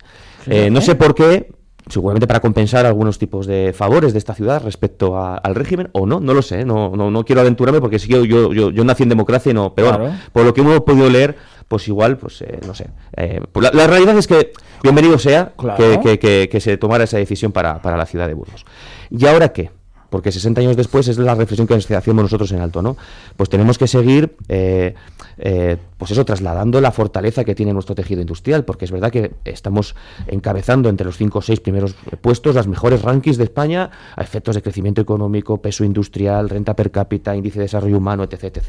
no 0.72 0.82
sé 0.82 0.96
por 0.96 1.14
qué, 1.14 1.52
seguramente 1.92 2.28
para 2.28 2.40
compensar 2.40 2.86
algunos 2.86 3.20
tipos 3.20 3.46
de 3.46 3.74
favores 3.74 4.14
de 4.14 4.20
esta 4.20 4.34
ciudad 4.34 4.64
respecto 4.64 5.18
al 5.18 5.56
régimen, 5.56 5.90
o 5.94 6.06
no, 6.06 6.20
no 6.20 6.34
lo 6.34 6.42
sé, 6.42 6.66
no, 6.66 6.96
no, 6.96 7.12
no 7.12 7.24
quiero 7.24 7.42
aventurarme 7.42 7.82
porque 7.82 8.00
si 8.00 8.08
yo, 8.08 8.26
yo, 8.26 8.52
yo, 8.52 8.84
nací 8.84 9.04
en 9.04 9.10
democracia 9.10 9.52
y 9.52 9.54
no, 9.54 9.74
pero 9.74 10.12
por 10.32 10.46
lo 10.46 10.54
que 10.54 10.62
hemos 10.62 10.82
podido 10.82 11.10
leer, 11.10 11.38
pues 11.68 11.88
igual, 11.88 12.18
pues 12.18 12.42
eh, 12.42 12.60
no 12.66 12.74
sé. 12.74 12.88
Eh, 13.16 13.42
pues 13.52 13.74
la, 13.74 13.88
realidad 13.88 14.18
es 14.18 14.28
que 14.28 14.52
bienvenido 14.84 15.18
sea 15.20 15.54
que, 15.78 16.48
que, 16.50 16.60
se 16.60 16.78
tomara 16.78 17.06
esa 17.06 17.18
decisión 17.18 17.52
para, 17.52 17.82
para 17.82 17.98
la 17.98 18.06
ciudad 18.06 18.28
de 18.28 18.34
Burgos. 18.34 18.66
¿Y 19.10 19.26
ahora 19.26 19.50
qué? 19.50 19.72
Porque 20.12 20.32
60 20.32 20.60
años 20.60 20.76
después 20.76 21.08
es 21.08 21.18
la 21.18 21.34
reflexión 21.34 21.66
que 21.66 21.74
hacemos 21.74 22.22
nosotros 22.22 22.52
en 22.52 22.60
alto, 22.60 22.82
¿no? 22.82 22.98
Pues 23.38 23.50
tenemos 23.50 23.78
que 23.78 23.88
seguir, 23.88 24.36
eh, 24.50 24.94
eh, 25.38 25.78
pues 25.98 26.12
eso, 26.12 26.26
trasladando 26.26 26.82
la 26.82 26.92
fortaleza 26.92 27.46
que 27.46 27.56
tiene 27.56 27.72
nuestro 27.72 27.96
tejido 27.96 28.20
industrial, 28.20 28.66
porque 28.66 28.84
es 28.84 28.92
verdad 28.92 29.10
que 29.10 29.32
estamos 29.46 29.96
encabezando 30.28 30.90
entre 30.90 31.06
los 31.06 31.16
5 31.16 31.40
o 31.40 31.42
6 31.42 31.62
primeros 31.62 31.96
puestos 32.20 32.56
las 32.56 32.68
mejores 32.68 33.02
rankings 33.02 33.38
de 33.38 33.46
España 33.46 33.90
a 34.18 34.22
efectos 34.22 34.54
de 34.56 34.62
crecimiento 34.62 35.00
económico, 35.00 35.62
peso 35.62 35.86
industrial, 35.86 36.50
renta 36.50 36.76
per 36.76 36.92
cápita, 36.92 37.34
índice 37.34 37.60
de 37.60 37.64
desarrollo 37.64 37.98
humano, 37.98 38.24
etc. 38.24 38.44
etc. 38.44 38.64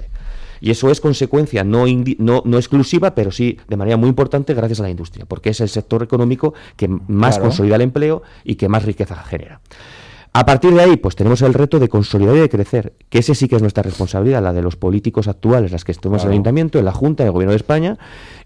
Y 0.61 0.71
eso 0.71 0.93
es 0.93 1.01
consecuencia 1.01 1.65
no, 1.65 1.87
no, 2.19 2.43
no, 2.45 2.57
exclusiva, 2.57 3.17
pero 3.17 3.33
sí 3.33 3.59
de 3.67 3.77
manera 3.77 3.97
muy 3.97 4.09
importante 4.09 4.55
gracias 4.55 4.79
a 4.79 4.85
la 4.85 4.91
industria, 4.91 5.27
porque 5.27 5.51
es 5.51 5.61
el 5.61 5.69
sector 5.69 6.05
económico 6.05 6.55
que 6.77 6.87
más 6.87 7.41
consolida 7.41 7.75
el 7.75 7.83
empleo 7.83 8.23
y 8.45 8.55
que 8.55 8.69
más 8.69 8.85
riqueza 8.85 9.17
genera. 9.25 9.61
A 10.35 10.47
partir 10.47 10.73
de 10.73 10.81
ahí, 10.81 10.97
pues 10.97 11.15
tenemos 11.15 11.43
el 11.43 11.53
reto 11.53 11.79
de 11.79 11.91
consolidar 11.91 12.37
y 12.37 12.41
de 12.41 12.49
crecer, 12.49 12.95
que 13.11 13.19
ese 13.19 13.35
sí 13.35 13.49
que 13.49 13.57
es 13.57 13.63
nuestra 13.63 13.83
responsabilidad, 13.83 14.43
la 14.43 14.55
de 14.55 14.63
los 14.63 14.77
políticos 14.77 15.29
actuales, 15.29 15.73
las 15.73 15.85
que 15.85 15.93
estemos 15.93 16.23
en 16.23 16.29
el 16.29 16.33
Ayuntamiento, 16.33 16.79
en 16.79 16.87
la 16.87 16.93
Junta, 16.93 17.23
en 17.23 17.27
el 17.27 17.33
Gobierno 17.33 17.51
de 17.51 17.57
España, 17.57 17.99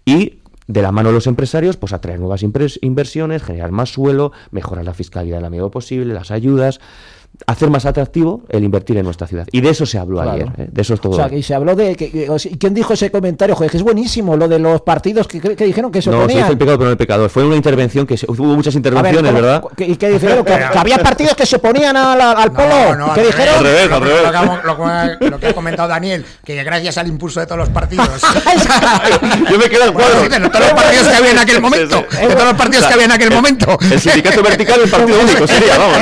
y 0.03 0.39
de 0.67 0.81
la 0.81 0.91
mano 0.91 1.09
de 1.09 1.15
los 1.15 1.27
empresarios, 1.27 1.77
pues 1.77 1.93
atraer 1.93 2.19
nuevas 2.19 2.43
inversiones, 2.43 3.41
generar 3.41 3.71
más 3.71 3.89
suelo, 3.93 4.33
mejorar 4.51 4.83
la 4.83 4.93
fiscalidad 4.93 5.37
en 5.37 5.43
la 5.43 5.49
medida 5.49 5.69
posible, 5.69 6.13
las 6.13 6.29
ayudas, 6.29 6.81
hacer 7.45 7.69
más 7.69 7.85
atractivo 7.85 8.41
el 8.49 8.63
invertir 8.63 8.97
en 8.97 9.05
nuestra 9.05 9.27
ciudad. 9.27 9.47
Y 9.51 9.61
de 9.61 9.69
eso 9.69 9.85
se 9.85 9.97
habló 9.97 10.21
ayer, 10.21 10.47
¿eh? 10.57 10.67
de 10.71 10.81
eso 10.81 10.95
es 10.95 11.01
todo. 11.01 11.13
O 11.13 11.15
sea, 11.15 11.29
que 11.29 11.41
se 11.43 11.53
habló 11.53 11.75
de... 11.75 11.95
Que, 11.95 12.27
¿Quién 12.59 12.73
dijo 12.73 12.93
ese 12.93 13.11
comentario? 13.11 13.55
Joder, 13.55 13.69
que 13.69 13.77
es 13.77 13.83
buenísimo 13.83 14.35
lo 14.35 14.47
de 14.47 14.59
los 14.59 14.81
partidos 14.81 15.27
que, 15.27 15.39
dijeron 15.39 15.91
que 15.91 16.01
se 16.01 16.09
No, 16.09 16.27
sí, 16.27 16.37
fue 16.39 16.51
el 16.51 16.57
pecado, 16.57 16.77
pero 16.77 16.85
no 16.85 16.91
el 16.91 16.97
pecador. 16.97 17.29
Fue 17.29 17.45
una 17.45 17.55
intervención 17.55 18.05
que 18.07 18.15
hubo 18.27 18.55
muchas 18.55 18.75
intervenciones, 18.75 19.33
¿verdad? 19.33 19.63
¿Y 19.77 19.95
qué 19.95 20.09
dijeron? 20.09 20.43
que, 20.43 20.53
había 20.53 20.97
partidos 20.97 21.35
que 21.35 21.45
se 21.45 21.57
oponían 21.57 21.95
al, 21.95 22.51
polo. 22.51 22.95
No, 22.95 23.13
¿Qué 23.13 23.25
dijeron? 23.27 23.55
Al 23.57 23.63
revés, 23.63 23.91
al 23.91 24.01
revés. 24.01 25.29
Lo, 25.31 25.39
que 25.39 25.47
ha 25.47 25.53
comentado 25.53 25.87
Daniel, 25.87 26.25
que 26.43 26.63
gracias 26.63 26.97
al 26.97 27.07
impulso 27.07 27.39
de 27.39 27.45
todos 27.45 27.59
los 27.59 27.69
partidos... 27.69 28.07
Yo 29.51 29.57
me 29.57 29.69
quedo 29.69 29.83
al 29.83 29.93
cuadro. 29.93 30.21
de 30.21 30.49
todos 30.49 30.59
los 30.59 30.73
partidos 30.73 31.07
que 31.07 31.15
había 31.15 31.31
en 31.31 31.39
aquel 31.39 31.61
momento. 31.61 31.95
De 31.97 32.27
todos 32.27 32.45
los 32.45 32.53
partidos 32.53 32.85
que 32.87 32.93
había 32.93 33.05
en 33.05 33.11
aquel 33.11 33.31
momento. 33.31 33.77
El 33.91 33.99
sindicato 33.99 34.43
vertical 34.43 34.81
el 34.83 34.89
partido 34.89 35.19
único 35.23 35.47
sería, 35.47 35.77
vamos. 35.77 35.97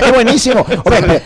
Es 0.00 0.12
buenísimo. 0.12 0.43
Hombre, 0.52 1.22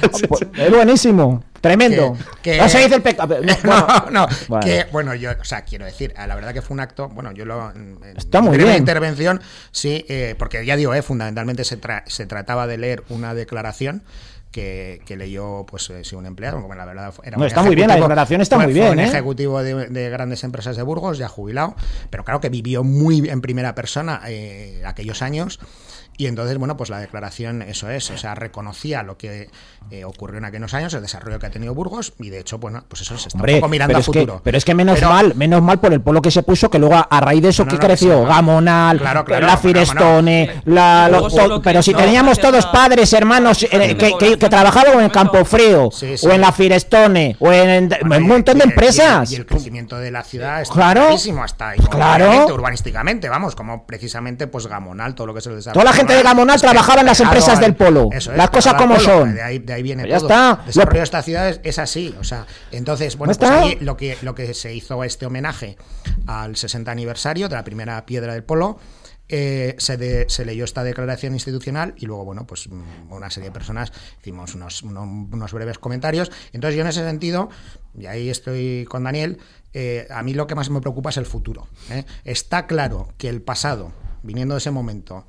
es 0.57 0.71
buenísimo. 0.71 1.43
Tremendo. 1.61 2.17
Que, 2.43 2.59
no 2.59 2.69
se 2.69 2.79
dice 2.79 2.97
el 2.97 3.03
pecado. 3.03 3.37
No, 3.65 4.11
no, 4.49 4.61
Que, 4.61 4.87
bueno, 4.93 5.15
yo, 5.15 5.33
o 5.33 5.45
sea, 5.45 5.63
quiero 5.63 5.85
decir, 5.85 6.15
la 6.17 6.35
verdad 6.35 6.53
que 6.53 6.63
fue 6.63 6.75
un 6.75 6.81
acto, 6.81 7.09
bueno, 7.09 7.33
yo 7.33 7.45
lo. 7.45 7.73
Está 8.17 8.41
muy 8.41 8.57
bien. 8.57 8.77
intervención, 8.77 9.41
sí, 9.71 10.05
eh, 10.09 10.35
porque 10.39 10.65
ya 10.65 10.77
digo, 10.77 10.95
eh, 10.95 11.03
fundamentalmente 11.03 11.65
se, 11.65 11.79
se 12.07 12.27
trataba 12.27 12.67
de 12.67 12.79
leer 12.79 13.03
una 13.09 13.35
declaración 13.35 14.03
que, 14.53 15.01
leyó 15.17 15.67
pues 15.67 15.91
eh, 15.91 16.17
un 16.17 16.27
empleado, 16.27 16.61
la 16.75 16.85
verdad 16.85 17.15
era 17.23 17.37
no, 17.37 17.45
está 17.45 17.63
muy 17.63 17.77
bien, 17.77 17.87
la 17.87 17.97
declaración 17.97 18.41
está 18.41 18.59
muy 18.59 18.73
bien. 18.73 18.93
un 18.93 19.01
ejecutivo 19.01 19.63
de, 19.63 20.11
grandes 20.11 20.43
empresas 20.43 20.77
de 20.77 20.83
Burgos, 20.83 21.19
ya 21.19 21.29
jubilado, 21.29 21.77
pero 22.11 22.25
claro 22.25 22.41
que 22.41 22.49
vivió 22.49 22.83
muy 22.83 23.29
en 23.29 23.41
primera 23.41 23.75
persona 23.75 24.21
aquellos 24.85 25.23
años 25.23 25.61
y 26.19 26.27
entonces, 26.27 26.59
bueno, 26.59 26.77
pues 26.77 26.91
la 26.91 26.99
declaración, 26.99 27.63
eso 27.63 27.89
es, 27.89 28.11
o 28.11 28.19
sea, 28.19 28.35
reconocía 28.35 29.05
lo 29.05 29.17
que 29.17 29.49
eh, 29.93 30.05
ocurrió 30.05 30.39
en 30.39 30.47
aquellos 30.47 30.75
años, 30.75 30.93
el 30.95 31.01
desarrollo 31.01 31.39
que 31.39 31.47
ha 31.47 31.51
tenido 31.51 31.75
Burgos, 31.75 32.13
y 32.19 32.29
de 32.29 32.41
hecho, 32.41 32.59
bueno, 32.59 32.83
pues 32.89 33.03
eso 33.03 33.17
se 33.17 33.29
está 33.29 33.39
un 33.41 33.47
poco 33.47 33.69
mirando 33.69 33.97
a 33.97 34.03
futuro. 34.03 34.41
pero 34.43 34.59
es 34.59 34.65
que 34.65 34.75
menos 34.75 35.01
mal, 35.01 35.37
menos 35.37 35.63
mal 35.63 35.79
por 35.79 35.93
el 35.93 36.01
polo 36.01 36.21
que 36.21 36.33
se 36.33 36.43
puso, 36.43 36.69
que 36.71 36.81
luego 36.81 36.97
a, 37.09 37.21
raíz 37.21 37.41
de 37.41 37.51
eso, 37.51 37.65
que 37.67 37.79
creció? 37.79 38.25
Gamonal, 38.25 39.01
la 39.01 39.57
Firestone, 39.57 40.63
la, 40.65 41.09
pero 41.63 41.85
si 41.85 41.95
teníamos 41.95 42.41
todos 42.41 42.67
padres, 42.67 43.13
hermanos, 43.13 43.63
eh, 43.63 43.97
que, 43.97 44.49
trabajaban 44.49 44.95
en 44.95 45.05
el 45.05 45.13
Campo 45.13 45.45
Frío, 45.45 45.85
o 45.85 46.31
en 46.33 46.41
la 46.41 46.51
Firestone, 46.51 47.37
o 47.39 47.53
en, 47.53 47.93
un 48.03 48.27
montón 48.27 48.59
de 48.59 48.65
empresas. 48.65 49.31
Y 49.31 49.37
el, 49.37 49.47
crecimiento 49.47 49.97
de 49.99 50.11
la 50.11 50.25
ciudad 50.25 50.63
es 50.63 50.69
claro, 50.69 51.11
hasta 51.45 51.69
ahí, 51.69 51.79
claro. 51.79 52.53
urbanísticamente, 52.53 53.29
vamos, 53.29 53.55
como 53.55 53.87
precisamente 53.87 54.49
pues 54.49 54.67
Gamonal, 54.67 55.15
todo 55.15 55.29
lo 55.29 55.33
que 55.33 55.39
es 55.39 55.47
el 55.47 55.55
desarrollo 55.55 56.08
de 56.15 56.23
Gamonal 56.23 56.61
trabajaba 56.61 57.01
en 57.01 57.07
las 57.07 57.21
empresas 57.21 57.61
del 57.61 57.75
polo. 57.75 58.11
las 58.35 58.51
cosas 58.51 58.75
como 58.75 58.99
son. 58.99 59.35
De 59.35 59.43
ahí, 59.43 59.59
de 59.59 59.73
ahí 59.73 59.83
viene 59.83 60.09
ya 60.09 60.17
Está. 60.17 60.61
El 60.61 60.67
desarrollo 60.67 60.99
de 60.99 61.05
esta 61.05 61.23
ciudad 61.23 61.61
es, 61.63 61.79
así. 61.79 62.15
O 62.21 62.25
sea, 62.25 62.47
entonces, 62.73 63.17
bueno, 63.17 63.33
pues 63.35 63.81
lo 63.81 63.97
que, 63.97 64.19
lo 64.23 64.35
que 64.35 64.55
se 64.55 64.75
hizo 64.75 65.05
este 65.05 65.27
homenaje 65.27 65.77
al 66.27 66.57
60 66.57 66.91
aniversario 66.91 67.49
de 67.49 67.55
la 67.55 67.65
primera 67.65 68.05
piedra 68.07 68.33
del 68.33 68.45
polo. 68.45 68.79
Eh, 69.31 69.75
se, 69.77 70.27
se, 70.31 70.45
leyó 70.47 70.65
esta 70.65 70.83
declaración 70.83 71.35
institucional 71.35 71.93
y 71.99 72.07
luego, 72.07 72.25
bueno, 72.25 72.47
pues 72.47 72.67
mm, 72.67 73.13
una 73.13 73.29
serie 73.29 73.51
de 73.51 73.53
personas 73.53 73.93
hicimos 74.21 74.55
unos, 74.55 74.83
unos, 74.83 75.53
breves 75.53 75.79
comentarios. 75.79 76.33
Entonces 76.55 76.77
yo 76.77 76.81
en 76.81 76.89
ese 76.89 77.05
sentido, 77.05 77.51
y 77.99 78.07
ahí 78.07 78.31
estoy 78.31 78.87
con 78.89 79.05
Daniel, 79.05 79.39
eh, 79.75 80.07
a 80.11 80.23
mí 80.23 80.33
lo 80.33 80.47
que 80.47 80.55
más 80.55 80.71
me 80.71 80.81
preocupa 80.81 81.11
es 81.11 81.19
el 81.19 81.27
futuro. 81.27 81.69
¿eh? 81.91 82.05
Está 82.25 82.67
claro 82.67 83.13
que 83.19 83.29
el 83.29 83.43
pasado, 83.43 83.93
viniendo 84.23 84.55
de 84.55 84.59
ese 84.59 84.71
momento, 84.71 85.27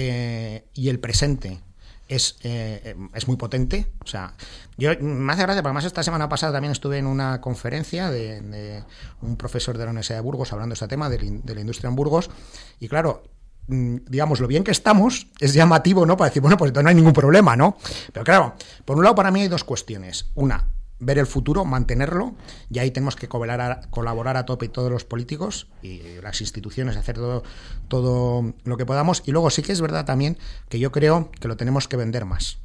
eh, 0.00 0.68
y 0.74 0.90
el 0.90 1.00
presente 1.00 1.58
es, 2.06 2.36
eh, 2.44 2.94
es 3.14 3.26
muy 3.26 3.36
potente. 3.36 3.88
O 4.04 4.06
sea, 4.06 4.32
yo 4.76 4.92
me 5.00 5.32
hace 5.32 5.42
gracia, 5.42 5.60
porque 5.60 5.70
además 5.70 5.86
esta 5.86 6.04
semana 6.04 6.28
pasada 6.28 6.52
también 6.52 6.70
estuve 6.70 6.98
en 6.98 7.06
una 7.08 7.40
conferencia 7.40 8.08
de, 8.08 8.84
un 9.22 9.36
profesor 9.36 9.76
de 9.76 9.84
la 9.84 9.90
Universidad 9.90 10.18
de 10.18 10.22
Burgos 10.22 10.52
hablando 10.52 10.72
de 10.72 10.74
este 10.74 10.86
tema, 10.86 11.10
de, 11.10 11.42
la 11.52 11.60
industria 11.60 11.88
en 11.88 11.96
Burgos, 11.96 12.30
y 12.78 12.86
claro, 12.86 13.24
mm, 13.66 13.96
digamos, 14.08 14.38
lo 14.38 14.46
bien 14.46 14.62
que 14.62 14.70
estamos 14.70 15.26
es 15.40 15.52
llamativo, 15.52 16.06
¿no? 16.06 16.16
Para 16.16 16.30
decir, 16.30 16.42
bueno, 16.42 16.56
pues 16.56 16.68
entonces 16.68 16.84
no 16.84 16.90
hay 16.90 16.94
ningún 16.94 17.12
problema, 17.12 17.56
¿no? 17.56 17.76
Pero 18.12 18.24
claro, 18.24 18.54
por 18.84 18.98
un 18.98 19.02
lado 19.02 19.16
para 19.16 19.32
mí 19.32 19.40
hay 19.40 19.48
dos 19.48 19.64
cuestiones. 19.64 20.30
Una, 20.36 20.68
ver 21.00 21.18
el 21.18 21.26
futuro, 21.26 21.64
mantenerlo, 21.64 22.34
y 22.70 22.78
ahí 22.78 22.90
tenemos 22.90 23.16
que 23.16 23.28
colaborar 23.28 24.36
a, 24.36 24.46
tope 24.46 24.68
todos 24.68 24.90
los 24.90 25.04
políticos 25.04 25.68
y 25.82 26.00
las 26.22 26.40
instituciones, 26.40 26.96
hacer 26.96 27.16
todo, 27.16 27.42
todo 27.88 28.54
lo 28.64 28.76
que 28.76 28.86
podamos. 28.86 29.22
Y 29.26 29.32
luego 29.32 29.50
sí 29.50 29.62
que 29.62 29.72
es 29.72 29.80
verdad 29.80 30.04
también 30.04 30.38
que 30.68 30.78
yo 30.78 30.92
creo 30.92 31.30
que 31.40 31.48
lo 31.48 31.56
tenemos 31.56 31.88
que 31.88 31.96
vender 31.96 32.24
más. 32.24 32.58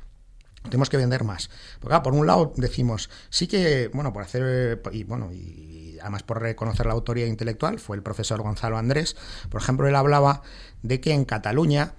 Tenemos 0.63 0.89
que 0.89 0.97
vender 0.97 1.23
más. 1.23 1.49
Porque 1.79 1.99
por 1.99 2.13
un 2.13 2.25
lado 2.25 2.53
decimos, 2.55 3.09
sí 3.29 3.47
que, 3.47 3.89
bueno, 3.93 4.13
por 4.13 4.23
hacer, 4.23 4.81
y 4.91 5.03
bueno, 5.03 5.31
y 5.33 5.97
además 6.01 6.23
por 6.23 6.41
reconocer 6.41 6.85
la 6.85 6.93
autoría 6.93 7.27
intelectual, 7.27 7.79
fue 7.79 7.97
el 7.97 8.03
profesor 8.03 8.41
Gonzalo 8.41 8.77
Andrés, 8.77 9.15
por 9.49 9.61
ejemplo, 9.61 9.87
él 9.87 9.95
hablaba 9.95 10.41
de 10.81 11.01
que 11.01 11.11
en 11.11 11.25
Cataluña, 11.25 11.93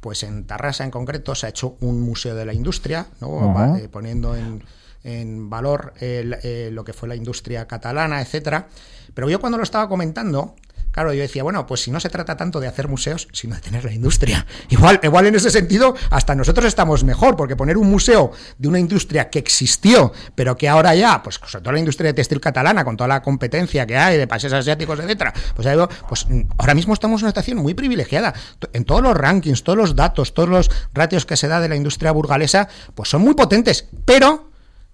pues 0.00 0.22
en 0.22 0.46
Tarrasa 0.46 0.84
en 0.84 0.90
concreto, 0.90 1.34
se 1.34 1.46
ha 1.46 1.48
hecho 1.48 1.76
un 1.80 2.00
museo 2.00 2.34
de 2.34 2.44
la 2.44 2.52
industria, 2.52 3.06
¿no? 3.20 3.76
Eh, 3.76 3.88
poniendo 3.88 4.36
en 4.36 4.62
en 5.04 5.50
valor 5.50 5.94
eh, 6.00 6.70
lo 6.72 6.84
que 6.84 6.92
fue 6.92 7.08
la 7.08 7.16
industria 7.16 7.66
catalana, 7.66 8.20
etcétera. 8.20 8.68
Pero 9.14 9.28
yo 9.28 9.40
cuando 9.40 9.58
lo 9.58 9.64
estaba 9.64 9.88
comentando, 9.88 10.56
Claro, 10.90 11.12
yo 11.12 11.20
decía, 11.20 11.44
bueno, 11.44 11.66
pues 11.66 11.82
si 11.82 11.92
no 11.92 12.00
se 12.00 12.08
trata 12.08 12.36
tanto 12.36 12.58
de 12.58 12.66
hacer 12.66 12.88
museos, 12.88 13.28
sino 13.32 13.54
de 13.54 13.60
tener 13.60 13.84
la 13.84 13.92
industria. 13.92 14.44
Igual, 14.70 14.98
igual 15.02 15.26
en 15.26 15.34
ese 15.36 15.50
sentido, 15.50 15.94
hasta 16.10 16.34
nosotros 16.34 16.66
estamos 16.66 17.04
mejor, 17.04 17.36
porque 17.36 17.54
poner 17.54 17.76
un 17.76 17.88
museo 17.88 18.32
de 18.58 18.68
una 18.68 18.78
industria 18.78 19.30
que 19.30 19.38
existió, 19.38 20.12
pero 20.34 20.56
que 20.56 20.68
ahora 20.68 20.94
ya, 20.94 21.22
pues 21.22 21.36
sobre 21.44 21.62
todo 21.62 21.72
la 21.72 21.78
industria 21.78 22.08
de 22.08 22.14
textil 22.14 22.40
catalana, 22.40 22.84
con 22.84 22.96
toda 22.96 23.06
la 23.06 23.22
competencia 23.22 23.86
que 23.86 23.96
hay 23.96 24.18
de 24.18 24.26
países 24.26 24.52
asiáticos, 24.52 24.98
etcétera, 24.98 25.32
pues, 25.54 25.68
pues 26.08 26.26
ahora 26.58 26.74
mismo 26.74 26.94
estamos 26.94 27.20
en 27.20 27.26
una 27.26 27.30
situación 27.30 27.58
muy 27.58 27.74
privilegiada. 27.74 28.34
En 28.72 28.84
todos 28.84 29.02
los 29.02 29.16
rankings, 29.16 29.62
todos 29.62 29.76
los 29.76 29.94
datos, 29.94 30.34
todos 30.34 30.48
los 30.48 30.70
ratios 30.92 31.24
que 31.24 31.36
se 31.36 31.46
da 31.46 31.60
de 31.60 31.68
la 31.68 31.76
industria 31.76 32.10
burgalesa, 32.10 32.68
pues 32.94 33.08
son 33.08 33.22
muy 33.22 33.34
potentes, 33.34 33.86
pero 34.04 34.49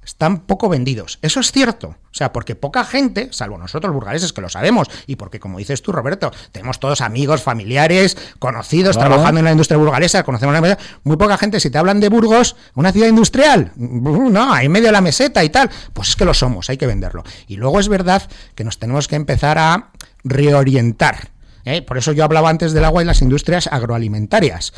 están 0.07 0.41
poco 0.41 0.69
vendidos. 0.69 1.19
Eso 1.21 1.41
es 1.41 1.53
cierto. 1.53 1.89
O 1.89 2.15
sea, 2.17 2.33
porque 2.33 2.55
poca 2.55 2.85
gente, 2.85 3.29
salvo 3.33 3.59
nosotros 3.59 3.93
burgaleses 3.93 4.33
que 4.33 4.41
lo 4.41 4.49
sabemos, 4.49 4.89
y 5.07 5.17
porque 5.17 5.39
como 5.39 5.59
dices 5.59 5.83
tú, 5.83 5.93
Roberto, 5.93 6.31
tenemos 6.53 6.81
todos 6.81 7.03
amigos, 7.03 7.43
familiares, 7.43 8.17
conocidos, 8.39 8.97
trabajando 8.97 9.41
en 9.41 9.45
la 9.45 9.51
industria 9.51 9.77
burgalesa, 9.77 10.23
conocemos 10.23 10.59
la 10.59 10.79
muy 11.05 11.17
poca 11.19 11.37
gente, 11.37 11.61
si 11.61 11.69
te 11.69 11.77
hablan 11.77 12.01
de 12.01 12.09
Burgos, 12.09 12.57
una 12.75 12.93
ciudad 12.93 13.09
industrial, 13.09 13.73
no, 13.77 14.55
ahí 14.55 14.69
medio 14.71 14.87
de 14.87 14.93
la 14.93 15.03
meseta 15.03 15.45
y 15.45 15.51
tal, 15.51 15.69
pues 15.93 16.09
es 16.09 16.17
que 16.17 16.25
lo 16.25 16.33
somos, 16.33 16.71
hay 16.71 16.79
que 16.79 16.87
venderlo. 16.87 17.23
Y 17.49 17.57
luego 17.57 17.81
es 17.81 17.89
verdad 17.89 18.23
que 18.55 18.65
nos 18.65 18.79
tenemos 18.79 19.09
que 19.09 19.17
empezar 19.17 19.59
a 19.59 19.91
reorientar. 20.25 21.29
¿eh? 21.65 21.83
Por 21.83 21.99
eso 21.99 22.13
yo 22.13 22.25
hablaba 22.25 22.49
antes 22.49 22.73
del 22.73 22.85
agua 22.85 23.03
y 23.03 23.05
las 23.05 23.21
industrias 23.21 23.67
agroalimentarias 23.67 24.73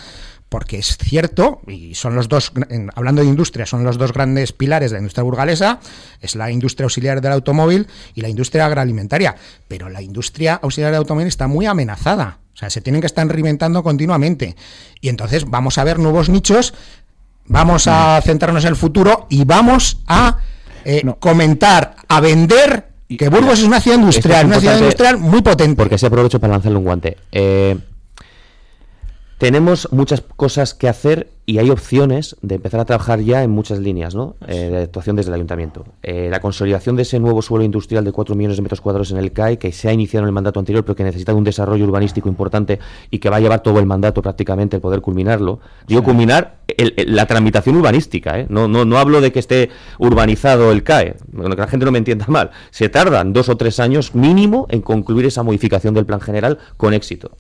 porque 0.49 0.79
es 0.79 0.97
cierto, 0.97 1.61
y 1.67 1.95
son 1.95 2.15
los 2.15 2.29
dos, 2.29 2.53
hablando 2.95 3.23
de 3.23 3.29
industria, 3.29 3.67
son 3.67 3.85
los 3.85 3.99
dos 3.99 4.13
grandes 4.13 4.53
pilares 4.53 4.91
de 4.91 4.97
la 4.97 5.01
industria 5.01 5.23
burgalesa, 5.23 5.81
es 6.21 6.37
la 6.37 6.51
industria 6.51 6.85
auxiliar 6.85 7.21
del 7.21 7.33
automóvil 7.33 7.87
y 8.15 8.23
la 8.23 8.29
industria 8.29 8.67
agroalimentaria, 8.67 9.37
pero 9.69 9.89
la 9.89 10.01
industria 10.01 10.55
auxiliar 10.55 10.91
del 10.91 11.01
automóvil 11.01 11.29
está 11.29 11.49
muy 11.49 11.67
amenazada, 11.67 12.39
o 12.55 12.57
sea, 12.57 12.71
se 12.71 12.81
tienen 12.81 13.01
que 13.01 13.07
estar 13.07 13.27
reinventando 13.27 13.83
continuamente, 13.83 14.57
y 15.01 15.11
entonces 15.11 15.45
vamos 15.45 15.77
a 15.77 15.85
ver 15.85 15.99
nuevos 15.99 16.29
nichos, 16.29 16.73
vamos 17.47 17.87
a 17.87 18.21
centrarnos 18.23 18.65
en 18.65 18.71
el 18.71 18.77
futuro 18.77 19.27
y 19.29 19.45
vamos 19.45 19.99
a 20.07 20.39
eh, 20.85 21.03
comentar, 21.19 21.97
a 22.09 22.21
vender 22.21 22.89
que 23.17 23.29
Burgos 23.29 23.61
es 23.61 23.65
una 23.65 23.81
ciudad 23.81 23.99
industrial, 23.99 24.47
una 24.47 24.61
ciudad 24.61 24.79
industrial 24.79 25.19
muy 25.19 25.41
potente. 25.41 25.77
Porque 25.77 25.97
se 25.97 26.07
aprovecho 26.07 26.39
para 26.41 26.55
lanzarle 26.55 26.79
un 26.79 26.85
guante. 26.85 27.17
Eh, 27.33 27.79
tenemos 29.39 29.89
muchas 29.93 30.21
cosas 30.21 30.75
que 30.75 30.89
hacer 30.89 31.31
y 31.47 31.59
hay 31.59 31.71
opciones 31.71 32.37
de 32.43 32.57
empezar 32.57 32.81
a 32.81 32.85
trabajar 32.85 33.21
ya 33.21 33.43
en 33.43 33.51
muchas 33.51 33.79
líneas 33.79 34.15
¿no? 34.15 34.37
Eh, 34.47 34.69
de 34.69 34.83
actuación 34.83 35.17
desde 35.17 35.31
el 35.31 35.37
ayuntamiento. 35.37 35.87
Eh, 36.03 36.29
la 36.31 36.41
consolidación 36.41 36.97
de 36.97 37.03
ese 37.03 37.21
nuevo 37.21 37.41
suelo 37.41 37.65
industrial 37.65 38.05
de 38.05 38.13
4 38.13 38.35
millones 38.35 38.59
de 38.59 38.63
metros 38.63 38.81
cuadrados 38.81 39.13
en 39.13 39.17
el 39.17 39.33
CAI, 39.33 39.57
que 39.57 39.73
se 39.73 39.89
ha 39.89 39.93
iniciado 39.93 40.25
en 40.25 40.29
el 40.29 40.35
mandato 40.35 40.59
anterior, 40.59 40.85
pero 40.85 40.97
que 40.97 41.05
necesita 41.05 41.33
un 41.33 41.45
desarrollo 41.45 41.85
urbanístico 41.85 42.29
importante 42.29 42.81
y 43.11 43.21
que 43.21 43.31
va 43.31 43.37
a 43.37 43.41
llevar 43.41 43.63
todo 43.63 43.79
el 43.79 43.87
mandato 43.87 44.21
prácticamente 44.21 44.77
el 44.77 44.83
poder 44.83 45.01
culminarlo. 45.01 45.61
Digo, 45.87 46.03
culminar 46.03 46.59
la 47.07 47.25
tramitación 47.27 47.77
urbanística. 47.77 48.41
¿eh? 48.41 48.47
No, 48.51 48.69
no, 48.69 48.85
no 48.85 48.99
hablo 48.99 49.21
de 49.21 49.33
que 49.33 49.39
esté 49.39 49.71
urbanizado 49.99 50.71
el 50.73 50.83
CAE, 50.83 51.15
que 51.33 51.57
la 51.57 51.69
gente 51.69 51.87
no 51.87 51.93
me 51.93 51.99
entienda 51.99 52.27
mal. 52.29 52.51
Se 52.73 52.89
tardan 52.89 53.33
dos 53.33 53.49
o 53.49 53.57
tres 53.57 53.81
años 53.81 54.15
mínimo 54.15 54.67
en 54.69 54.83
concluir 54.83 55.25
esa 55.25 55.45
modificación 55.45 55.95
del 55.95 56.05
plan 56.05 56.21
general 56.21 56.59
con 56.77 56.93
éxito. 56.93 57.31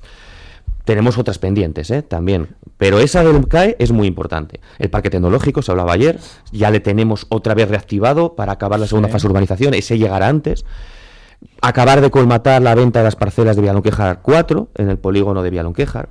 Tenemos 0.89 1.19
otras 1.19 1.39
pendientes 1.39 1.91
¿eh? 1.91 2.01
también, 2.01 2.57
pero 2.79 2.99
esa 2.99 3.23
del 3.23 3.47
CAE 3.47 3.77
es 3.79 3.93
muy 3.93 4.07
importante. 4.07 4.61
El 4.79 4.89
parque 4.89 5.11
tecnológico, 5.11 5.61
se 5.61 5.71
hablaba 5.71 5.93
ayer, 5.93 6.19
ya 6.51 6.71
le 6.71 6.81
tenemos 6.81 7.27
otra 7.29 7.53
vez 7.53 7.69
reactivado 7.69 8.37
para 8.37 8.53
acabar 8.53 8.81
la 8.81 8.87
segunda 8.87 9.11
fase 9.11 9.27
de 9.27 9.33
urbanización, 9.33 9.75
ese 9.75 9.99
llegará 9.99 10.29
antes. 10.29 10.65
Acabar 11.61 12.01
de 12.01 12.11
colmatar 12.11 12.63
la 12.63 12.75
venta 12.75 13.01
de 13.01 13.05
las 13.05 13.17
parcelas 13.17 13.55
de 13.57 13.61
Villalonquejar 13.61 14.21
4 14.23 14.71
en 14.77 14.89
el 14.89 14.97
polígono 14.97 15.43
de 15.43 15.51
Villalonquejar. 15.51 16.09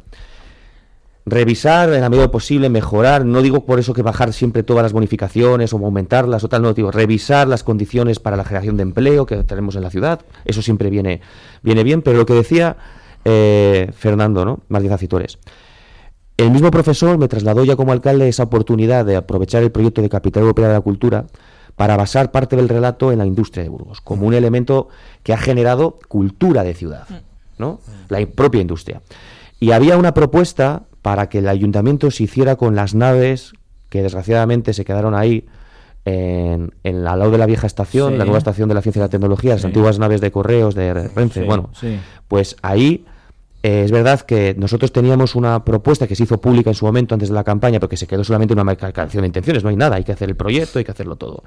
Revisar 1.26 1.92
en 1.92 2.02
la 2.02 2.10
medida 2.12 2.30
posible, 2.30 2.70
mejorar, 2.70 3.26
no 3.26 3.42
digo 3.42 3.66
por 3.66 3.80
eso 3.80 3.96
que 3.96 4.04
bajar 4.04 4.32
siempre 4.32 4.62
todas 4.62 4.84
las 4.84 4.94
bonificaciones 4.94 5.74
o 5.74 5.78
aumentarlas 5.78 6.44
o 6.44 6.50
tal, 6.50 6.62
no 6.62 6.76
digo, 6.76 6.92
revisar 6.92 7.48
las 7.48 7.64
condiciones 7.64 8.20
para 8.20 8.38
la 8.38 8.44
generación 8.44 8.78
de 8.78 8.84
empleo 8.84 9.26
que 9.26 9.44
tenemos 9.44 9.76
en 9.76 9.82
la 9.82 9.90
ciudad, 9.90 10.22
eso 10.46 10.62
siempre 10.62 10.92
viene, 10.92 11.22
viene 11.64 11.84
bien, 11.84 12.04
pero 12.04 12.20
lo 12.20 12.28
que 12.28 12.34
decía 12.34 12.78
eh, 13.26 13.92
Fernando, 13.96 14.46
¿no? 14.46 14.60
Martínez 14.70 14.96
Acitores. 14.96 15.40
El 16.38 16.52
mismo 16.52 16.70
profesor 16.70 17.18
me 17.18 17.28
trasladó 17.28 17.66
ya 17.66 17.76
como 17.76 17.92
alcalde 17.92 18.28
esa 18.28 18.44
oportunidad 18.44 19.06
de 19.06 19.16
aprovechar 19.16 19.64
el 19.64 19.72
proyecto 19.72 20.02
de 20.02 20.10
Capital 20.10 20.42
Europea 20.44 20.68
de 20.68 20.74
la 20.74 20.82
Cultura 20.82 21.26
para 21.76 21.98
basar 21.98 22.32
parte 22.32 22.56
del 22.56 22.70
relato 22.70 23.12
en 23.12 23.20
la 23.20 23.26
industria 23.26 23.64
de 23.64 23.70
Burgos, 23.70 24.02
como 24.02 24.28
un 24.28 24.34
elemento 24.34 24.88
que 25.24 25.34
ha 25.34 25.38
generado 25.38 26.00
cultura 26.08 26.64
de 26.64 26.74
ciudad, 26.74 27.08
¿no? 27.58 27.80
La 28.10 28.26
propia 28.26 28.62
industria. 28.62 29.02
Y 29.60 29.72
había 29.72 29.98
una 29.98 30.14
propuesta 30.14 30.84
para 31.02 31.30
que 31.30 31.40
el 31.40 31.48
ayuntamiento 31.48 32.12
se 32.12 32.24
hiciera 32.24 32.56
con 32.56 32.76
las 32.76 32.94
naves 32.94 33.54
que 33.90 34.04
desgraciadamente 34.04 34.74
se 34.74 34.86
quedaron 34.86 35.16
ahí 35.16 35.46
en, 36.08 36.72
al 36.86 37.04
lado 37.04 37.32
de 37.32 37.38
la 37.38 37.46
vieja 37.46 37.68
estación, 37.68 38.18
la 38.18 38.24
nueva 38.24 38.38
estación 38.38 38.70
de 38.70 38.76
la 38.76 38.82
ciencia 38.82 39.00
y 39.02 39.04
la 39.04 39.10
tecnología, 39.10 39.56
las 39.56 39.66
antiguas 39.66 40.00
naves 40.00 40.22
de 40.22 40.32
correos 40.32 40.74
de 40.74 40.94
Renfe, 40.94 41.44
bueno, 41.44 41.70
pues 42.28 42.56
ahí 42.62 43.06
eh, 43.64 43.84
es 43.84 43.92
verdad 43.92 44.22
que 44.22 44.56
nosotros 44.58 44.94
teníamos 44.94 45.36
una 45.36 45.66
propuesta 45.66 46.08
que 46.08 46.16
se 46.16 46.24
hizo 46.24 46.40
pública 46.40 46.70
en 46.70 46.76
su 46.76 46.86
momento 46.86 47.16
antes 47.16 47.28
de 47.28 47.36
la 47.36 47.44
campaña, 47.44 47.82
porque 47.82 47.98
se 47.98 48.08
quedó 48.08 48.24
solamente 48.24 48.54
una 48.54 48.64
marcación 48.64 49.24
de 49.24 49.28
intenciones, 49.28 49.64
no 49.64 49.70
hay 49.70 49.76
nada, 49.76 49.98
hay 49.98 50.06
que 50.06 50.14
hacer 50.14 50.30
el 50.30 50.38
proyecto, 50.38 50.80
hay 50.80 50.86
que 50.86 50.92
hacerlo 50.92 51.18
todo. 51.18 51.44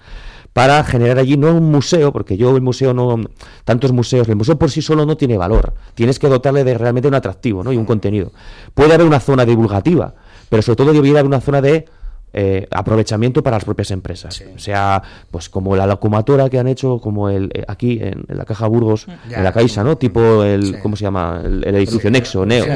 Para 0.53 0.85
generar 0.85 1.19
allí 1.19 1.39
no 1.39 1.55
un 1.55 1.71
museo, 1.71 2.13
porque 2.13 2.37
yo 2.37 2.55
el 2.55 2.61
museo 2.61 2.93
no, 2.93 3.17
tantos 3.65 3.93
museos, 3.93 4.29
el 4.29 4.37
museo 4.37 4.59
por 4.59 4.71
sí 4.71 4.83
solo 4.83 5.07
no 5.07 5.17
tiene 5.17 5.39
valor, 5.39 5.73
tienes 5.95 6.19
que 6.19 6.29
dotarle 6.29 6.65
de 6.65 6.77
realmente 6.77 7.09
un 7.09 7.15
atractivo 7.15 7.65
¿no? 7.65 7.73
y 7.73 7.79
un 7.79 7.87
contenido. 7.87 8.33
Puede 8.75 8.93
haber 8.93 9.07
una 9.07 9.21
zona 9.21 9.47
divulgativa, 9.47 10.15
pero 10.51 10.61
sobre 10.61 10.77
todo 10.77 10.93
debería 10.93 11.13
haber 11.13 11.27
una 11.27 11.41
zona 11.41 11.63
de 11.63 11.87
eh, 12.33 12.67
aprovechamiento 12.71 13.43
para 13.43 13.57
las 13.57 13.65
propias 13.65 13.91
empresas. 13.91 14.43
O 14.55 14.59
sea, 14.59 15.03
pues 15.31 15.49
como 15.49 15.75
la 15.75 15.87
locomotora 15.87 16.49
que 16.49 16.59
han 16.59 16.69
hecho, 16.69 16.99
como 17.01 17.29
el 17.29 17.51
eh, 17.55 17.65
aquí 17.67 17.99
en, 18.01 18.25
la 18.29 18.45
Caja 18.45 18.69
Burgos, 18.69 19.07
en 19.29 19.43
la 19.43 19.53
Caixa, 19.53 19.83
¿no? 19.83 19.97
Tipo 19.97 20.45
el, 20.45 20.81
¿cómo 20.81 20.95
se 20.95 21.03
llama? 21.03 21.43
El, 21.45 21.75
edificio 21.75 22.11
Nexo, 22.11 22.47
Neo, 22.47 22.67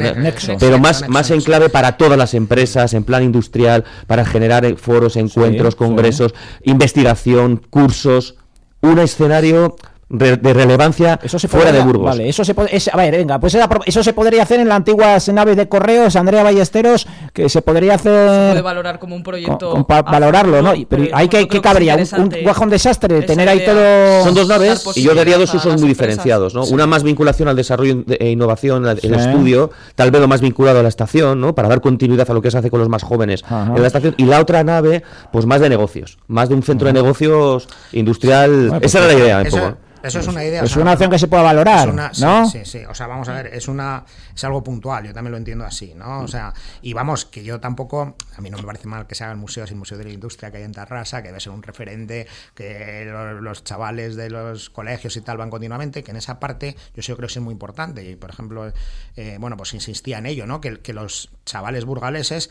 pero 0.59 0.79
más, 0.79 1.09
más 1.09 1.31
en 1.31 1.41
clave 1.41 1.69
para 1.69 1.97
todas 1.97 2.19
las 2.19 2.35
empresas, 2.35 2.95
en 2.95 3.05
plan 3.05 3.23
industrial, 3.23 3.85
para 4.07 4.25
generar 4.25 4.65
eh, 4.65 4.77
foros, 4.77 5.17
encuentros, 5.17 5.77
congresos, 5.77 6.35
investigación, 6.65 7.63
cursos, 7.71 8.37
un 8.81 8.99
escenario 8.99 9.77
de 10.19 10.53
relevancia 10.53 11.19
eso 11.23 11.39
se 11.39 11.49
fuera 11.49 11.73
de 11.73 11.81
Burgos. 11.81 12.07
Vale, 12.07 12.29
eso 12.29 12.45
se 12.45 12.55
a 12.93 12.97
ver, 12.97 13.17
venga, 13.17 13.39
pues 13.39 13.57
eso 13.87 14.03
se 14.03 14.13
podría 14.13 14.43
hacer 14.43 14.61
en 14.61 14.69
las 14.69 14.77
antiguas 14.77 15.29
naves 15.29 15.57
de 15.57 15.69
correos, 15.69 16.17
Andrea 16.17 16.43
Ballesteros, 16.43 17.07
que 17.33 17.49
se 17.49 17.63
podría 17.63 17.95
hacer. 17.95 18.29
Se 18.29 18.51
puede 18.51 18.63
valorar 18.63 18.99
como 18.99 19.17
un 19.17 19.23
proyecto. 19.23 19.87
valorarlo, 19.87 20.63
¿no? 20.63 20.73
Pero 20.89 21.05
hay 21.13 21.29
que, 21.29 21.49
¿qué 21.49 21.61
cabría? 21.61 21.97
Un, 22.17 22.31
guajón 22.43 22.71
desastre, 22.71 23.23
tener 23.23 23.49
ahí 23.49 23.65
todo. 23.65 24.25
Son 24.25 24.35
dos 24.35 24.49
naves 24.49 24.85
y 24.95 25.03
yo 25.03 25.15
daría 25.15 25.39
dos 25.39 25.53
usos 25.55 25.81
muy 25.81 25.89
diferenciados, 25.89 26.55
¿no? 26.55 26.65
Una 26.65 26.87
más 26.87 27.03
vinculación 27.03 27.49
al 27.49 27.57
desarrollo 27.57 28.05
e 28.09 28.31
innovación, 28.31 28.87
el 28.87 29.15
estudio, 29.15 29.71
tal 29.95 30.11
vez 30.11 30.21
lo 30.21 30.29
más 30.29 30.41
vinculado 30.41 30.81
a 30.81 30.83
la 30.83 30.89
estación, 30.89 31.41
¿no? 31.41 31.55
Para 31.55 31.69
dar 31.69 31.81
continuidad 31.81 32.31
a 32.31 32.35
lo 32.35 32.43
que 32.43 32.51
se 32.51 32.59
hace 32.59 32.71
con 32.71 32.81
los 32.81 32.89
más 32.89 33.03
jóvenes 33.03 33.45
en 33.51 33.81
la 33.81 33.87
estación. 33.87 34.15
Y 34.19 34.25
la 34.25 34.41
otra 34.41 34.65
nave, 34.65 35.03
pues 35.33 35.47
más 35.47 35.61
de 35.61 35.69
negocios, 35.69 36.19
más 36.29 36.49
de 36.49 36.55
un 36.55 36.63
centro 36.63 36.87
de 36.87 36.93
negocios 36.93 37.69
industrial. 37.93 38.67
Esa 38.67 38.81
pues 38.81 38.95
era 38.95 39.07
la 39.07 39.15
idea, 39.15 39.39
un 39.43 39.51
poco. 39.51 39.85
Eso 40.05 40.21
es 40.21 40.27
una 40.27 40.45
idea. 40.45 40.63
Es 40.63 40.77
una 40.77 40.93
opción 40.93 41.11
que 41.11 41.19
se 41.19 41.29
pueda 41.29 41.43
valorar, 41.43 41.95
¿no? 41.95 42.49
Sí, 42.49 42.65
sí, 42.65 42.85
O 42.89 42.95
sea, 42.95 43.07
vamos 43.07 43.29
a 43.29 43.33
ver, 43.35 43.47
es 43.55 43.69
una 43.69 44.05
es 44.35 44.45
algo 44.45 44.63
puntual, 44.63 45.05
yo 45.07 45.15
también 45.15 45.33
lo 45.33 45.39
entiendo 45.39 45.65
así, 45.65 45.95
¿no? 45.95 46.21
O 46.21 46.29
sea, 46.29 46.53
y 46.83 46.93
vamos, 46.93 47.25
que 47.25 47.43
yo 47.43 47.61
tampoco, 47.61 48.17
a 48.37 48.41
mí 48.41 48.51
no 48.51 48.59
me 48.59 48.65
parece 48.65 48.87
mal 48.87 49.07
que 49.07 49.15
se 49.15 49.25
hagan 49.25 49.39
museos 49.39 49.71
y 49.71 49.75
el 49.75 49.79
Museo 49.79 49.97
de 49.97 50.05
la 50.05 50.11
Industria 50.11 50.51
que 50.51 50.59
hay 50.59 50.65
en 50.65 50.73
Tarrasa, 50.73 51.23
que 51.23 51.29
debe 51.29 51.41
ser 51.41 51.53
un 51.53 51.63
referente, 51.63 52.27
que 52.55 53.11
los, 53.41 53.65
chavales 53.65 54.17
de 54.17 54.31
los 54.31 54.71
colegios 54.71 55.17
y 55.17 55.21
tal 55.21 55.37
van 55.37 55.51
continuamente, 55.51 56.03
que 56.03 56.11
en 56.11 56.17
esa 56.17 56.41
parte 56.41 56.77
yo 56.95 57.03
sí 57.03 57.13
creo 57.15 57.27
que 57.27 57.27
es 57.27 57.41
muy 57.41 57.53
importante. 57.53 58.09
Y, 58.09 58.17
por 58.17 58.31
ejemplo, 58.31 58.73
eh, 59.17 59.37
bueno, 59.41 59.57
pues 59.57 59.73
insistía 59.75 60.19
en 60.19 60.27
ello, 60.27 60.47
¿no? 60.47 60.61
Que, 60.61 60.81
que 60.81 60.93
los 60.93 61.31
chavales 61.45 61.85
burgaleses 61.85 62.51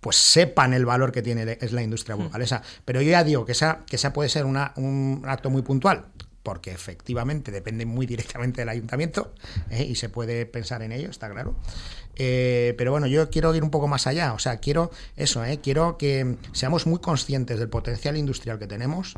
pues 0.00 0.16
sepan 0.16 0.74
el 0.74 0.84
valor 0.84 1.12
que 1.12 1.22
tiene 1.22 1.56
es 1.60 1.72
la 1.72 1.82
industria 1.82 2.14
burgalesa. 2.14 2.60
Pero 2.84 3.00
yo 3.00 3.10
ya 3.10 3.24
digo 3.24 3.46
que 3.46 3.52
esa, 3.52 3.80
que 3.86 3.96
esa 3.96 4.12
puede 4.12 4.28
ser 4.28 4.44
una, 4.44 4.72
un 4.76 5.22
acto 5.26 5.48
muy 5.48 5.62
puntual 5.62 6.04
porque 6.44 6.70
efectivamente 6.70 7.50
depende 7.50 7.86
muy 7.86 8.06
directamente 8.06 8.60
del 8.60 8.68
ayuntamiento 8.68 9.32
¿eh? 9.70 9.82
y 9.82 9.96
se 9.96 10.10
puede 10.10 10.46
pensar 10.46 10.82
en 10.82 10.92
ello, 10.92 11.10
está 11.10 11.28
claro. 11.30 11.56
Eh, 12.16 12.74
pero 12.78 12.92
bueno, 12.92 13.08
yo 13.08 13.28
quiero 13.30 13.52
ir 13.56 13.64
un 13.64 13.70
poco 13.70 13.88
más 13.88 14.06
allá, 14.06 14.34
o 14.34 14.38
sea, 14.38 14.58
quiero 14.58 14.92
eso, 15.16 15.44
¿eh? 15.44 15.58
quiero 15.60 15.98
que 15.98 16.36
seamos 16.52 16.86
muy 16.86 17.00
conscientes 17.00 17.58
del 17.58 17.68
potencial 17.68 18.16
industrial 18.16 18.58
que 18.58 18.68
tenemos, 18.68 19.14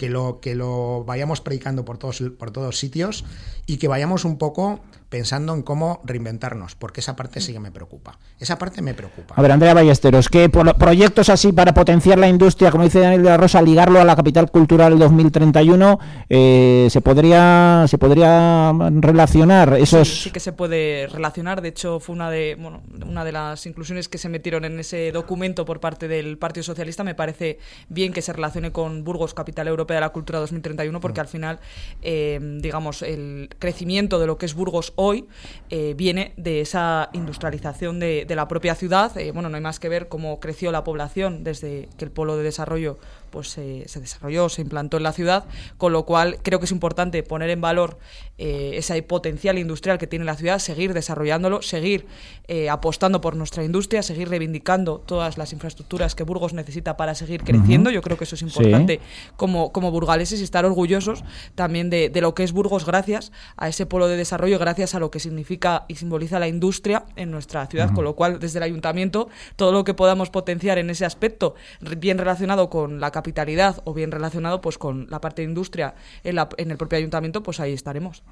que 0.00 0.08
lo, 0.08 0.40
que 0.40 0.54
lo 0.54 1.04
vayamos 1.04 1.42
predicando 1.42 1.84
por 1.84 1.98
todos, 1.98 2.22
por 2.38 2.52
todos 2.52 2.78
sitios 2.78 3.22
y 3.66 3.76
que 3.76 3.86
vayamos 3.86 4.24
un 4.24 4.38
poco 4.38 4.80
pensando 5.10 5.52
en 5.54 5.62
cómo 5.62 6.00
reinventarnos, 6.04 6.76
porque 6.76 7.00
esa 7.00 7.16
parte 7.16 7.40
sí 7.40 7.52
que 7.52 7.58
me 7.58 7.72
preocupa. 7.72 8.18
Esa 8.38 8.56
parte 8.58 8.80
me 8.80 8.94
preocupa. 8.94 9.34
A 9.36 9.42
ver, 9.42 9.50
Andrea 9.50 9.74
Ballesteros, 9.74 10.28
¿qué 10.28 10.48
proyectos 10.48 11.28
así 11.28 11.52
para 11.52 11.74
potenciar 11.74 12.18
la 12.18 12.28
industria, 12.28 12.70
como 12.70 12.84
dice 12.84 13.00
Daniel 13.00 13.24
de 13.24 13.28
la 13.28 13.36
Rosa, 13.36 13.60
ligarlo 13.60 14.00
a 14.00 14.04
la 14.04 14.14
capital 14.14 14.50
cultural 14.50 14.98
2031, 14.98 15.98
eh, 16.28 16.86
se 16.90 17.00
podría 17.00 17.86
se 17.88 17.98
podría 17.98 18.72
relacionar 18.72 19.74
esos 19.74 20.08
sí, 20.08 20.22
sí, 20.24 20.30
que 20.30 20.38
se 20.38 20.52
puede 20.52 21.08
relacionar, 21.08 21.60
de 21.60 21.70
hecho 21.70 21.98
fue 21.98 22.14
una 22.14 22.30
de 22.30 22.56
bueno, 22.58 22.82
una 23.04 23.24
de 23.24 23.32
las 23.32 23.66
inclusiones 23.66 24.08
que 24.08 24.16
se 24.16 24.28
metieron 24.28 24.64
en 24.64 24.78
ese 24.78 25.10
documento 25.10 25.64
por 25.64 25.80
parte 25.80 26.06
del 26.06 26.38
Partido 26.38 26.62
Socialista, 26.62 27.02
me 27.02 27.16
parece 27.16 27.58
bien 27.88 28.12
que 28.12 28.22
se 28.22 28.32
relacione 28.32 28.70
con 28.70 29.02
Burgos 29.02 29.34
Capital 29.34 29.66
Europea 29.66 29.89
de 29.94 30.00
la 30.00 30.10
Cultura 30.10 30.38
2031 30.38 31.00
porque 31.00 31.20
mm. 31.20 31.22
al 31.22 31.28
final 31.28 31.60
eh, 32.02 32.38
digamos 32.60 33.02
el 33.02 33.48
crecimiento 33.58 34.18
de 34.18 34.26
lo 34.26 34.38
que 34.38 34.46
es 34.46 34.54
Burgos 34.54 34.92
hoy 34.96 35.26
eh, 35.70 35.94
viene 35.96 36.32
de 36.36 36.60
esa 36.60 37.10
industrialización 37.12 38.00
de, 38.00 38.26
la 38.30 38.46
propia 38.48 38.74
ciudad. 38.74 39.16
Eh, 39.18 39.32
bueno, 39.32 39.48
no 39.48 39.56
hay 39.56 39.62
más 39.62 39.80
que 39.80 39.88
ver 39.88 40.08
cómo 40.08 40.38
creció 40.40 40.70
la 40.72 40.84
población 40.84 41.42
desde 41.42 41.88
que 41.98 42.04
el 42.04 42.10
polo 42.10 42.36
de 42.36 42.44
desarrollo 42.44 42.98
pues 43.30 43.48
se 43.48 43.86
desarrolló, 44.00 44.48
se 44.48 44.62
implantó 44.62 44.96
en 44.96 45.04
la 45.04 45.12
ciudad, 45.12 45.44
con 45.78 45.92
lo 45.92 46.04
cual 46.04 46.38
creo 46.42 46.58
que 46.58 46.64
es 46.64 46.72
importante 46.72 47.22
poner 47.22 47.50
en 47.50 47.60
valor 47.60 47.98
eh, 48.42 48.78
ese 48.78 49.02
potencial 49.02 49.58
industrial 49.58 49.98
que 49.98 50.06
tiene 50.06 50.24
la 50.24 50.34
ciudad, 50.34 50.58
seguir 50.60 50.94
desarrollándolo, 50.94 51.60
seguir 51.60 52.06
eh, 52.48 52.70
apostando 52.70 53.20
por 53.20 53.36
nuestra 53.36 53.64
industria, 53.64 54.02
seguir 54.02 54.30
reivindicando 54.30 54.98
todas 54.98 55.36
las 55.36 55.52
infraestructuras 55.52 56.14
que 56.14 56.22
Burgos 56.22 56.54
necesita 56.54 56.96
para 56.96 57.14
seguir 57.14 57.44
creciendo. 57.44 57.90
Yo 57.90 58.00
creo 58.00 58.16
que 58.16 58.24
eso 58.24 58.36
es 58.36 58.40
importante 58.40 59.00
como, 59.36 59.72
como 59.72 59.90
burgaleses 59.90 60.40
y 60.40 60.44
estar 60.44 60.64
orgullosos 60.64 61.22
también 61.54 61.90
de, 61.90 62.10
lo 62.22 62.34
que 62.34 62.42
es 62.42 62.52
Burgos 62.52 62.86
gracias 62.86 63.30
a 63.58 63.68
ese 63.68 63.84
polo 63.84 64.08
de 64.08 64.16
desarrollo, 64.16 64.58
gracias 64.58 64.94
a 64.94 65.00
lo 65.00 65.10
que 65.10 65.20
significa 65.20 65.84
y 65.86 65.96
simboliza 65.96 66.38
la 66.38 66.48
industria 66.48 67.04
en 67.16 67.30
nuestra 67.30 67.66
ciudad, 67.66 67.92
con 67.92 68.04
lo 68.04 68.16
cual 68.16 68.38
desde 68.38 68.58
el 68.58 68.62
ayuntamiento 68.62 69.28
todo 69.56 69.70
lo 69.70 69.84
que 69.84 69.92
podamos 69.92 70.30
potenciar 70.30 70.78
en 70.78 70.88
ese 70.88 71.04
aspecto, 71.04 71.56
bien 71.98 72.16
relacionado 72.16 72.70
con 72.70 73.00
la 73.00 73.10
capitalidad 73.10 73.82
o 73.84 73.92
bien 73.92 74.10
relacionado 74.10 74.62
pues 74.62 74.78
con 74.78 75.08
la 75.10 75.20
parte 75.20 75.42
de 75.42 75.48
industria 75.48 75.94
en, 76.24 76.38
en 76.56 76.70
el 76.70 76.78
propio 76.78 76.96
ayuntamiento, 76.96 77.42
pues 77.42 77.60
ahí 77.60 77.74
estaremos. 77.74 78.22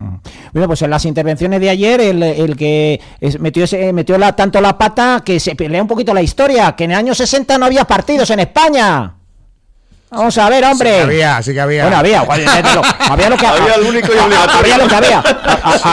Bueno, 0.52 0.68
pues 0.68 0.82
en 0.82 0.90
las 0.90 1.04
intervenciones 1.04 1.60
de 1.60 1.70
ayer, 1.70 2.00
el, 2.00 2.56
que 2.56 3.00
metió, 3.40 3.64
metió 3.92 4.18
la, 4.18 4.34
tanto 4.34 4.60
la 4.60 4.78
pata 4.78 5.22
que 5.24 5.40
se 5.40 5.56
pelea 5.56 5.82
un 5.82 5.88
poquito 5.88 6.14
la 6.14 6.22
historia, 6.22 6.74
que 6.76 6.84
en 6.84 6.92
el 6.92 6.96
año 6.98 7.14
60 7.14 7.58
no 7.58 7.66
había 7.66 7.84
partidos 7.84 8.30
en 8.30 8.40
España. 8.40 9.14
Vamos 10.10 10.38
a 10.38 10.48
ver, 10.48 10.64
hombre. 10.64 10.88
Sí 10.88 10.96
que 10.96 11.02
había, 11.02 11.42
sí 11.42 11.52
que 11.52 11.60
había. 11.60 11.82
Bueno, 11.82 11.98
había. 11.98 12.20
había 12.20 13.28
lo 13.28 13.36
que 13.36 13.46
había. 13.46 13.74
Había 13.74 13.88
único 13.88 14.08
y 14.14 14.18
Había 14.18 14.78
lo 14.78 14.88
que 14.88 14.94
había. 14.94 15.22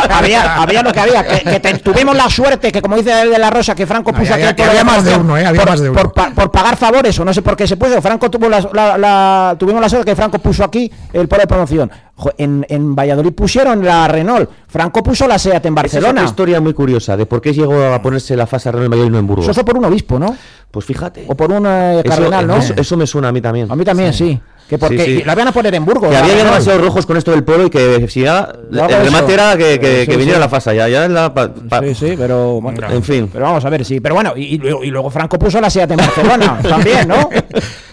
había, 0.09 0.55
había 0.55 0.83
lo 0.83 0.93
que 0.93 0.99
había. 1.01 1.25
Que, 1.25 1.59
tuvimos 1.83 2.15
la 2.15 2.29
suerte, 2.29 2.71
que 2.71 2.81
como 2.81 2.95
dice 2.95 3.23
el 3.23 3.31
de 3.31 3.39
la 3.39 3.49
Rosa, 3.49 3.75
que 3.75 3.85
Franco 3.85 4.13
puso 4.13 4.33
había, 4.33 4.49
aquí 4.49 4.61
había 4.61 4.85
más 4.85 5.03
de 5.03 5.15
uno, 5.15 5.37
¿eh? 5.37 5.45
Había 5.45 5.61
por, 5.61 5.69
más 5.69 5.81
de 5.81 5.89
uno. 5.89 6.13
Por, 6.13 6.51
pagar 6.51 6.77
favores, 6.77 7.19
o 7.19 7.25
no 7.25 7.33
sé 7.33 7.41
por 7.41 7.57
qué 7.57 7.67
se 7.67 7.75
puso. 7.75 8.01
Franco 8.01 8.31
tuvo 8.31 8.47
la, 8.47 9.55
tuvimos 9.59 9.81
la 9.81 9.89
suerte 9.89 10.11
que 10.11 10.15
Franco 10.15 10.39
puso 10.39 10.63
aquí 10.63 10.89
el 11.11 11.27
polo 11.27 11.41
de 11.41 11.47
promoción. 11.47 11.91
En, 12.37 12.65
en, 12.69 12.95
Valladolid 12.95 13.33
pusieron 13.33 13.83
la 13.83 14.07
Renault, 14.07 14.49
Franco 14.67 15.03
puso 15.03 15.27
la 15.27 15.37
SEAT 15.37 15.65
en 15.65 15.75
Barcelona. 15.75 16.07
es 16.07 16.13
una 16.13 16.23
historia 16.23 16.61
muy 16.61 16.73
curiosa 16.73 17.17
de 17.17 17.25
por 17.25 17.41
qué 17.41 17.53
llegó 17.53 17.93
a 17.93 18.01
ponerse 18.01 18.37
la 18.37 18.47
fase 18.47 18.71
Renault 18.71 18.85
en 18.85 18.91
Valladolid 18.91 19.09
y 19.09 19.13
no 19.13 19.19
en 19.19 19.27
Burgos. 19.27 19.45
Eso 19.45 19.53
fue 19.53 19.65
por 19.65 19.77
un 19.77 19.85
obispo, 19.85 20.17
¿no? 20.17 20.35
Pues 20.71 20.85
fíjate. 20.85 21.25
O 21.27 21.35
por 21.35 21.51
un 21.51 21.65
eh, 21.67 22.03
cardenal, 22.05 22.47
¿no? 22.47 22.57
Eso, 22.57 22.97
me 22.97 23.05
suena 23.05 23.29
a 23.29 23.31
mí 23.31 23.41
también. 23.41 23.69
A 23.69 23.75
mí 23.75 23.83
también, 23.83 24.13
sí. 24.13 24.39
Que 24.69 24.79
porque 24.79 25.21
la 25.23 25.35
van 25.35 25.49
a 25.49 25.51
poner 25.51 25.75
en 25.75 25.85
Burgos. 25.85 26.09
Que 26.09 26.17
había 26.17 26.35
demasiados 26.35 26.81
rojos 26.81 27.05
con 27.05 27.17
esto 27.17 27.31
del 27.31 27.43
pueblo 27.43 27.67
y 27.67 27.69
que 27.69 28.07
si 28.09 28.21
ya 28.21 28.51
el 28.71 29.05
remate 29.05 29.33
era 29.33 29.55
que, 29.57 29.79
que, 29.79 30.17
viniera 30.17 30.39
la 30.39 30.49
fase 30.49 30.75
ya, 30.75 30.87
ya 30.87 31.07
la 31.07 31.31
Sí, 31.81 31.93
sí, 31.93 32.15
pero 32.17 32.59
bueno, 32.61 32.89
en 32.89 33.03
fin. 33.03 33.29
Pero 33.31 33.45
vamos 33.45 33.63
a 33.63 33.69
ver, 33.69 33.85
sí, 33.85 33.99
pero 33.99 34.15
bueno, 34.15 34.33
y, 34.35 34.55
y, 34.55 34.87
luego 34.87 35.09
Franco 35.09 35.37
puso 35.37 35.61
la 35.61 35.69
SEAT 35.69 35.91
en 35.91 35.97
Barcelona 35.97 36.59
también, 36.67 37.07
¿no? 37.07 37.29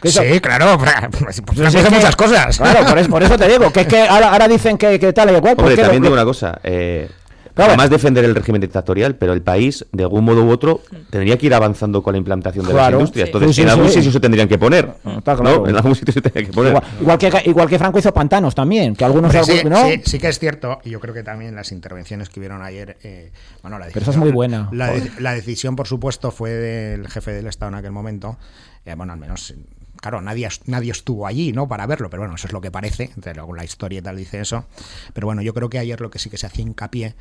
Sí, 0.05 0.41
claro, 0.41 0.79
pues, 1.21 1.43
pues 1.43 1.59
muchas 1.91 2.17
cosas. 2.17 2.59
Claro, 2.59 2.87
por 2.87 2.99
eso, 2.99 3.09
por 3.09 3.23
eso, 3.23 3.39
te 3.39 3.47
digo, 3.47 3.71
que 3.71 3.83
es 3.83 3.87
que 3.87 4.01
ahora, 4.01 4.33
ahora 4.33 4.49
dicen 4.49 4.77
que, 4.77 4.99
que 4.99 5.13
tal 5.13 5.37
y 5.37 5.41
cual. 5.41 5.55
Hombre, 5.57 5.77
también 5.77 6.03
digo 6.03 6.15
una 6.15 6.25
cosa, 6.25 6.59
eh, 6.65 7.09
Además 7.57 7.91
defender 7.91 8.25
el 8.25 8.35
régimen 8.35 8.61
dictatorial, 8.61 9.17
pero 9.17 9.33
el 9.33 9.43
país, 9.43 9.85
de 9.93 10.03
algún 10.03 10.25
modo 10.25 10.45
u 10.45 10.51
otro, 10.51 10.81
tendría 11.11 11.37
que 11.39 11.47
ir 11.47 11.55
avanzando 11.55 12.03
con 12.03 12.13
la 12.13 12.19
implantación 12.19 12.67
de 12.67 12.73
las 12.73 12.93
industrias. 12.93 13.29
Entonces, 13.29 13.59
en 13.59 13.69
algún 13.69 13.89
sitio 13.89 14.11
se 14.11 14.21
tendrían 14.21 14.49
que 14.49 14.59
poner. 14.59 14.95
¿no? 15.05 15.67
En 15.67 15.77
algún 15.77 15.95
sitio 15.95 16.13
se 16.13 16.21
tendrían 16.21 16.47
que 16.47 16.53
poner. 16.53 16.83
Igual, 17.01 17.19
que, 17.19 17.31
igual 17.47 17.69
que 17.69 17.79
Franco 17.79 17.99
hizo 17.99 18.13
pantanos 18.13 18.55
también, 18.55 18.95
que 18.95 19.05
algunos... 19.05 19.33
Sí, 19.33 19.63
¿no? 19.65 19.83
sí, 20.05 20.19
que 20.19 20.29
es 20.29 20.39
cierto, 20.39 20.81
y 20.85 20.91
yo 20.91 21.01
creo 21.01 21.15
que 21.15 21.23
también 21.23 21.55
las 21.55 21.73
intervenciones 21.73 22.29
que 22.29 22.41
hubieron 22.41 22.63
ayer... 22.63 22.97
Eh, 23.03 23.33
bueno, 23.63 23.79
la 23.79 23.87
pero 23.87 24.01
esa 24.01 24.13
es 24.13 24.17
muy 24.17 24.31
buena. 24.31 24.69
La, 24.73 25.33
decisión, 25.33 25.77
por 25.77 25.87
supuesto, 25.87 26.31
fue 26.31 26.51
del 26.51 27.09
jefe 27.09 27.33
del 27.33 27.47
Estado 27.47 27.71
en 27.71 27.77
aquel 27.77 27.93
momento. 27.93 28.39
Eh, 28.85 28.95
bueno, 28.95 29.13
al 29.13 29.19
menos 29.19 29.55
claro, 30.03 30.21
nadie, 30.21 30.49
nadie 30.67 30.91
estuvo 30.91 31.29
allí, 31.29 31.53
¿no? 31.53 31.69
Para 31.69 31.87
verlo, 31.87 32.11
pero 32.11 32.23
bueno, 32.23 32.35
eso 32.35 32.49
es 32.49 32.53
lo 32.53 32.61
que 32.61 32.73
parece, 32.73 33.13
luego 33.35 33.55
la 33.55 33.65
historia 33.65 34.01
y 34.01 34.03
tal 34.03 34.17
dice 34.17 34.41
eso. 34.41 34.67
Pero 35.15 35.29
bueno, 35.29 35.43
yo 35.43 35.55
creo 35.55 35.71
que 35.71 35.79
ayer 35.79 36.01
lo 36.01 36.11
que 36.11 36.19
sí 36.19 36.29
que 36.29 36.37
se 36.37 36.47
hacía 36.47 36.63
hincapié 36.63 37.15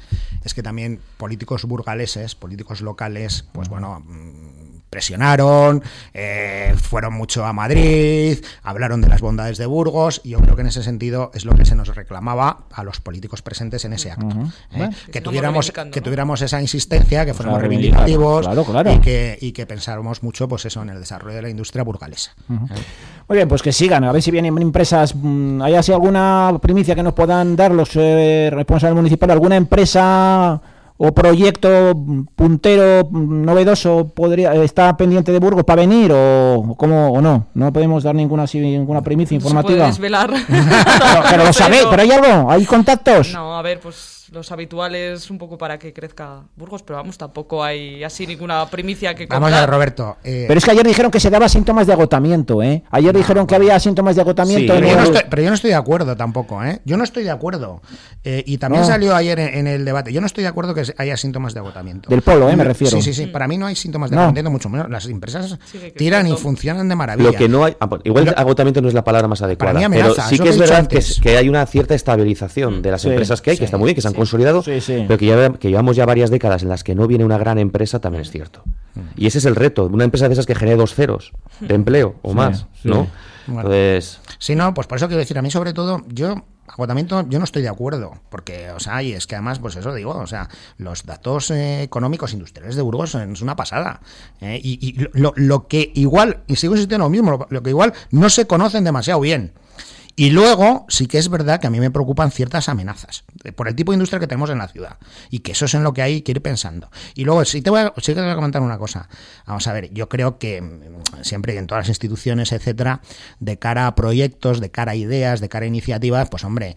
es 0.43 0.53
que 0.55 0.63
también 0.63 0.99
políticos 1.17 1.65
burgaleses, 1.65 2.33
políticos 2.33 2.81
locales, 2.81 3.45
pues 3.51 3.69
bueno, 3.69 4.03
presionaron, 4.91 5.81
eh, 6.13 6.75
fueron 6.77 7.13
mucho 7.13 7.45
a 7.45 7.53
Madrid, 7.53 8.37
hablaron 8.61 9.01
de 9.01 9.07
las 9.07 9.21
bondades 9.21 9.57
de 9.57 9.65
Burgos 9.65 10.19
y 10.23 10.31
yo 10.31 10.39
creo 10.41 10.55
que 10.55 10.61
en 10.61 10.67
ese 10.67 10.83
sentido 10.83 11.31
es 11.33 11.45
lo 11.45 11.55
que 11.55 11.63
se 11.63 11.75
nos 11.75 11.87
reclamaba 11.95 12.65
a 12.73 12.83
los 12.83 12.99
políticos 12.99 13.41
presentes 13.41 13.85
en 13.85 13.93
ese 13.93 14.11
acto. 14.11 14.35
¿eh? 14.73 14.89
que, 15.09 15.21
tuviéramos, 15.21 15.71
que 15.71 16.01
tuviéramos 16.01 16.41
esa 16.41 16.61
insistencia, 16.61 17.25
que 17.25 17.33
fuéramos 17.33 17.61
reivindicativos 17.61 18.45
Y, 18.93 18.99
que, 18.99 19.37
y 19.39 19.53
que 19.53 19.65
pensáramos 19.65 20.23
mucho 20.23 20.49
pues 20.49 20.65
eso 20.65 20.81
en 20.81 20.89
el 20.89 20.99
desarrollo 20.99 21.37
de 21.37 21.41
la 21.41 21.49
industria 21.49 21.83
burgalesa. 21.83 22.33
Muy 22.49 23.37
bien, 23.37 23.47
pues 23.47 23.61
que 23.61 23.71
sigan, 23.71 24.03
a 24.03 24.11
ver 24.11 24.21
si 24.21 24.29
vienen 24.29 24.57
empresas, 24.57 25.15
mm, 25.15 25.61
¿hay 25.61 25.75
así 25.75 25.93
alguna 25.93 26.51
primicia 26.61 26.95
que 26.95 27.03
nos 27.03 27.13
puedan 27.13 27.55
dar 27.55 27.71
los 27.71 27.91
eh, 27.95 28.49
responsables 28.51 28.97
municipales, 28.97 29.33
alguna 29.33 29.55
empresa 29.55 30.61
o 31.03 31.09
proyecto 31.17 31.97
puntero 32.35 33.09
novedoso 33.09 34.13
podría 34.13 34.53
está 34.61 34.95
pendiente 34.95 35.31
de 35.31 35.39
Burgos 35.39 35.65
para 35.65 35.81
venir 35.81 36.11
o 36.13 36.75
cómo 36.77 37.09
o 37.09 37.19
no 37.21 37.47
no 37.55 37.73
podemos 37.73 38.03
dar 38.03 38.13
ninguna 38.13 38.45
ninguna 38.53 39.01
primicia 39.01 39.33
informativa 39.33 39.71
se 39.71 39.77
puede 39.77 39.87
desvelar. 39.89 40.29
Pero, 41.31 41.45
lo 41.45 41.53
sabéis 41.57 41.87
pero 41.89 42.03
hay 42.03 42.11
algo 42.11 42.51
hay 42.51 42.65
contactos. 42.65 43.33
No 43.33 43.57
a 43.57 43.63
ver 43.63 43.79
pues 43.79 44.20
los 44.31 44.49
habituales 44.49 45.29
un 45.29 45.37
poco 45.37 45.57
para 45.57 45.77
que 45.77 45.91
crezca 45.91 46.43
Burgos, 46.55 46.83
pero 46.83 46.97
vamos, 46.97 47.17
tampoco 47.17 47.61
hay 47.65 48.01
así 48.01 48.25
ninguna 48.25 48.65
primicia 48.69 49.13
que 49.13 49.27
contar. 49.27 49.41
Vamos 49.41 49.57
a 49.57 49.59
ver, 49.61 49.69
Roberto. 49.69 50.17
Eh, 50.23 50.45
pero 50.47 50.57
es 50.57 50.63
que 50.63 50.71
ayer 50.71 50.87
dijeron 50.87 51.11
que 51.11 51.19
se 51.19 51.29
daba 51.29 51.49
síntomas 51.49 51.85
de 51.85 51.93
agotamiento, 51.93 52.63
¿eh? 52.63 52.81
Ayer 52.91 53.13
dijeron 53.13 53.45
que 53.45 53.55
había 53.55 53.77
síntomas 53.81 54.15
de 54.15 54.21
agotamiento. 54.21 54.73
pero, 54.73 54.87
yo 54.87 54.95
no 54.95 55.03
estoy, 55.03 55.21
pero, 55.29 55.41
yo 55.41 55.49
no 55.49 55.55
estoy, 55.55 55.71
de 55.71 55.75
acuerdo 55.75 56.15
tampoco, 56.15 56.63
¿eh? 56.63 56.79
Yo 56.85 56.95
no 56.95 57.03
estoy 57.03 57.25
de 57.25 57.31
acuerdo. 57.31 57.81
Eh, 58.23 58.41
y 58.47 58.57
también 58.57 58.85
salió 58.85 59.13
ayer 59.15 59.37
en, 59.37 59.67
el 59.67 59.83
debate. 59.83 60.13
Yo 60.13 60.21
no 60.21 60.27
estoy 60.27 60.43
de 60.43 60.47
acuerdo 60.47 60.73
que 60.73 60.83
haya 60.97 61.17
síntomas 61.17 61.53
de 61.53 61.59
agotamiento. 61.59 62.09
Del 62.09 62.21
polo, 62.21 62.49
¿eh? 62.49 62.55
Me 62.55 62.63
refiero. 62.63 62.95
Sí, 62.95 63.01
sí, 63.01 63.13
sí. 63.13 63.27
Para 63.27 63.49
mí 63.49 63.57
no 63.57 63.65
hay 63.65 63.75
síntomas 63.75 64.11
de 64.11 64.15
agotamiento, 64.15 64.49
mucho 64.49 64.69
menos. 64.69 64.89
Las 64.89 65.07
empresas 65.07 65.59
tiran 65.97 66.27
y 66.27 66.37
funcionan 66.37 66.87
de 66.87 66.95
maravilla. 66.95 67.31
Lo 67.31 67.37
que 67.37 67.49
no 67.49 67.65
hay. 67.65 67.75
Ah, 67.81 67.89
pues, 67.89 68.01
igual 68.05 68.33
agotamiento 68.37 68.81
no 68.81 68.87
es 68.87 68.93
la 68.93 69.03
palabra 69.03 69.27
más 69.27 69.41
adecuada. 69.41 69.89
pero 69.89 70.15
sí 70.15 70.39
que 70.39 70.49
es 70.49 70.57
verdad 70.57 70.87
que, 70.87 71.37
hay 71.37 71.49
una 71.49 71.65
cierta 71.65 71.95
estabilización 71.95 72.81
de 72.81 72.91
las 72.91 73.03
empresas 73.03 73.41
que 73.41 73.51
hay, 73.51 73.57
que 73.57 73.65
está 73.65 73.77
muy 73.77 73.87
bien, 73.87 73.95
que 73.95 74.01
se 74.01 74.07
han 74.07 74.20
consolidado. 74.21 74.61
Sí, 74.63 74.81
sí 74.81 75.05
pero 75.07 75.17
que, 75.17 75.69
llevamos 75.69 75.95
ya 75.95 76.05
varias 76.05 76.29
décadas 76.29 76.63
en 76.63 76.69
las 76.69 76.83
que 76.83 76.95
no 76.95 77.07
viene 77.07 77.25
una 77.25 77.37
gran 77.37 77.57
empresa 77.57 77.99
también 77.99 78.21
es 78.21 78.31
cierto. 78.31 78.63
Y 79.15 79.27
ese 79.27 79.39
es 79.39 79.45
el 79.45 79.55
reto, 79.55 79.85
una 79.85 80.03
empresa 80.03 80.27
de 80.27 80.33
esas 80.33 80.45
que 80.45 80.55
genere 80.55 80.77
dos 80.77 80.93
ceros 80.93 81.31
de 81.59 81.75
empleo 81.75 82.15
o 82.21 82.33
más, 82.33 82.67
¿no? 82.83 83.07
Entonces... 83.47 84.19
Sí, 84.37 84.55
no, 84.55 84.73
pues 84.73 84.87
por 84.87 84.97
eso 84.97 85.07
quiero 85.07 85.19
decir, 85.19 85.37
a 85.37 85.41
mí 85.41 85.49
sobre 85.49 85.73
todo, 85.73 86.03
yo 86.07 86.35
agotamiento 86.67 87.25
yo 87.27 87.39
no 87.39 87.45
estoy 87.45 87.61
de 87.61 87.69
acuerdo, 87.69 88.13
porque, 88.29 88.71
o 88.71 88.79
sea, 88.79 89.01
y 89.03 89.13
es 89.13 89.27
que 89.27 89.35
además, 89.35 89.59
pues 89.59 89.75
eso 89.75 89.93
digo, 89.93 90.15
o 90.15 90.27
sea, 90.27 90.49
los 90.77 91.05
datos 91.05 91.51
eh, 91.51 91.83
económicos 91.83 92.33
industriales 92.33 92.75
de 92.75 92.81
Burgos 92.81 93.15
es 93.15 93.41
una 93.41 93.55
pasada. 93.55 94.01
Eh, 94.39 94.59
y, 94.63 94.97
lo, 95.13 95.33
lo, 95.35 95.67
que 95.67 95.91
igual, 95.95 96.43
y 96.47 96.55
sigo 96.55 96.73
insistiendo 96.73 97.05
lo 97.05 97.09
mismo, 97.09 97.47
lo, 97.49 97.63
que 97.63 97.69
igual 97.69 97.93
no 98.11 98.29
se 98.29 98.47
conocen 98.47 98.83
demasiado 98.83 99.19
bien. 99.19 99.53
Y 100.15 100.31
luego 100.31 100.85
sí 100.89 101.07
que 101.07 101.17
es 101.17 101.29
verdad 101.29 101.59
que 101.59 101.67
a 101.67 101.69
mí 101.69 101.79
me 101.79 101.91
preocupan 101.91 102.31
ciertas 102.31 102.69
amenazas 102.69 103.23
por 103.55 103.67
el 103.67 103.75
tipo 103.75 103.91
de 103.91 103.95
industria 103.95 104.19
que 104.19 104.27
tenemos 104.27 104.49
en 104.49 104.57
la 104.57 104.67
ciudad 104.67 104.97
y 105.29 105.39
que 105.39 105.53
eso 105.53 105.65
es 105.65 105.73
en 105.73 105.83
lo 105.83 105.93
que 105.93 106.01
hay 106.01 106.21
que 106.21 106.31
ir 106.31 106.41
pensando. 106.41 106.89
Y 107.15 107.25
luego 107.25 107.45
sí 107.45 107.61
te 107.61 107.69
voy 107.69 107.81
a, 107.81 107.93
sí 107.97 108.13
te 108.13 108.21
voy 108.21 108.29
a 108.29 108.35
comentar 108.35 108.61
una 108.61 108.77
cosa. 108.77 109.09
Vamos 109.45 109.67
a 109.67 109.73
ver, 109.73 109.93
yo 109.93 110.09
creo 110.09 110.37
que 110.37 110.61
mm, 110.61 111.23
siempre 111.23 111.57
en 111.57 111.67
todas 111.67 111.83
las 111.83 111.89
instituciones, 111.89 112.51
etcétera, 112.51 113.01
de 113.39 113.57
cara 113.57 113.87
a 113.87 113.95
proyectos, 113.95 114.59
de 114.59 114.71
cara 114.71 114.93
a 114.93 114.95
ideas, 114.95 115.39
de 115.39 115.49
cara 115.49 115.65
a 115.65 115.67
iniciativas, 115.67 116.29
pues 116.29 116.43
hombre, 116.43 116.75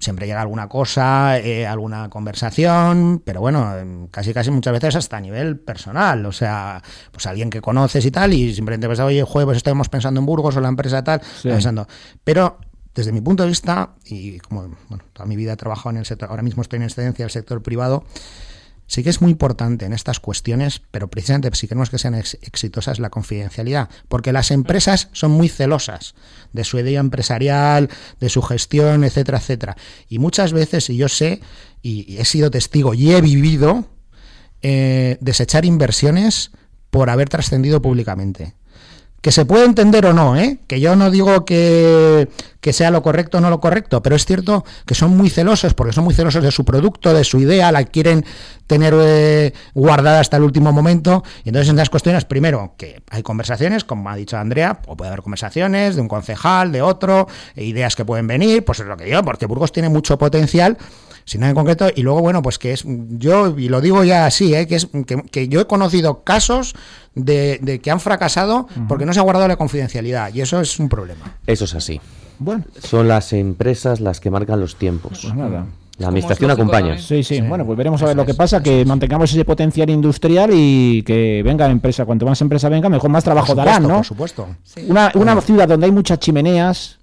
siempre 0.00 0.26
llega 0.26 0.40
alguna 0.40 0.68
cosa, 0.68 1.38
eh, 1.38 1.66
alguna 1.66 2.08
conversación, 2.08 3.22
pero 3.24 3.40
bueno, 3.40 4.08
casi 4.10 4.32
casi 4.32 4.50
muchas 4.50 4.72
veces 4.72 4.96
hasta 4.96 5.18
a 5.18 5.20
nivel 5.20 5.58
personal, 5.58 6.24
o 6.24 6.32
sea, 6.32 6.82
pues 7.12 7.26
alguien 7.26 7.50
que 7.50 7.60
conoces 7.60 8.04
y 8.06 8.10
tal, 8.10 8.32
y 8.32 8.54
simplemente 8.54 8.88
pensaba, 8.88 9.08
oye, 9.08 9.22
jueves 9.22 9.50
pues 9.50 9.56
estamos 9.58 9.88
pensando 9.88 10.20
en 10.20 10.26
Burgos 10.26 10.56
o 10.56 10.60
la 10.60 10.68
empresa 10.68 11.04
tal, 11.04 11.20
pensando, 11.42 11.86
pero 12.24 12.58
desde 12.94 13.12
mi 13.12 13.20
punto 13.20 13.44
de 13.44 13.48
vista, 13.48 13.94
y 14.04 14.38
como 14.40 14.76
toda 15.12 15.26
mi 15.26 15.36
vida 15.36 15.52
he 15.52 15.56
trabajado 15.56 15.90
en 15.90 15.98
el 15.98 16.06
sector, 16.06 16.28
ahora 16.30 16.42
mismo 16.42 16.62
estoy 16.62 16.78
en 16.78 16.84
excedencia 16.84 17.24
del 17.24 17.30
sector 17.30 17.62
privado, 17.62 18.04
sí 18.86 19.04
que 19.04 19.10
es 19.10 19.20
muy 19.20 19.30
importante 19.30 19.86
en 19.86 19.92
estas 19.92 20.18
cuestiones, 20.18 20.82
pero 20.90 21.08
precisamente 21.08 21.56
si 21.56 21.68
queremos 21.68 21.90
que 21.90 21.98
sean 21.98 22.14
exitosas, 22.16 22.98
la 22.98 23.08
confidencialidad, 23.08 23.88
porque 24.08 24.32
las 24.32 24.50
empresas 24.50 25.08
son 25.12 25.30
muy 25.30 25.48
celosas 25.48 26.16
de 26.52 26.64
su 26.64 26.78
idea 26.78 26.98
empresarial, 26.98 27.88
de 28.18 28.28
su 28.28 28.42
gestión, 28.42 29.04
etcétera, 29.04 29.38
etcétera. 29.38 29.76
Y 30.08 30.18
muchas 30.18 30.52
veces, 30.52 30.90
y 30.90 30.96
yo 30.96 31.08
sé, 31.08 31.40
y, 31.82 32.16
he 32.18 32.24
sido 32.24 32.50
testigo 32.50 32.92
y 32.92 33.12
he 33.12 33.20
vivido, 33.20 33.86
eh, 34.62 35.16
desechar 35.20 35.64
inversiones 35.64 36.50
por 36.90 37.10
haber 37.10 37.28
trascendido 37.28 37.80
públicamente 37.80 38.54
que 39.20 39.32
se 39.32 39.44
puede 39.44 39.64
entender 39.66 40.06
o 40.06 40.12
no, 40.12 40.36
¿eh? 40.36 40.58
que 40.66 40.80
yo 40.80 40.96
no 40.96 41.10
digo 41.10 41.44
que, 41.44 42.28
sea 42.72 42.90
lo 42.90 43.02
correcto 43.02 43.38
o 43.38 43.40
no 43.40 43.50
lo 43.50 43.60
correcto, 43.60 44.02
pero 44.02 44.16
es 44.16 44.24
cierto 44.24 44.64
que 44.86 44.94
son 44.94 45.16
muy 45.16 45.28
celosos, 45.28 45.74
porque 45.74 45.92
son 45.92 46.04
muy 46.04 46.14
celosos 46.14 46.42
de 46.42 46.50
su 46.50 46.64
producto, 46.64 47.12
de 47.12 47.24
su 47.24 47.38
idea, 47.38 47.70
la 47.70 47.84
quieren 47.84 48.24
tener 48.66 48.94
eh, 48.96 49.52
guardada 49.74 50.20
hasta 50.20 50.38
el 50.38 50.44
último 50.44 50.72
momento. 50.72 51.22
Y 51.44 51.50
entonces 51.50 51.68
en 51.68 51.76
esas 51.76 51.90
cuestiones, 51.90 52.24
primero, 52.24 52.74
que 52.78 53.02
hay 53.10 53.22
conversaciones, 53.22 53.84
como 53.84 54.08
ha 54.08 54.16
dicho 54.16 54.38
Andrea, 54.38 54.80
o 54.86 54.96
puede 54.96 55.08
haber 55.08 55.22
conversaciones 55.22 55.96
de 55.96 56.00
un 56.00 56.08
concejal, 56.08 56.72
de 56.72 56.80
otro, 56.80 57.26
e 57.56 57.64
ideas 57.64 57.96
que 57.96 58.04
pueden 58.04 58.26
venir, 58.26 58.64
pues 58.64 58.80
es 58.80 58.86
lo 58.86 58.96
que 58.96 59.04
digo, 59.04 59.22
porque 59.22 59.46
Burgos 59.46 59.72
tiene 59.72 59.88
mucho 59.90 60.16
potencial 60.16 60.78
sin 61.30 61.42
nada 61.42 61.50
en 61.50 61.54
concreto. 61.54 61.86
Y 61.94 62.02
luego, 62.02 62.20
bueno, 62.22 62.42
pues 62.42 62.58
que 62.58 62.72
es, 62.72 62.84
yo, 62.84 63.56
y 63.56 63.68
lo 63.68 63.80
digo 63.80 64.02
ya 64.02 64.26
así, 64.26 64.52
¿eh? 64.52 64.66
que 64.66 64.74
es 64.74 64.88
que, 65.30 65.48
yo 65.48 65.60
he 65.60 65.66
conocido 65.66 66.24
casos 66.24 66.74
de, 67.14 67.80
que 67.80 67.90
han 67.90 68.00
fracasado 68.00 68.66
porque 68.88 69.06
no 69.06 69.12
se 69.12 69.20
ha 69.20 69.22
guardado 69.22 69.46
la 69.46 69.56
confidencialidad, 69.56 70.34
y 70.34 70.40
eso 70.40 70.60
es 70.60 70.80
un 70.80 70.88
problema. 70.88 71.36
Eso 71.46 71.66
es 71.66 71.74
así. 71.76 72.00
Bueno. 72.40 72.64
Son 72.82 73.06
las 73.06 73.32
empresas 73.32 74.00
las 74.00 74.18
que 74.18 74.30
marcan 74.30 74.58
los 74.58 74.74
tiempos. 74.74 75.20
Pues 75.22 75.34
nada. 75.34 75.66
La 75.98 76.08
administración 76.08 76.50
acompaña. 76.50 76.98
Sí, 76.98 77.22
sí, 77.22 77.42
Bueno, 77.42 77.64
pues 77.64 77.76
veremos 77.76 78.02
a 78.02 78.06
ver 78.06 78.16
lo 78.16 78.24
que 78.24 78.34
pasa, 78.34 78.62
que 78.62 78.84
mantengamos 78.86 79.30
ese 79.30 79.44
potencial 79.44 79.90
industrial 79.90 80.50
y 80.52 81.02
que 81.02 81.42
venga 81.44 81.70
empresa. 81.70 82.06
Cuanto 82.06 82.24
más 82.24 82.40
empresa 82.40 82.70
venga, 82.70 82.88
mejor 82.88 83.10
más 83.10 83.22
trabajo 83.22 83.54
darán, 83.54 83.82
¿no? 83.82 83.96
Por 83.96 84.06
supuesto. 84.06 84.48
Una, 84.88 85.12
una 85.14 85.38
ciudad 85.42 85.68
donde 85.68 85.86
hay 85.86 85.92
muchas 85.92 86.18
chimeneas 86.18 86.99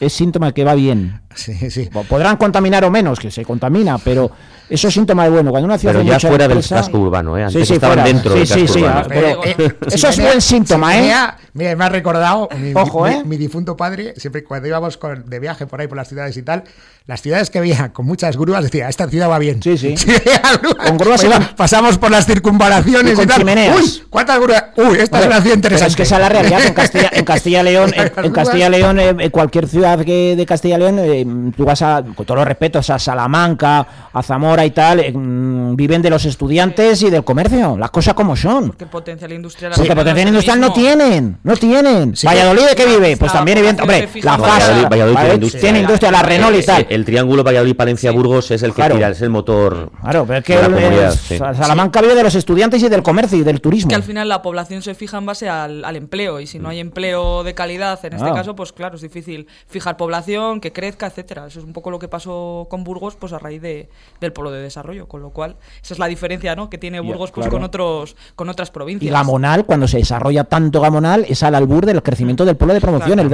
es 0.00 0.12
síntoma 0.12 0.52
que 0.52 0.64
va 0.64 0.74
bien. 0.74 1.20
Sí, 1.34 1.70
sí. 1.70 1.90
Podrán 2.08 2.36
contaminar 2.36 2.84
o 2.84 2.90
menos, 2.90 3.20
que 3.20 3.30
se 3.30 3.44
contamina, 3.44 3.98
pero 3.98 4.30
eso 4.68 4.88
es 4.88 4.94
síntoma 4.94 5.24
de 5.24 5.30
bueno. 5.30 5.50
Cuando 5.50 5.66
una 5.66 5.78
ciudad 5.78 5.94
pero 5.94 6.04
ya 6.04 6.18
fuera 6.18 6.48
del 6.48 6.66
casco 6.66 6.98
urbano, 6.98 7.36
¿eh? 7.38 7.44
Antes 7.44 7.60
sí, 7.60 7.66
sí, 7.66 7.74
estaban 7.74 8.02
dentro 8.02 8.34
del 8.34 8.48
casco 8.48 8.66
sí, 8.66 8.80
urbano. 8.80 9.08
Pero, 9.08 9.44
eh, 9.44 9.76
eso 9.92 10.08
es 10.08 10.20
buen 10.20 10.40
síntoma, 10.40 10.98
¿eh? 10.98 11.02
Mira, 11.02 11.38
me 11.76 11.84
ha 11.84 11.88
recordado 11.88 12.48
mi, 12.58 12.72
Ojo, 12.74 13.06
¿eh? 13.06 13.22
mi, 13.24 13.36
difunto 13.36 13.76
padre, 13.76 14.14
siempre 14.16 14.44
cuando 14.44 14.68
íbamos 14.68 14.98
de 15.24 15.38
viaje 15.38 15.66
por 15.66 15.80
ahí 15.80 15.86
por 15.86 15.96
las 15.96 16.08
ciudades 16.08 16.36
y 16.36 16.42
tal, 16.42 16.64
las 17.06 17.22
ciudades 17.22 17.50
que 17.50 17.60
veía 17.60 17.92
con 17.92 18.04
muchas 18.04 18.36
grúas 18.36 18.64
decía, 18.64 18.88
esta 18.88 19.08
ciudad 19.08 19.30
va 19.30 19.38
bien. 19.38 19.62
Sí, 19.62 19.78
sí. 19.78 19.94
con 20.86 20.98
grúas 20.98 21.24
Pasamos 21.56 21.98
por 21.98 22.10
las 22.10 22.26
circunvalaciones 22.26 23.18
y, 23.18 23.26
tal. 23.26 23.44
Uy, 23.44 24.02
¿cuántas 24.10 24.40
grúas? 24.40 24.64
Uy, 24.76 24.98
esta 24.98 25.20
es 25.20 25.26
una 25.26 25.40
ciudad 25.40 25.56
interesante. 25.56 25.90
es 25.90 25.96
que 25.96 26.02
esa 26.02 26.16
es 26.16 26.20
la 26.20 26.28
realidad. 26.28 26.66
En 26.66 26.74
Castilla, 26.74 27.10
en 27.12 27.24
Castilla 27.24 27.62
León, 27.62 27.92
en, 27.94 28.32
Castilla 28.32 28.68
León, 28.68 28.98
eh, 28.98 29.30
cualquier 29.36 29.68
ciudad 29.68 30.04
que 30.04 30.34
de 30.34 30.46
Castilla 30.46 30.78
León, 30.78 30.98
eh, 30.98 31.52
tú 31.56 31.64
vas 31.64 31.82
a, 31.82 32.02
con 32.02 32.26
todos 32.26 32.38
los 32.38 32.48
respetos, 32.48 32.90
a 32.90 32.98
Salamanca, 32.98 33.86
a 34.12 34.22
Zamora 34.22 34.64
y 34.64 34.70
tal, 34.70 35.00
eh, 35.00 35.12
mm, 35.12 35.76
viven 35.76 36.02
de 36.02 36.10
los 36.10 36.24
estudiantes 36.24 37.02
y 37.02 37.10
del 37.10 37.22
comercio. 37.22 37.76
Las 37.76 37.90
cosas 37.90 38.14
como 38.14 38.34
son. 38.34 38.68
Porque 38.68 38.86
potencial 38.86 39.32
industrial. 39.32 39.72
Porque 39.76 39.94
potencial 39.94 40.28
industrial 40.28 40.60
no 40.60 40.72
tienen, 40.72 41.38
no 41.42 41.56
tienen. 41.56 42.14
Valladolid, 42.24 42.62
¿de 42.70 42.74
qué 42.74 42.86
vive? 42.86 43.16
Pues 43.16 43.32
también, 43.32 43.58
evidentemente, 43.58 44.06
hombre, 44.06 44.22
la 44.22 44.38
FASA, 44.38 44.88
Valladolid, 44.88 45.54
tiene 45.60 45.80
industria, 45.80 46.10
la 46.10 46.22
Renault 46.22 46.58
y 46.58 46.62
tal 46.64 46.86
el 46.88 47.04
triángulo 47.04 47.44
Valladolid-Palencia-Burgos 47.44 48.50
es 48.50 48.62
el 48.62 48.72
que 48.74 48.82
tira, 48.82 49.10
es 49.10 49.22
el 49.22 49.30
motor. 49.30 49.90
Claro, 50.02 50.24
pero 50.26 50.38
es 50.38 51.20
que 51.20 51.38
Salamanca 51.38 52.00
vive 52.00 52.14
de 52.14 52.22
los 52.22 52.34
estudiantes 52.34 52.82
y 52.82 52.88
del 52.88 53.02
comercio 53.02 53.38
y 53.38 53.42
del 53.42 53.60
turismo. 53.60 53.88
que 53.88 53.94
al 53.94 54.02
final 54.02 54.28
la 54.28 54.42
población 54.42 54.82
se 54.82 54.94
fija 54.94 55.18
en 55.18 55.26
base 55.26 55.48
al, 55.48 55.96
empleo 55.96 56.40
y 56.40 56.46
si 56.46 56.58
no 56.58 56.68
hay 56.68 56.80
empleo 56.80 57.42
de 57.42 57.54
calidad, 57.54 57.98
en 58.04 58.14
este 58.14 58.32
caso, 58.32 58.54
pues 58.54 58.72
claro, 58.72 58.96
es 58.96 59.02
difícil 59.02 59.25
fijar 59.66 59.96
población, 59.96 60.60
que 60.60 60.72
crezca, 60.72 61.06
etcétera. 61.06 61.46
Eso 61.46 61.60
es 61.60 61.64
un 61.64 61.72
poco 61.72 61.90
lo 61.90 61.98
que 61.98 62.08
pasó 62.08 62.66
con 62.70 62.84
Burgos, 62.84 63.16
pues 63.16 63.32
a 63.32 63.38
raíz 63.38 63.60
de, 63.62 63.88
del 64.20 64.32
polo 64.32 64.50
de 64.50 64.62
desarrollo, 64.62 65.08
con 65.08 65.22
lo 65.22 65.30
cual 65.30 65.56
esa 65.82 65.94
es 65.94 65.98
la 65.98 66.06
diferencia, 66.06 66.54
¿no? 66.56 66.70
Que 66.70 66.78
tiene 66.78 67.00
Burgos 67.00 67.30
pues 67.30 67.48
con 67.48 67.62
otros 67.62 68.16
con 68.34 68.48
otras 68.48 68.70
provincias. 68.70 69.08
Y 69.08 69.12
Gamonal, 69.12 69.66
cuando 69.66 69.88
se 69.88 69.98
desarrolla 69.98 70.44
tanto 70.44 70.80
Gamonal, 70.80 71.26
es 71.28 71.42
al 71.42 71.54
albur 71.54 71.86
del 71.86 72.02
crecimiento 72.02 72.44
del 72.44 72.56
polo 72.56 72.74
de 72.74 72.80
promoción, 72.80 73.18
el, 73.18 73.28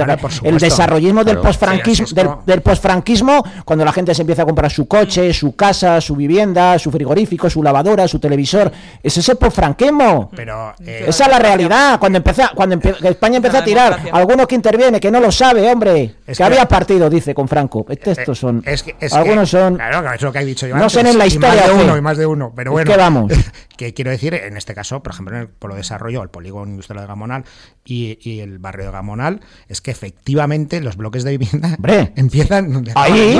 desarrollismo 0.59 1.23
del 1.23 1.39
posfranquismo, 1.39 2.07
del, 2.13 2.29
del 2.45 2.61
posfranquismo 2.61 3.43
cuando 3.65 3.85
la 3.85 3.91
gente 3.91 4.13
se 4.13 4.21
empieza 4.21 4.43
a 4.43 4.45
comprar 4.45 4.71
su 4.71 4.87
coche, 4.87 5.33
su 5.33 5.55
casa, 5.55 6.01
su 6.01 6.15
vivienda, 6.15 6.77
su 6.79 6.91
frigorífico, 6.91 7.49
su 7.49 7.61
lavadora, 7.63 8.07
su 8.07 8.19
televisor. 8.19 8.71
Ese 9.01 9.19
es 9.19 9.29
el 9.29 9.37
franquemo. 9.51 10.29
Pero, 10.35 10.73
eh, 10.85 11.05
Esa 11.07 11.25
es 11.25 11.31
la 11.31 11.39
realidad. 11.39 11.99
Cuando, 11.99 12.17
empezó, 12.17 12.43
cuando 12.55 12.77
España 13.03 13.37
empezó 13.37 13.57
a 13.57 13.63
tirar, 13.63 13.99
algunos 14.11 14.47
que 14.47 14.55
interviene, 14.55 14.99
que 14.99 15.11
no 15.11 15.19
lo 15.19 15.31
sabe, 15.31 15.69
hombre, 15.71 15.82
que, 15.83 16.43
había 16.43 16.65
partido, 16.65 17.09
dice 17.09 17.33
con 17.33 17.47
Franco. 17.47 17.85
Eh, 17.89 17.99
estos 18.03 18.39
son. 18.39 18.63
algunos 19.11 19.49
son. 19.49 19.75
Claro, 19.75 20.13
es 20.13 20.21
lo 20.21 20.31
que 20.31 20.45
dicho 20.45 20.67
yo. 20.67 20.75
No 20.75 20.89
sé 20.89 21.01
en 21.01 21.17
la 21.17 21.25
historia. 21.25 21.67
Más 21.67 21.77
de 21.77 21.83
uno 21.83 21.97
y 21.97 22.01
más 22.01 22.17
de 22.17 22.25
uno. 22.25 22.53
Pero 22.55 22.71
bueno. 22.71 22.91
¿Qué 22.91 22.97
vamos? 22.97 23.31
que 23.83 23.93
quiero 23.93 24.11
decir, 24.11 24.33
en 24.33 24.57
este 24.57 24.73
caso, 24.73 25.03
por 25.03 25.13
ejemplo, 25.13 25.35
en 25.35 25.41
el 25.41 25.47
Polo 25.47 25.75
Desarrollo, 25.75 26.21
el 26.23 26.29
polígono 26.29 26.71
industrial 26.71 27.01
de 27.01 27.07
Gamonal 27.07 27.43
y, 27.85 28.39
el 28.39 28.59
barrio 28.59 28.85
de 28.85 28.91
Gamonal, 28.91 29.41
es 29.67 29.81
que 29.81 29.91
efectivamente 29.91 30.81
los 30.81 30.97
bloques 30.97 31.23
de 31.23 31.37
vivienda 31.37 31.77
empiezan 32.15 32.85
ahí 32.95 33.39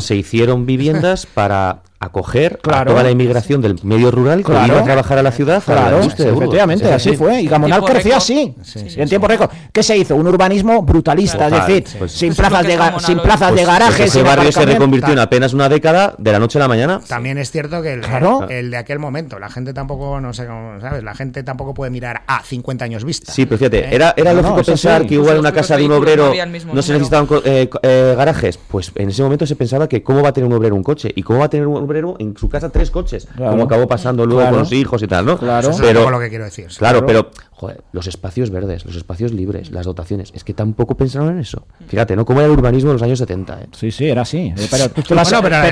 se 0.00 0.16
hicieron 0.16 0.66
vivienron 0.66 1.02
para 1.34 1.82
acoger 1.98 2.58
a 2.64 2.84
toda 2.84 3.02
la 3.04 3.10
inmigración 3.10 3.60
del 3.60 3.78
medio 3.84 4.10
rural 4.10 4.44
que 4.44 4.50
iba 4.50 4.80
a 4.80 4.84
trabajar 4.84 5.18
a 5.18 5.22
la 5.22 5.30
ciudad 5.30 5.62
claro, 5.64 6.00
efectivamente 6.00 6.92
así 6.92 7.16
fue 7.16 7.42
y 7.42 7.46
Gamonal 7.46 7.84
creció 7.84 8.16
así. 8.16 8.54
En 8.96 9.08
tiempo 9.08 9.28
récord. 9.28 9.50
¿qué 9.72 9.82
se 9.82 9.96
hizo? 9.96 10.16
un 10.16 10.26
urbanismo 10.26 10.82
brutalista 10.82 11.46
es 11.46 11.52
decir 11.52 11.98
pues 11.98 12.12
sin 12.12 12.34
plazas 12.34 12.66
de 12.66 12.78
sin 12.98 13.20
plazas 13.20 13.50
de 13.50 13.54
pues 13.54 13.66
garajes 13.66 14.06
ese 14.06 14.22
barrio 14.22 14.50
se 14.50 14.64
reconvirtió 14.64 15.12
en 15.12 15.20
apenas 15.20 15.52
una 15.52 15.68
década 15.68 16.14
de 16.18 16.32
la 16.32 16.38
noche 16.38 16.58
a 16.58 16.62
la 16.62 16.68
mañana. 16.68 17.00
También 17.06 17.38
es 17.38 17.50
cierto 17.50 17.82
que 17.82 17.92
el, 17.92 18.04
el, 18.50 18.61
de 18.70 18.76
aquel 18.76 18.98
momento. 18.98 19.38
La 19.38 19.48
gente 19.48 19.72
tampoco 19.72 20.20
no 20.20 20.32
sé 20.32 20.46
cómo 20.46 20.80
sabes 20.80 21.02
la 21.02 21.14
gente 21.14 21.42
tampoco 21.42 21.74
puede 21.74 21.90
mirar 21.90 22.22
a 22.26 22.42
50 22.42 22.84
años 22.84 23.04
vista. 23.04 23.32
Sí 23.32 23.46
pero 23.46 23.58
fíjate 23.58 23.80
¿Eh? 23.80 23.94
era, 23.94 24.14
era 24.16 24.32
lógico 24.32 24.62
pensar 24.62 25.06
que 25.06 25.14
igual 25.14 25.34
en 25.34 25.40
una 25.40 25.52
casa 25.52 25.76
de 25.76 25.84
un 25.84 25.92
obrero 25.92 26.32
no 26.72 26.82
se 26.82 26.92
necesitaban 26.92 27.28
eh, 27.44 27.68
eh, 27.82 28.14
garajes. 28.16 28.58
Pues 28.58 28.92
en 28.94 29.08
ese 29.08 29.22
momento 29.22 29.46
se 29.46 29.56
pensaba 29.56 29.88
que 29.88 30.02
cómo 30.02 30.22
va 30.22 30.30
a 30.30 30.32
tener 30.32 30.48
un 30.48 30.54
obrero 30.54 30.74
un 30.74 30.82
coche 30.82 31.12
y 31.14 31.22
cómo 31.22 31.40
va 31.40 31.46
a 31.46 31.50
tener 31.50 31.66
un 31.66 31.82
en 32.18 32.36
su 32.36 32.48
casa 32.48 32.70
tres 32.70 32.90
coches, 32.90 33.28
como 33.36 33.64
acabó 33.64 33.86
pasando 33.86 34.26
luego 34.26 34.48
con 34.50 34.60
los 34.60 34.72
hijos 34.72 35.02
y 35.02 35.06
tal, 35.06 35.26
¿no? 35.26 35.38
Claro, 35.38 35.70
pero, 35.80 36.10
lo 36.10 36.20
que 36.20 36.28
quiero 36.28 36.44
decir. 36.44 36.68
Claro, 36.78 37.04
pero 37.06 37.30
joder, 37.62 37.84
los 37.92 38.08
espacios 38.08 38.50
verdes, 38.50 38.84
los 38.84 38.96
espacios 38.96 39.30
libres, 39.30 39.70
las 39.70 39.86
dotaciones, 39.86 40.32
es 40.34 40.42
que 40.42 40.52
tampoco 40.52 40.96
pensaron 40.96 41.30
en 41.30 41.38
eso. 41.38 41.64
Fíjate, 41.86 42.16
¿no? 42.16 42.24
Como 42.24 42.40
era 42.40 42.48
el 42.48 42.58
urbanismo 42.58 42.90
en 42.90 42.94
los 42.94 43.02
años 43.02 43.20
70. 43.20 43.60
¿eh? 43.60 43.66
Sí, 43.70 43.92
sí, 43.92 44.08
era 44.08 44.22
así. 44.22 44.52
Eh, 44.56 44.66
pero, 44.68 44.88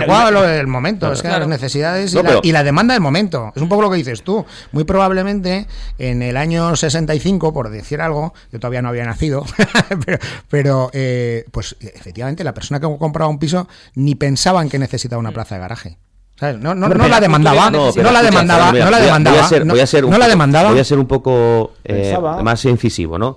pero, 0.07 0.31
lo 0.31 0.43
del 0.43 0.69
momento, 0.69 1.13
es 1.13 1.21
que 1.21 1.27
las 1.27 1.49
necesidades 1.49 2.17
y, 2.45 2.53
la, 2.53 2.63
demanda 2.63 2.95
del 2.95 3.03
momento. 3.03 3.51
Es 3.57 3.61
un 3.61 3.69
poco 3.69 3.83
lo 3.83 3.91
que 3.91 3.97
dices 3.97 4.23
tú. 4.23 4.47
Muy 4.71 4.85
probablemente 4.85 5.67
en 5.99 6.23
el 6.23 6.37
año 6.37 6.77
65, 6.77 7.53
por 7.53 7.71
decir 7.71 8.01
algo, 8.01 8.35
yo 8.53 8.61
todavía 8.61 8.83
no 8.83 8.89
había 8.89 9.05
nacido, 9.05 9.45
pero, 10.49 10.91
eh, 10.93 11.45
pues 11.51 11.75
efectivamente 11.81 12.45
la 12.45 12.55
persona 12.55 12.79
que 12.79 12.87
compraba 12.99 13.29
un 13.29 13.41
piso 13.41 13.67
ni 13.97 14.15
pensaba 14.15 14.63
en 14.63 14.69
que 14.69 14.79
necesitaba 14.79 15.19
una 15.19 15.33
plaza 15.33 15.57
de 15.57 15.61
garaje. 15.61 15.99
No, 16.41 16.75
no, 16.75 16.89
no, 16.89 17.09
la 17.09 17.21
demandaba, 17.21 17.71
no, 17.71 17.91
la 17.91 18.23
demandaba, 18.23 18.73
no 18.73 18.91
la 18.91 18.99
demandaba, 18.99 19.37
voy 19.37 19.41
a 19.41 19.49
ser, 19.49 19.65
voy 19.67 19.81
a 19.81 19.87
ser, 19.87 20.05
Voy 20.71 20.79
a 20.79 20.85
ser 20.85 20.99
un 20.99 21.07
poco 21.07 21.75
eh, 21.85 22.17
más 22.43 22.65
incisivo, 22.65 23.19
¿no? 23.19 23.37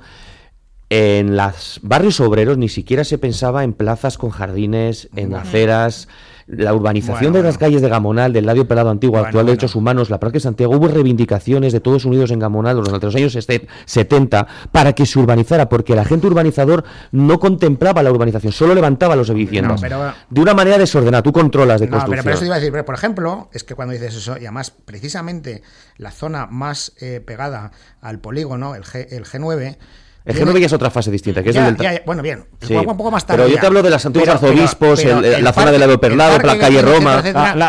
En 0.89 1.35
los 1.35 1.79
barrios 1.81 2.19
obreros 2.19 2.57
ni 2.57 2.69
siquiera 2.69 3.03
se 3.03 3.17
pensaba 3.17 3.63
en 3.63 3.73
plazas 3.73 4.17
con 4.17 4.29
jardines, 4.29 5.09
en 5.15 5.33
aceras, 5.35 6.07
la 6.47 6.73
urbanización 6.73 7.33
de 7.33 7.43
las 7.43 7.57
calles 7.57 7.81
de 7.81 7.89
Gamonal, 7.89 8.33
del 8.33 8.45
Ladio 8.45 8.67
Pelado 8.67 8.89
Antiguo, 8.89 9.17
actual 9.17 9.45
de 9.45 9.51
Derechos 9.51 9.75
Humanos, 9.75 10.09
la 10.09 10.19
Parque 10.19 10.39
Santiago, 10.39 10.75
hubo 10.75 10.87
reivindicaciones 10.87 11.73
de 11.73 11.79
todos 11.79 12.05
unidos 12.05 12.31
en 12.31 12.39
Gamonal 12.39 12.77
durante 12.77 13.05
los 13.05 13.15
años 13.15 13.37
70 13.85 14.47
para 14.71 14.93
que 14.93 15.05
se 15.05 15.19
urbanizara, 15.19 15.69
porque 15.69 15.93
el 15.93 15.99
agente 15.99 16.27
urbanizador 16.27 16.83
no 17.11 17.39
contemplaba 17.39 18.03
la 18.03 18.11
urbanización, 18.11 18.51
solo 18.51 18.75
levantaba 18.75 19.15
los 19.15 19.29
edificios. 19.29 19.81
De 20.29 20.41
una 20.41 20.53
manera 20.53 20.77
desordenada, 20.77 21.23
tú 21.23 21.31
controlas 21.31 21.79
de 21.79 21.89
construcción. 21.89 22.23
Pero, 22.23 22.35
eso 22.35 22.45
iba 22.45 22.55
a 22.55 22.59
decir, 22.59 22.83
por 22.83 22.95
ejemplo, 22.95 23.49
es 23.53 23.63
que 23.63 23.75
cuando 23.75 23.93
dices 23.93 24.15
eso, 24.15 24.37
y 24.37 24.45
además 24.45 24.71
precisamente 24.71 25.63
la 25.97 26.11
zona 26.11 26.47
más 26.47 26.93
eh, 26.99 27.21
pegada 27.25 27.71
al 28.01 28.19
polígono, 28.19 28.75
el, 28.75 28.83
G, 28.83 29.07
el 29.11 29.25
G9, 29.25 29.77
el 30.25 30.35
G9 30.35 30.59
ya 30.59 30.65
es 30.67 30.73
otra 30.73 30.89
fase 30.89 31.11
distinta, 31.11 31.43
que 31.43 31.49
es 31.49 31.55
el 31.55 31.75
bueno, 32.05 32.21
bien, 32.21 32.45
un 32.69 32.97
poco 32.97 33.11
más 33.11 33.25
tarde. 33.25 33.43
Pero 33.43 33.53
yo 33.53 33.59
te 33.59 33.65
hablo 33.65 33.81
de 33.81 33.89
las 33.89 34.05
antiguos 34.05 34.29
arzobispos, 34.29 35.03
la 35.03 35.53
zona 35.53 35.71
del 35.71 35.79
lado 35.79 35.99
Perlado, 35.99 36.39
la 36.39 36.57
calle 36.57 36.81
Roma. 36.81 37.23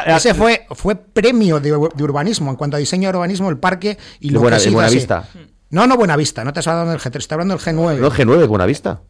ese 0.06 0.34
fue, 0.34 0.66
fue 0.70 0.94
premio 0.96 1.60
de, 1.60 1.72
urbanismo 1.74 2.50
en 2.50 2.56
cuanto 2.56 2.76
a 2.76 2.80
diseño 2.80 3.10
de 3.10 3.18
urbanismo, 3.18 3.50
el 3.50 3.58
parque 3.58 3.98
y 4.20 4.30
lo 4.30 4.40
buena, 4.40 4.58
que 4.58 4.70
Buena 4.70 4.90
Vista. 4.90 5.28
No, 5.70 5.86
no 5.86 5.96
Buena 5.96 6.16
Vista, 6.16 6.44
no 6.44 6.52
te 6.52 6.60
has 6.60 6.68
hablando 6.68 6.92
del 6.92 7.00
G3, 7.00 7.18
estoy 7.18 7.34
hablando 7.34 7.56
del 7.56 7.64
G9. 7.64 7.98
No, 7.98 8.10
G9, 8.10 8.46
Buena 8.46 8.66
Vista. 8.66 9.00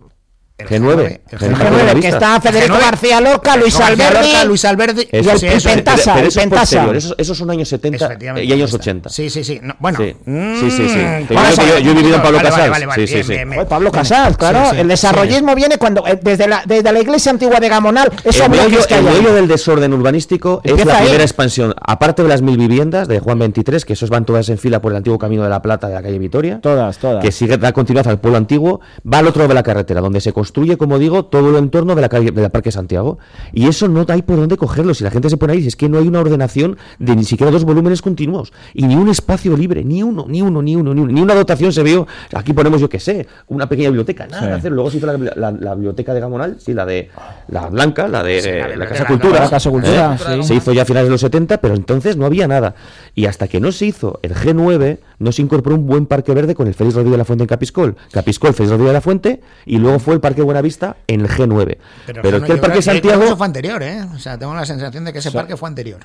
El 0.57 0.69
G9, 0.69 1.21
el 1.33 1.39
G9, 1.41 2.01
que 2.01 2.09
está 2.09 2.41
Federico 2.41 2.79
García 2.79 3.21
Lorca, 3.21 3.57
Luis 3.57 3.75
Alberdi, 3.81 4.47
Luis 4.47 4.65
Alberdi 4.65 5.09
y 5.11 5.17
el 5.17 5.61
Pentasa, 5.61 6.21
el 6.21 6.31
Pentasa. 6.31 6.93
Esos, 7.19 7.37
son 7.37 7.51
años 7.51 7.69
70 7.69 8.19
y 8.41 8.53
años 8.53 8.73
80. 8.73 9.09
Sí, 9.09 9.31
sí, 9.31 9.43
sí. 9.43 9.61
bueno. 9.81 9.99
Sí, 9.99 10.15
sí, 10.71 10.89
sí. 10.89 10.99
Mm, 10.99 11.27
yo, 11.83 11.91
he 11.91 11.95
vivido 11.95 12.15
en 12.15 12.23
Pablo 12.23 12.39
Casals. 12.41 12.79
Sí, 12.95 13.07
sí, 13.09 13.23
sí. 13.25 13.35
Pablo 13.69 13.91
Casals, 13.91 14.37
claro. 14.37 14.71
el 14.79 14.87
desarrollismo 14.87 15.57
viene 15.57 15.77
cuando 15.77 16.07
eh, 16.07 16.21
desde 16.23 16.47
la, 16.47 16.63
desde 16.65 16.93
la 16.93 17.01
iglesia 17.01 17.33
antigua 17.33 17.59
de 17.59 17.69
Gamonal, 17.69 18.13
eso 18.23 18.45
el 18.45 18.51
meollo 19.03 19.35
del 19.35 19.49
desorden 19.49 19.93
urbanístico 19.93 20.61
es 20.63 20.85
la 20.87 20.99
primera 21.01 21.25
expansión, 21.25 21.75
aparte 21.85 22.23
de 22.23 22.29
las 22.29 22.43
mil 22.43 22.59
viviendas 22.59 23.09
de 23.09 23.19
Juan 23.19 23.41
23, 23.41 23.85
que 23.85 23.95
esos 23.95 24.09
van 24.09 24.25
todas 24.25 24.49
en 24.51 24.59
fila 24.59 24.81
por 24.81 24.93
el 24.93 24.99
antiguo 24.99 25.19
Camino 25.19 25.43
de 25.43 25.49
la 25.49 25.61
Plata 25.61 25.89
de 25.89 25.95
la 25.95 26.03
calle 26.03 26.21
Vitoria. 26.21 26.61
Todas, 26.61 26.99
todas. 26.99 27.25
Que 27.25 27.33
sigue 27.33 27.59
da 27.59 27.73
continuidad 27.73 28.07
al 28.07 28.21
pueblo 28.21 28.39
antiguo, 28.39 28.81
va 29.13 29.19
al 29.19 29.27
otro 29.27 29.41
lado 29.41 29.49
de 29.49 29.55
la 29.55 29.65
carretera, 29.65 30.01
donde 30.01 30.21
se 30.21 30.33
construye, 30.45 30.77
como 30.77 30.99
digo, 30.99 31.25
todo 31.25 31.49
el 31.49 31.57
entorno 31.57 31.95
de 31.95 32.03
la 32.03 32.11
calle 32.11 32.31
del 32.31 32.51
Parque 32.51 32.71
Santiago. 32.71 33.19
Y 33.55 33.67
eso 33.67 33.89
no 33.89 34.05
hay 34.07 34.21
por 34.21 34.37
dónde 34.37 34.59
cogerlo. 34.59 34.93
Si 34.93 35.03
la 35.03 35.11
gente 35.11 35.31
se 35.31 35.39
pone 35.39 35.55
ahí, 35.55 35.67
es 35.67 35.75
que 35.75 35.89
no 35.89 35.97
hay 35.97 36.07
una 36.07 36.21
ordenación 36.21 36.77
de 36.99 37.17
ni 37.17 37.25
siquiera 37.25 37.51
dos 37.51 37.65
volúmenes 37.65 38.03
continuos. 38.03 38.53
Y 38.75 38.87
ni 38.87 38.95
un 38.95 39.09
espacio 39.09 39.57
libre, 39.57 39.85
ni 39.85 40.03
uno, 40.03 40.27
ni 40.29 40.43
uno, 40.43 40.61
ni 40.61 40.77
uno, 40.77 40.93
ni 40.93 41.01
uno. 41.01 41.13
Ni 41.13 41.23
una 41.23 41.35
dotación 41.35 41.73
se 41.73 41.83
vio. 41.83 42.07
Aquí 42.35 42.53
ponemos, 42.53 42.79
yo 42.79 42.91
qué 42.91 43.01
sé, 43.01 43.27
una 43.49 43.67
pequeña 43.67 43.89
biblioteca. 43.89 44.27
Nada 44.27 44.57
hacer. 44.57 44.71
Luego 44.71 44.91
se 44.91 44.99
hizo 44.99 45.07
la, 45.07 45.75
biblioteca 45.75 46.13
de 46.13 46.21
Gamonal, 46.21 46.57
sí, 46.59 46.75
la 46.75 46.85
de 46.85 47.09
la 47.49 47.71
blanca, 47.71 48.07
la 48.07 48.23
de 48.23 48.77
la, 48.77 48.87
Casa 48.87 49.07
Cultura. 49.07 49.41
La 49.41 49.49
Casa 49.49 49.71
Cultura 49.71 50.19
Se 50.43 50.55
hizo 50.55 50.75
ya 50.75 50.83
a 50.83 50.85
finales 50.85 51.07
de 51.07 51.13
los 51.13 51.23
70, 51.23 51.59
pero 51.63 51.75
entonces 51.75 52.19
no 52.19 52.27
había 52.27 52.47
nada. 52.47 52.75
Y 53.15 53.25
hasta 53.25 53.49
que 53.49 53.61
no 53.61 53.73
se 53.73 53.87
hizo 53.87 54.21
el 54.23 54.35
G9, 54.35 54.99
no 55.25 55.33
se 55.33 55.43
incorporó 55.43 55.75
un 55.75 55.87
buen 55.87 56.07
parque 56.07 56.33
verde 56.33 56.55
con 56.55 56.69
el 56.69 56.75
Félix 56.75 56.95
Rodríguez 56.95 57.13
de 57.13 57.19
la 57.19 57.25
Fuente 57.25 57.45
en 57.45 57.49
Capiscol. 57.49 57.97
Capiscol, 58.13 58.55
Félix 58.55 58.71
Rodríguez 58.71 58.91
de 58.91 58.95
la 58.95 59.01
Fuente, 59.01 59.41
y 59.67 59.79
luego 59.79 59.99
fue 59.99 60.15
el 60.15 60.21
Parque 60.21 60.43
Buenavista 60.43 60.99
en 61.07 61.23
el 61.23 61.29
G9. 61.29 61.79
Pero, 62.07 62.37
es 62.37 62.43
que 62.45 62.53
el 62.53 62.61
Parque 62.61 62.83
Santiago. 62.83 63.37
Fue 63.37 63.47
anterior, 63.47 63.83
¿eh? 63.83 64.05
O 64.15 64.19
sea, 64.19 64.39
tengo 64.39 64.55
la 64.55 64.67
sensación 64.67 65.05
de 65.05 65.13
que 65.13 65.19
ese 65.19 65.33
parque 65.33 65.57
fue 65.57 65.69
anterior. 65.69 66.01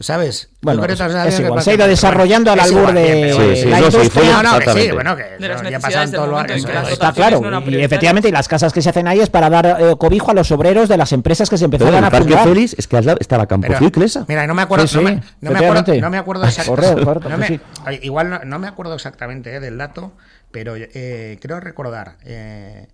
¿Sabes? 0.00 0.50
Bueno, 0.60 0.84
es, 0.84 1.38
igual, 1.38 1.62
se 1.62 1.70
ha 1.70 1.74
ido 1.74 1.86
desarrollando 1.86 2.50
al 2.50 2.58
albur 2.58 2.92
de 2.92 3.64
la 3.68 3.80
industria. 3.80 4.42
No, 4.42 4.58
que 4.58 4.70
sí, 4.70 4.90
bueno, 4.90 5.16
que 5.16 5.70
ya 5.70 5.78
pasan 5.78 6.10
todo 6.10 6.26
lo 6.26 6.40
Está 6.40 7.12
claro, 7.12 7.40
y 7.66 7.76
efectivamente, 7.76 8.28
y 8.28 8.32
las 8.32 8.48
casas 8.48 8.72
que 8.72 8.82
se 8.82 8.90
hacen 8.90 9.06
ahí 9.06 9.20
es 9.20 9.30
para 9.30 9.48
dar 9.48 9.66
eh, 9.66 9.94
cobijo 9.96 10.32
a 10.32 10.34
los 10.34 10.50
obreros 10.50 10.88
de 10.88 10.96
las 10.96 11.12
empresas 11.12 11.48
que 11.48 11.58
se 11.58 11.66
empezaron 11.66 11.94
a 11.94 12.10
fundar. 12.10 12.22
El 12.22 12.28
Parque 12.28 12.48
Félix 12.48 12.74
es 12.76 12.88
que 12.88 12.98
estaba 13.20 13.46
Campo 13.46 13.72
Frío 13.72 13.88
y 13.88 13.92
Clesa. 13.92 14.24
Mira, 14.26 14.46
no 14.48 14.54
me 14.54 14.62
acuerdo, 14.62 14.84
no, 14.94 15.02
me, 15.02 15.22
no, 15.40 15.50
me 15.52 15.58
acuerdo 15.58 16.00
no 16.00 16.10
me 16.10 16.18
acuerdo 16.18 16.44
exactamente. 16.44 17.60
igual 18.02 18.40
no, 18.44 18.58
me 18.58 18.66
acuerdo 18.66 18.94
exactamente 18.94 19.54
eh, 19.54 19.60
del 19.60 19.78
dato, 19.78 20.12
pero 20.50 20.74
eh, 20.76 21.38
creo 21.40 21.60
recordar 21.60 22.16
eh, 22.24 22.88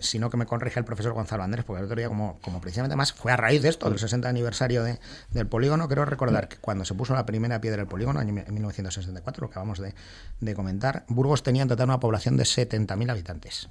sino 0.00 0.30
que 0.30 0.36
me 0.36 0.46
corrige 0.46 0.78
el 0.78 0.84
profesor 0.84 1.12
Gonzalo 1.12 1.42
Andrés, 1.42 1.64
porque 1.64 1.80
el 1.80 1.86
otro 1.86 1.96
día, 1.96 2.08
como, 2.08 2.38
como 2.40 2.60
precisamente 2.60 2.96
más 2.96 3.12
fue 3.12 3.32
a 3.32 3.36
raíz 3.36 3.62
de 3.62 3.68
esto, 3.68 3.88
del 3.88 3.98
60 3.98 4.28
aniversario 4.28 4.82
de, 4.82 4.98
del 5.30 5.46
polígono, 5.46 5.86
quiero 5.86 6.04
recordar 6.04 6.48
que 6.48 6.56
cuando 6.56 6.84
se 6.84 6.94
puso 6.94 7.14
la 7.14 7.26
primera 7.26 7.60
piedra 7.60 7.78
del 7.78 7.88
polígono, 7.88 8.20
en 8.20 8.34
1964, 8.34 9.42
lo 9.42 9.48
que 9.48 9.52
acabamos 9.52 9.78
de, 9.78 9.94
de 10.40 10.54
comentar, 10.54 11.04
Burgos 11.08 11.42
tenía 11.42 11.62
en 11.62 11.68
total 11.68 11.88
una 11.88 12.00
población 12.00 12.36
de 12.36 12.44
70.000 12.44 13.10
habitantes. 13.10 13.68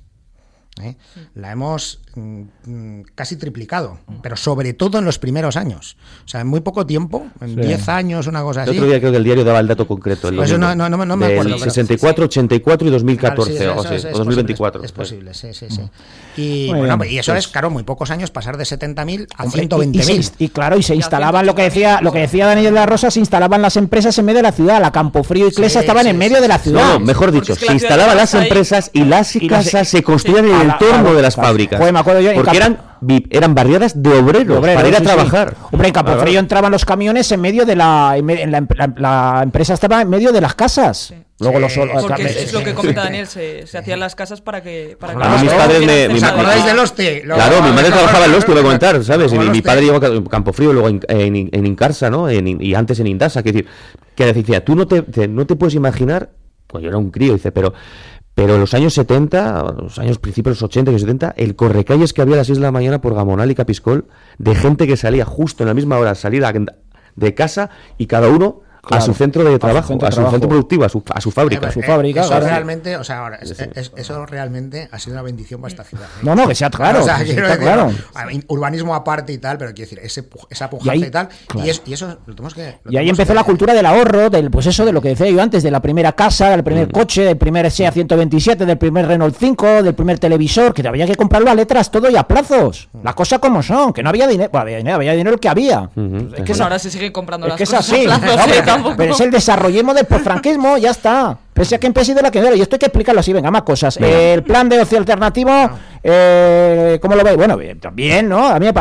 ¿Eh? 0.81 0.95
La 1.35 1.51
hemos 1.51 1.99
mm, 2.15 2.41
mm, 2.65 3.03
casi 3.15 3.35
triplicado, 3.35 3.99
pero 4.21 4.35
sobre 4.35 4.73
todo 4.73 4.99
en 4.99 5.05
los 5.05 5.19
primeros 5.19 5.55
años. 5.55 5.97
O 6.25 6.27
sea, 6.27 6.41
en 6.41 6.47
muy 6.47 6.61
poco 6.61 6.85
tiempo, 6.85 7.27
en 7.41 7.55
10 7.55 7.89
años, 7.89 8.27
una 8.27 8.41
cosa 8.41 8.63
así. 8.63 8.71
El 8.71 8.77
otro 8.77 8.89
día 8.89 8.99
creo 8.99 9.11
que 9.11 9.17
el 9.17 9.23
diario 9.23 9.43
daba 9.43 9.59
el 9.59 9.67
dato 9.67 9.87
concreto. 9.87 10.29
El 10.29 10.35
pues 10.35 10.57
no, 10.57 10.75
no, 10.75 10.89
no, 10.89 11.17
me 11.17 11.25
acuerdo. 11.25 11.57
64, 11.57 12.25
84 12.25 12.87
y 12.87 12.91
2014, 12.91 13.69
o, 13.69 13.83
2024. 13.83 14.83
Es 14.83 14.91
posible, 14.91 15.33
sí, 15.33 15.53
sí, 15.53 15.67
sí. 15.69 15.81
Y, 16.35 16.69
bueno, 16.69 17.03
y 17.05 17.17
eso 17.17 17.35
es, 17.35 17.47
claro, 17.47 17.69
muy 17.69 17.83
pocos 17.83 18.09
años 18.11 18.31
pasar 18.31 18.57
de 18.57 18.63
70.000 18.63 19.27
a 19.37 19.45
120.000. 19.45 20.33
Y, 20.39 20.45
y, 20.45 20.49
claro, 20.49 20.77
y 20.77 20.83
se 20.83 20.95
instalaban, 20.95 21.45
lo 21.45 21.55
que 21.55 21.63
decía 21.63 22.01
lo 22.01 22.11
que 22.11 22.19
decía 22.19 22.47
Daniel 22.47 22.73
de 22.73 22.79
la 22.79 22.85
Rosa, 22.85 23.11
se 23.11 23.19
instalaban 23.19 23.61
las 23.61 23.77
empresas 23.77 24.17
en 24.17 24.25
medio 24.25 24.37
de 24.37 24.43
la 24.43 24.51
ciudad. 24.51 24.81
La 24.81 24.91
Campofrío 24.91 25.47
y 25.47 25.51
Clesa 25.51 25.81
estaban 25.81 26.07
en 26.07 26.17
medio 26.17 26.41
de 26.41 26.47
la 26.47 26.57
ciudad. 26.57 26.93
No, 26.93 26.99
mejor 26.99 27.31
dicho, 27.31 27.55
se 27.55 27.71
instalaban 27.71 28.17
las 28.17 28.33
empresas 28.33 28.89
y 28.93 29.03
las 29.05 29.37
casas 29.47 29.87
se 29.87 30.03
construían 30.03 30.45
en 30.45 30.62
el 30.63 30.71
entorno 30.71 31.13
de 31.13 31.21
las 31.21 31.35
fábricas. 31.35 31.79
porque 32.35 32.57
eran 32.57 32.93
eran 33.29 33.53
barriadas 33.53 34.01
de 34.01 34.13
obreros, 34.13 34.59
para 34.59 34.87
ir 34.87 34.95
a 34.95 35.01
trabajar. 35.01 35.55
Hombre, 35.71 35.89
en 35.89 35.93
Campofrío 35.93 36.39
entraban 36.39 36.71
los 36.71 36.85
camiones 36.85 37.31
en 37.31 37.41
medio 37.41 37.65
de 37.65 37.75
la, 37.75 38.15
la, 38.97 39.41
empresa 39.43 39.73
estaba 39.73 40.01
en 40.01 40.09
medio 40.09 40.31
de 40.31 40.41
las 40.41 40.55
casas. 40.55 41.13
Luego 41.39 41.59
los 41.59 41.73
Porque 41.73 42.23
es, 42.23 42.53
lo 42.53 42.63
que 42.63 42.73
comenta 42.73 43.03
Daniel, 43.03 43.27
se, 43.27 43.65
hacían 43.77 43.99
las 43.99 44.15
casas 44.15 44.39
para 44.39 44.61
que. 44.61 44.95
Para 44.97 45.13
que 45.13 45.43
mis 45.43 45.53
padres 45.53 45.85
me, 45.85 46.15
¿Os 46.15 46.23
acordáis 46.23 46.65
del 46.65 46.79
Oste? 46.79 47.21
Claro, 47.23 47.61
mi 47.61 47.71
madre 47.71 47.89
trabajaba 47.89 48.25
en 48.25 48.31
el 48.31 48.37
Oste, 48.37 48.51
voy 48.51 48.59
a 48.61 48.63
comentar, 48.63 49.03
¿sabes? 49.03 49.33
Y 49.33 49.37
mi, 49.37 49.61
padre 49.61 49.81
llegó 49.81 49.97
a 49.97 50.29
Campofrío, 50.29 50.71
luego 50.71 50.87
en, 50.89 51.01
en, 51.07 51.65
Incarsa, 51.65 52.09
¿no? 52.09 52.31
y 52.31 52.75
antes 52.75 52.99
en 52.99 53.07
Indasa. 53.07 53.43
Que 53.43 53.51
decir, 53.51 53.67
que 54.15 54.31
decía, 54.31 54.63
tú 54.63 54.75
no 54.75 54.87
te, 54.87 55.27
no 55.27 55.45
te 55.45 55.55
puedes 55.55 55.75
imaginar, 55.75 56.29
pues 56.67 56.83
yo 56.83 56.89
era 56.89 56.97
un 56.97 57.11
crío, 57.11 57.33
dice, 57.33 57.51
pero 57.51 57.73
pero 58.35 58.55
en 58.55 58.61
los 58.61 58.73
años 58.73 58.93
70, 58.93 59.75
los 59.77 59.99
años 59.99 60.17
principios 60.17 60.57
los 60.57 60.63
80 60.63 60.91
y 60.91 60.99
70, 60.99 61.33
el 61.37 61.55
correcalles 61.55 62.13
que 62.13 62.21
había 62.21 62.35
a 62.35 62.37
las 62.37 62.47
6 62.47 62.57
de 62.57 62.63
la 62.63 62.71
mañana 62.71 62.99
por 62.99 63.13
Gamonal 63.13 63.51
y 63.51 63.55
Capiscol, 63.55 64.07
de 64.39 64.55
gente 64.55 64.87
que 64.87 64.97
salía 64.97 65.25
justo 65.25 65.63
en 65.63 65.67
la 65.67 65.73
misma 65.73 65.97
hora, 65.99 66.15
salir 66.15 66.43
de 67.15 67.33
casa 67.35 67.69
y 67.97 68.07
cada 68.07 68.29
uno 68.29 68.61
a 68.91 69.01
su 69.01 69.13
centro 69.13 69.43
de 69.43 69.57
trabajo, 69.57 69.97
a 70.01 70.11
su 70.11 70.29
centro, 70.29 70.49
productivo, 70.49 70.83
a 70.83 70.89
su, 70.89 71.01
a 71.13 71.21
su 71.21 71.31
fábrica. 71.31 71.71
su 71.71 71.81
fábrica 71.81 72.21
eso 72.21 72.39
realmente, 72.39 72.97
o 72.97 73.03
sea, 73.03 73.39
eso 73.95 74.25
realmente 74.25 74.89
ha 74.91 74.99
sido 74.99 75.13
una 75.13 75.21
bendición 75.21 75.61
para 75.61 75.71
esta 75.71 75.83
ciudad. 75.83 76.05
¿eh? 76.05 76.19
No, 76.23 76.35
no, 76.35 76.47
que 76.47 76.55
sea 76.55 76.69
claro. 76.69 77.05
claro. 77.59 77.91
urbanismo 78.47 78.93
aparte 78.93 79.31
y 79.31 79.37
tal, 79.37 79.57
pero 79.57 79.73
quiero 79.73 79.89
decir, 79.89 79.99
ese, 80.03 80.27
esa 80.49 80.69
pujanza 80.69 81.07
y, 81.07 81.11
tal. 81.11 81.29
Y, 81.85 81.93
eso 81.93 82.17
lo 82.25 82.35
tenemos 82.35 82.53
que. 82.53 82.79
y 82.89 82.97
ahí 82.97 83.09
empezó 83.09 83.33
la 83.33 83.43
cultura 83.43 83.73
del 83.73 83.85
ahorro, 83.85 84.29
del 84.29 84.51
pues 84.51 84.65
eso 84.65 84.85
de 84.85 84.91
lo 84.91 85.01
que 85.01 85.09
decía 85.09 85.29
yo 85.29 85.41
antes, 85.41 85.63
de 85.63 85.71
la 85.71 85.81
primera 85.81 86.11
casa, 86.11 86.49
del 86.49 86.63
primer 86.63 86.87
mm. 86.87 86.91
coche, 86.91 87.23
del 87.23 87.37
primer 87.37 87.69
SEA 87.71 87.91
127, 87.91 88.65
del 88.65 88.77
primer 88.77 89.07
Renault 89.07 89.35
5, 89.37 89.83
del 89.83 89.93
primer 89.95 90.19
televisor, 90.19 90.73
que 90.73 90.85
había 90.85 91.05
que 91.05 91.15
comprarlo 91.15 91.49
a 91.49 91.55
letras 91.55 91.89
todo 91.89 92.09
y 92.09 92.17
a 92.17 92.23
plazos. 92.23 92.89
Mm. 92.91 93.03
Las 93.03 93.15
cosas 93.15 93.39
como 93.39 93.63
son, 93.63 93.93
que 93.93 94.03
no 94.03 94.09
había 94.09 94.27
dinero, 94.27 94.49
había 94.53 94.77
dinero, 94.77 94.97
había 94.97 95.13
dinero 95.13 95.37
que 95.37 95.47
había. 95.47 95.89
es 96.35 96.43
que 96.43 96.61
ahora 96.61 96.79
se 96.79 96.91
sigue 96.91 97.11
comprando 97.13 97.47
las 97.47 97.57
cosas. 97.57 97.89
Es 97.89 97.93
así. 97.93 98.72
Pero 98.97 99.13
es 99.13 99.19
el 99.19 99.31
desarrollemos 99.31 99.95
del 99.95 100.05
franquismo 100.05 100.77
ya 100.77 100.91
está. 100.91 101.37
Pese 101.53 101.75
a 101.75 101.79
que 101.79 101.87
empiece 101.87 102.15
de 102.15 102.21
la 102.21 102.31
que 102.31 102.39
Y 102.39 102.61
esto 102.61 102.75
hay 102.75 102.79
que 102.79 102.87
explicarlo 102.87 103.19
así, 103.19 103.31
venga, 103.31 103.51
más 103.51 103.61
cosas. 103.61 103.97
El 103.97 104.43
plan 104.43 104.67
de 104.69 104.79
ocio 104.79 104.97
alternativo, 104.97 105.51
eh, 106.01 106.97
¿cómo 107.01 107.15
lo 107.15 107.23
veis? 107.23 107.37
Bueno, 107.37 107.57
bien, 107.93 108.27
¿no? 108.27 108.47
A 108.47 108.59
mí, 108.59 108.65
me 108.65 108.73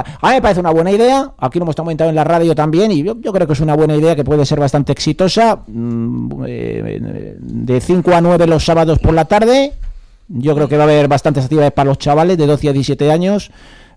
parece 0.43 0.61
una 0.61 0.70
buena 0.70 0.90
idea. 0.90 1.32
Aquí 1.38 1.59
lo 1.59 1.64
hemos 1.64 1.76
comentado 1.76 2.09
en 2.09 2.16
la 2.16 2.24
radio 2.24 2.55
también. 2.55 2.90
Y 2.90 3.03
yo, 3.03 3.14
creo 3.20 3.47
que 3.47 3.53
es 3.53 3.61
una 3.61 3.76
buena 3.76 3.95
idea 3.95 4.16
que 4.16 4.24
puede 4.24 4.47
ser 4.47 4.59
bastante 4.59 4.93
exitosa. 4.93 5.59
Mm, 5.66 6.45
eh, 6.47 7.36
de 7.38 7.80
5 7.80 8.14
a 8.14 8.20
9 8.20 8.47
los 8.47 8.64
sábados 8.64 8.99
por 8.99 9.12
la 9.12 9.26
tarde. 9.26 9.72
Yo 10.28 10.55
creo 10.55 10.68
que 10.68 10.76
va 10.76 10.84
a 10.84 10.86
haber 10.86 11.09
bastantes 11.09 11.45
actividades 11.45 11.72
para 11.72 11.88
los 11.88 11.99
chavales 11.99 12.38
de 12.38 12.47
12 12.47 12.70
a 12.70 12.72
17 12.72 13.12
años. 13.12 13.51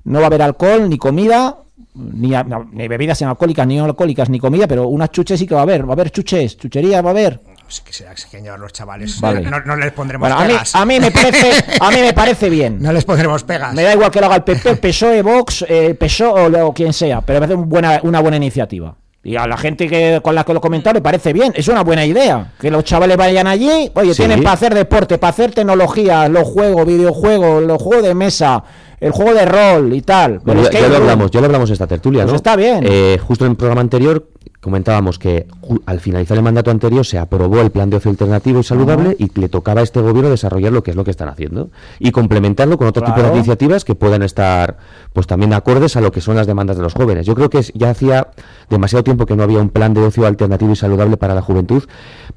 No 0.03 0.19
va 0.19 0.25
a 0.25 0.27
haber 0.27 0.41
alcohol 0.41 0.89
ni 0.89 0.97
comida 0.97 1.55
ni, 1.95 2.33
ni, 2.71 2.87
bebidas 2.87 3.21
alcohólicas, 3.21 3.65
ni 3.65 3.79
alcohólicas, 3.79 4.29
ni 4.29 4.39
comida, 4.39 4.67
pero 4.67 4.87
unas 4.87 5.11
chuches 5.11 5.39
sí 5.39 5.47
que 5.47 5.55
va 5.55 5.61
a 5.61 5.63
haber. 5.63 5.85
Va 5.85 5.89
a 5.89 5.93
haber 5.93 6.11
chuches, 6.11 6.57
chuchería 6.57 7.01
va 7.01 7.09
a 7.09 7.11
haber. 7.11 7.41
Pues 7.63 7.81
que 7.81 7.93
se, 7.93 8.05
se 8.15 8.41
llevar 8.41 8.59
los 8.59 8.73
chavales. 8.73 9.19
No, 9.21 9.75
les 9.75 9.91
pondremos 9.91 10.29
pegas. 10.29 10.75
A 10.75 10.85
mí, 10.85 10.99
me 10.99 11.09
parece, 11.09 11.51
a 11.79 11.89
mí 11.89 11.97
me 11.99 12.13
parece 12.13 12.49
bien. 12.49 12.77
No 12.79 12.91
les 12.93 13.05
pondremos 13.05 13.43
pegas. 13.43 13.73
Me 13.73 13.81
da 13.81 13.93
igual 13.93 14.11
que 14.11 14.19
lo 14.19 14.27
haga 14.27 14.35
el 14.35 14.43
PP, 14.43 14.69
el 14.69 14.77
PSOE, 14.77 15.21
Vox, 15.23 15.65
el 15.67 15.95
PSOE 15.95 16.61
o, 16.61 16.73
quien 16.73 16.93
sea, 16.93 17.21
pero 17.21 17.39
me 17.39 17.47
parece 17.47 17.65
buena, 17.65 17.99
una 18.03 18.19
buena 18.19 18.37
iniciativa. 18.37 18.95
Y 19.25 19.37
a 19.37 19.47
la 19.47 19.57
gente 19.57 19.87
que 19.87 20.19
con 20.21 20.35
la 20.35 20.43
que 20.43 20.53
lo 20.53 20.61
comentado 20.61 20.93
me 20.93 21.01
parece 21.01 21.33
bien, 21.33 21.51
es 21.55 21.67
una 21.67 21.81
buena 21.81 22.05
idea. 22.05 22.53
Que 22.59 22.69
los 22.69 22.83
chavales 22.83 23.17
vayan 23.17 23.47
allí, 23.47 23.89
oye, 23.95 24.13
tienen 24.13 24.43
para 24.43 24.53
hacer 24.53 24.75
deporte, 24.75 25.17
para 25.17 25.31
hacer 25.31 25.51
tecnología, 25.51 26.29
los 26.29 26.43
juegos, 26.47 26.85
videojuegos, 26.85 27.63
los 27.63 27.81
juegos 27.81 28.03
de 28.03 28.13
mesa, 28.13 28.63
el 28.99 29.11
juego 29.11 29.33
de 29.33 29.45
rol 29.45 29.93
y 29.93 30.01
tal. 30.03 30.41
ya, 30.45 30.87
lo 30.87 30.97
hablamos, 30.97 31.31
ya 31.31 31.39
lo 31.39 31.47
hablamos 31.47 31.71
esta 31.71 31.87
tertulia, 31.87 32.21
pues 32.21 32.33
¿no? 32.33 32.35
está 32.37 32.55
bien. 32.55 32.85
Eh, 32.87 33.17
justo 33.19 33.45
en 33.45 33.51
el 33.51 33.57
programa 33.57 33.81
anterior 33.81 34.27
comentábamos 34.65 35.19
que 35.19 35.45
al 35.85 35.99
finalizar 35.99 36.35
el 36.35 36.43
mandato 36.43 36.71
anterior 36.71 37.05
se 37.05 37.19
aprobó 37.19 37.61
el 37.61 37.69
plan 37.69 37.91
de 37.91 37.97
ocio 37.97 38.09
alternativo 38.09 38.61
y 38.61 38.63
saludable 38.63 39.15
y 39.19 39.29
le 39.39 39.47
tocaba 39.47 39.81
a 39.81 39.83
este 39.83 40.01
gobierno 40.01 40.31
desarrollar 40.31 40.73
lo 40.73 40.81
que 40.81 40.89
es 40.89 40.97
lo 40.97 41.03
que 41.03 41.11
están 41.11 41.29
haciendo 41.29 41.69
y 41.99 42.09
complementarlo 42.09 42.75
con 42.79 42.87
otro 42.87 43.03
tipo 43.03 43.21
de 43.21 43.29
iniciativas 43.29 43.85
que 43.85 43.93
puedan 43.93 44.23
estar 44.23 44.77
pues 45.13 45.27
también 45.27 45.53
acordes 45.53 45.97
a 45.97 46.01
lo 46.01 46.11
que 46.11 46.19
son 46.19 46.35
las 46.35 46.47
demandas 46.47 46.77
de 46.77 46.81
los 46.81 46.95
jóvenes. 46.95 47.27
Yo 47.27 47.35
creo 47.35 47.51
que 47.51 47.61
ya 47.75 47.91
hacía 47.91 48.31
demasiado 48.67 49.03
tiempo 49.03 49.27
que 49.27 49.35
no 49.35 49.43
había 49.43 49.59
un 49.59 49.69
plan 49.69 49.93
de 49.93 50.01
ocio 50.01 50.25
alternativo 50.25 50.71
y 50.71 50.75
saludable 50.75 51.15
para 51.15 51.35
la 51.35 51.43
juventud 51.43 51.83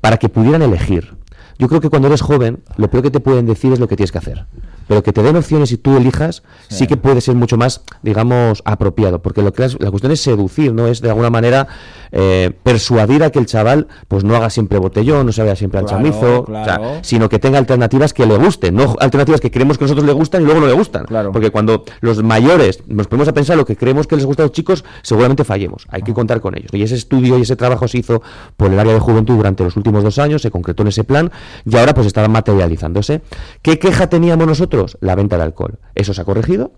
para 0.03 0.19
que 0.19 0.29
pudieran 0.29 0.61
elegir 0.61 1.17
yo 1.59 1.69
creo 1.69 1.81
que 1.81 1.91
cuando 1.91 2.07
eres 2.07 2.21
joven, 2.21 2.63
lo 2.77 2.89
peor 2.89 3.03
que 3.03 3.11
te 3.11 3.19
pueden 3.19 3.45
decir 3.45 3.73
es 3.73 3.81
lo 3.81 3.89
que 3.89 3.97
tienes 3.97 4.13
que 4.13 4.19
hacer. 4.19 4.47
Pero 4.89 5.03
que 5.03 5.13
te 5.13 5.23
den 5.23 5.37
opciones 5.37 5.71
y 5.73 5.77
tú 5.77 5.97
elijas, 5.97 6.43
sí, 6.69 6.87
que 6.87 6.97
puede 6.97 7.21
ser 7.21 7.35
mucho 7.35 7.57
más, 7.57 7.83
digamos, 8.03 8.63
apropiado. 8.65 9.21
Porque 9.21 9.43
lo 9.43 9.53
que 9.53 9.69
la 9.79 9.91
cuestión 9.91 10.13
es 10.13 10.21
seducir, 10.21 10.73
¿no? 10.73 10.87
Es 10.87 11.01
de 11.01 11.11
alguna 11.11 11.31
manera 11.31 11.69
eh, 12.11 12.53
persuadir 12.63 13.23
a 13.23 13.31
que 13.31 13.39
el 13.39 13.47
chaval 13.47 13.87
pues 14.09 14.25
no 14.25 14.35
haga 14.35 14.51
siempre 14.51 14.79
botellón, 14.79 15.27
no 15.27 15.33
se 15.33 15.43
vaya 15.43 15.57
siempre 15.57 15.81
al 15.81 15.87
chamizo, 15.87 16.47
sino 17.03 17.29
que 17.29 17.39
tenga 17.39 17.59
alternativas 17.59 18.13
que 18.13 18.27
le 18.27 18.37
gusten, 18.37 18.75
no 18.75 18.97
alternativas 18.99 19.41
que 19.41 19.51
creemos 19.51 19.77
que 19.77 19.85
a 19.85 19.87
nosotros 19.87 20.07
le 20.07 20.13
gustan 20.13 20.43
y 20.43 20.45
luego 20.47 20.61
no 20.61 20.67
le 20.67 20.73
gustan. 20.73 21.07
Porque 21.33 21.51
cuando 21.51 21.85
los 22.01 22.23
mayores 22.23 22.83
nos 22.87 23.07
ponemos 23.07 23.29
a 23.29 23.35
pensar 23.35 23.57
lo 23.57 23.67
que 23.67 23.77
creemos 23.77 24.07
que 24.07 24.17
les 24.17 24.25
gusta 24.25 24.43
a 24.43 24.47
los 24.47 24.53
chicos, 24.53 24.85
seguramente 25.03 25.45
fallemos. 25.45 25.87
Hay 25.91 26.03
que 26.03 26.15
contar 26.15 26.41
con 26.41 26.57
ellos. 26.57 26.71
Y 26.73 26.83
ese 26.83 26.95
estudio 26.95 27.39
y 27.39 27.43
ese 27.43 27.57
trabajo 27.57 27.87
se 27.89 27.99
hizo 27.99 28.23
por 28.57 28.73
el 28.73 28.79
área 28.79 28.95
de 28.95 29.01
juventud 29.01 29.37
durante 29.37 29.65
los 29.65 29.77
últimos 29.77 30.03
dos 30.03 30.19
años, 30.19 30.43
se 30.43 30.51
concretó 30.51 30.83
en 30.83 30.89
ese 30.89 31.05
plan 31.05 31.31
y 31.65 31.77
ahora 31.77 31.95
pues 31.95 32.07
está 32.07 32.27
materializándose. 32.29 33.21
¿Qué 33.63 33.79
queja 33.79 34.09
teníamos 34.09 34.47
nosotros? 34.47 34.78
La 35.01 35.15
venta 35.15 35.37
de 35.37 35.43
alcohol. 35.45 35.79
Eso 35.95 36.15
se 36.15 36.21
ha 36.21 36.25
corregido 36.25 36.73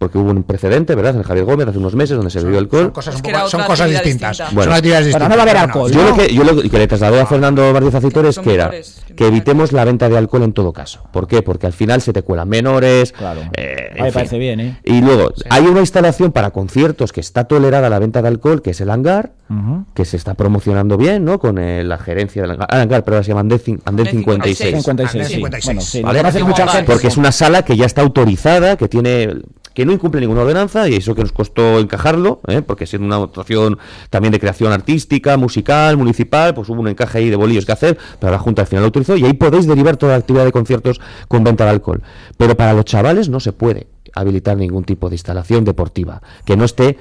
porque 0.00 0.16
hubo 0.16 0.30
un 0.30 0.44
precedente, 0.44 0.94
¿verdad? 0.94 1.14
En 1.16 1.22
Javier 1.22 1.44
Gómez 1.44 1.68
hace 1.68 1.76
unos 1.76 1.94
meses 1.94 2.16
donde 2.16 2.30
se 2.30 2.40
bebió 2.40 2.58
alcohol. 2.58 2.84
Son 2.84 2.90
cosas, 2.90 3.50
son 3.50 3.64
cosas 3.64 3.90
distintas. 3.90 4.38
Bueno, 4.54 4.70
son 4.70 4.72
actividades 4.72 5.06
distintas. 5.08 5.28
no 5.28 5.36
va 5.36 5.42
a 5.42 5.44
haber 5.44 5.56
alcohol. 5.58 5.92
Yo, 5.92 6.02
lo 6.02 6.16
que, 6.16 6.34
yo 6.34 6.42
lo 6.42 6.62
que 6.62 6.78
le 6.78 6.88
trasladé 6.88 7.20
a 7.20 7.26
Fernando 7.26 7.70
Martínez 7.70 7.96
Acitores 7.96 8.38
que 8.38 8.54
era 8.54 8.70
que 9.14 9.26
evitemos 9.26 9.72
la 9.72 9.84
venta 9.84 10.08
de 10.08 10.16
alcohol 10.16 10.44
en 10.44 10.54
todo 10.54 10.72
caso. 10.72 11.02
¿Por 11.12 11.28
qué? 11.28 11.42
Porque 11.42 11.66
al 11.66 11.74
final 11.74 12.00
se 12.00 12.14
te 12.14 12.22
cuelan 12.22 12.48
menores. 12.48 13.12
Claro. 13.12 13.42
Eh, 13.52 13.90
me 14.00 14.10
parece 14.10 14.38
bien, 14.38 14.60
¿eh? 14.60 14.80
Y 14.84 15.02
luego, 15.02 15.34
hay 15.50 15.66
una 15.66 15.80
instalación 15.80 16.32
para 16.32 16.50
conciertos 16.50 17.12
que 17.12 17.20
está 17.20 17.44
tolerada 17.44 17.90
la 17.90 17.98
venta 17.98 18.22
de 18.22 18.28
alcohol, 18.28 18.62
que 18.62 18.70
es 18.70 18.80
el 18.80 18.88
hangar, 18.88 19.32
que 19.92 20.06
se 20.06 20.16
está 20.16 20.32
promocionando 20.32 20.96
bien, 20.96 21.26
¿no? 21.26 21.38
Con 21.38 21.58
eh, 21.58 21.84
la 21.84 21.98
gerencia 21.98 22.40
del 22.40 22.52
hangar, 22.52 22.68
ah, 22.70 22.80
hangar 22.80 23.04
pero 23.04 23.16
ahora 23.16 23.24
se 23.24 23.28
llama 23.32 23.40
Andén, 23.40 24.06
56. 24.06 24.76
56. 24.76 25.28
56. 25.28 25.84
sí, 25.84 26.02
¿vale? 26.02 26.22
Porque 26.86 27.08
es 27.08 27.18
una 27.18 27.32
sala 27.32 27.66
que 27.66 27.76
ya 27.76 27.84
está 27.84 28.00
autorizada, 28.00 28.76
que 28.76 28.88
tiene 28.88 29.28
que 29.80 29.86
no 29.86 29.92
incumple 29.92 30.20
ninguna 30.20 30.42
ordenanza 30.42 30.86
y 30.90 30.96
eso 30.96 31.14
que 31.14 31.22
nos 31.22 31.32
costó 31.32 31.78
encajarlo, 31.78 32.42
¿eh? 32.48 32.60
porque 32.60 32.84
siendo 32.84 33.06
una 33.06 33.16
actuación 33.16 33.78
también 34.10 34.30
de 34.30 34.38
creación 34.38 34.74
artística, 34.74 35.38
musical, 35.38 35.96
municipal, 35.96 36.52
pues 36.52 36.68
hubo 36.68 36.82
un 36.82 36.88
encaje 36.88 37.16
ahí 37.16 37.30
de 37.30 37.36
bolillos 37.36 37.64
que 37.64 37.72
hacer, 37.72 37.96
pero 38.18 38.30
la 38.30 38.38
Junta 38.38 38.60
al 38.60 38.68
final 38.68 38.82
lo 38.82 38.88
autorizó 38.88 39.16
y 39.16 39.24
ahí 39.24 39.32
podéis 39.32 39.66
derivar 39.66 39.96
toda 39.96 40.12
la 40.12 40.18
actividad 40.18 40.44
de 40.44 40.52
conciertos 40.52 41.00
con 41.28 41.44
venta 41.44 41.64
de 41.64 41.70
alcohol. 41.70 42.02
Pero 42.36 42.58
para 42.58 42.74
los 42.74 42.84
chavales 42.84 43.30
no 43.30 43.40
se 43.40 43.54
puede 43.54 43.86
habilitar 44.14 44.58
ningún 44.58 44.84
tipo 44.84 45.08
de 45.08 45.14
instalación 45.14 45.64
deportiva 45.64 46.20
que 46.44 46.58
no 46.58 46.66
esté 46.66 46.98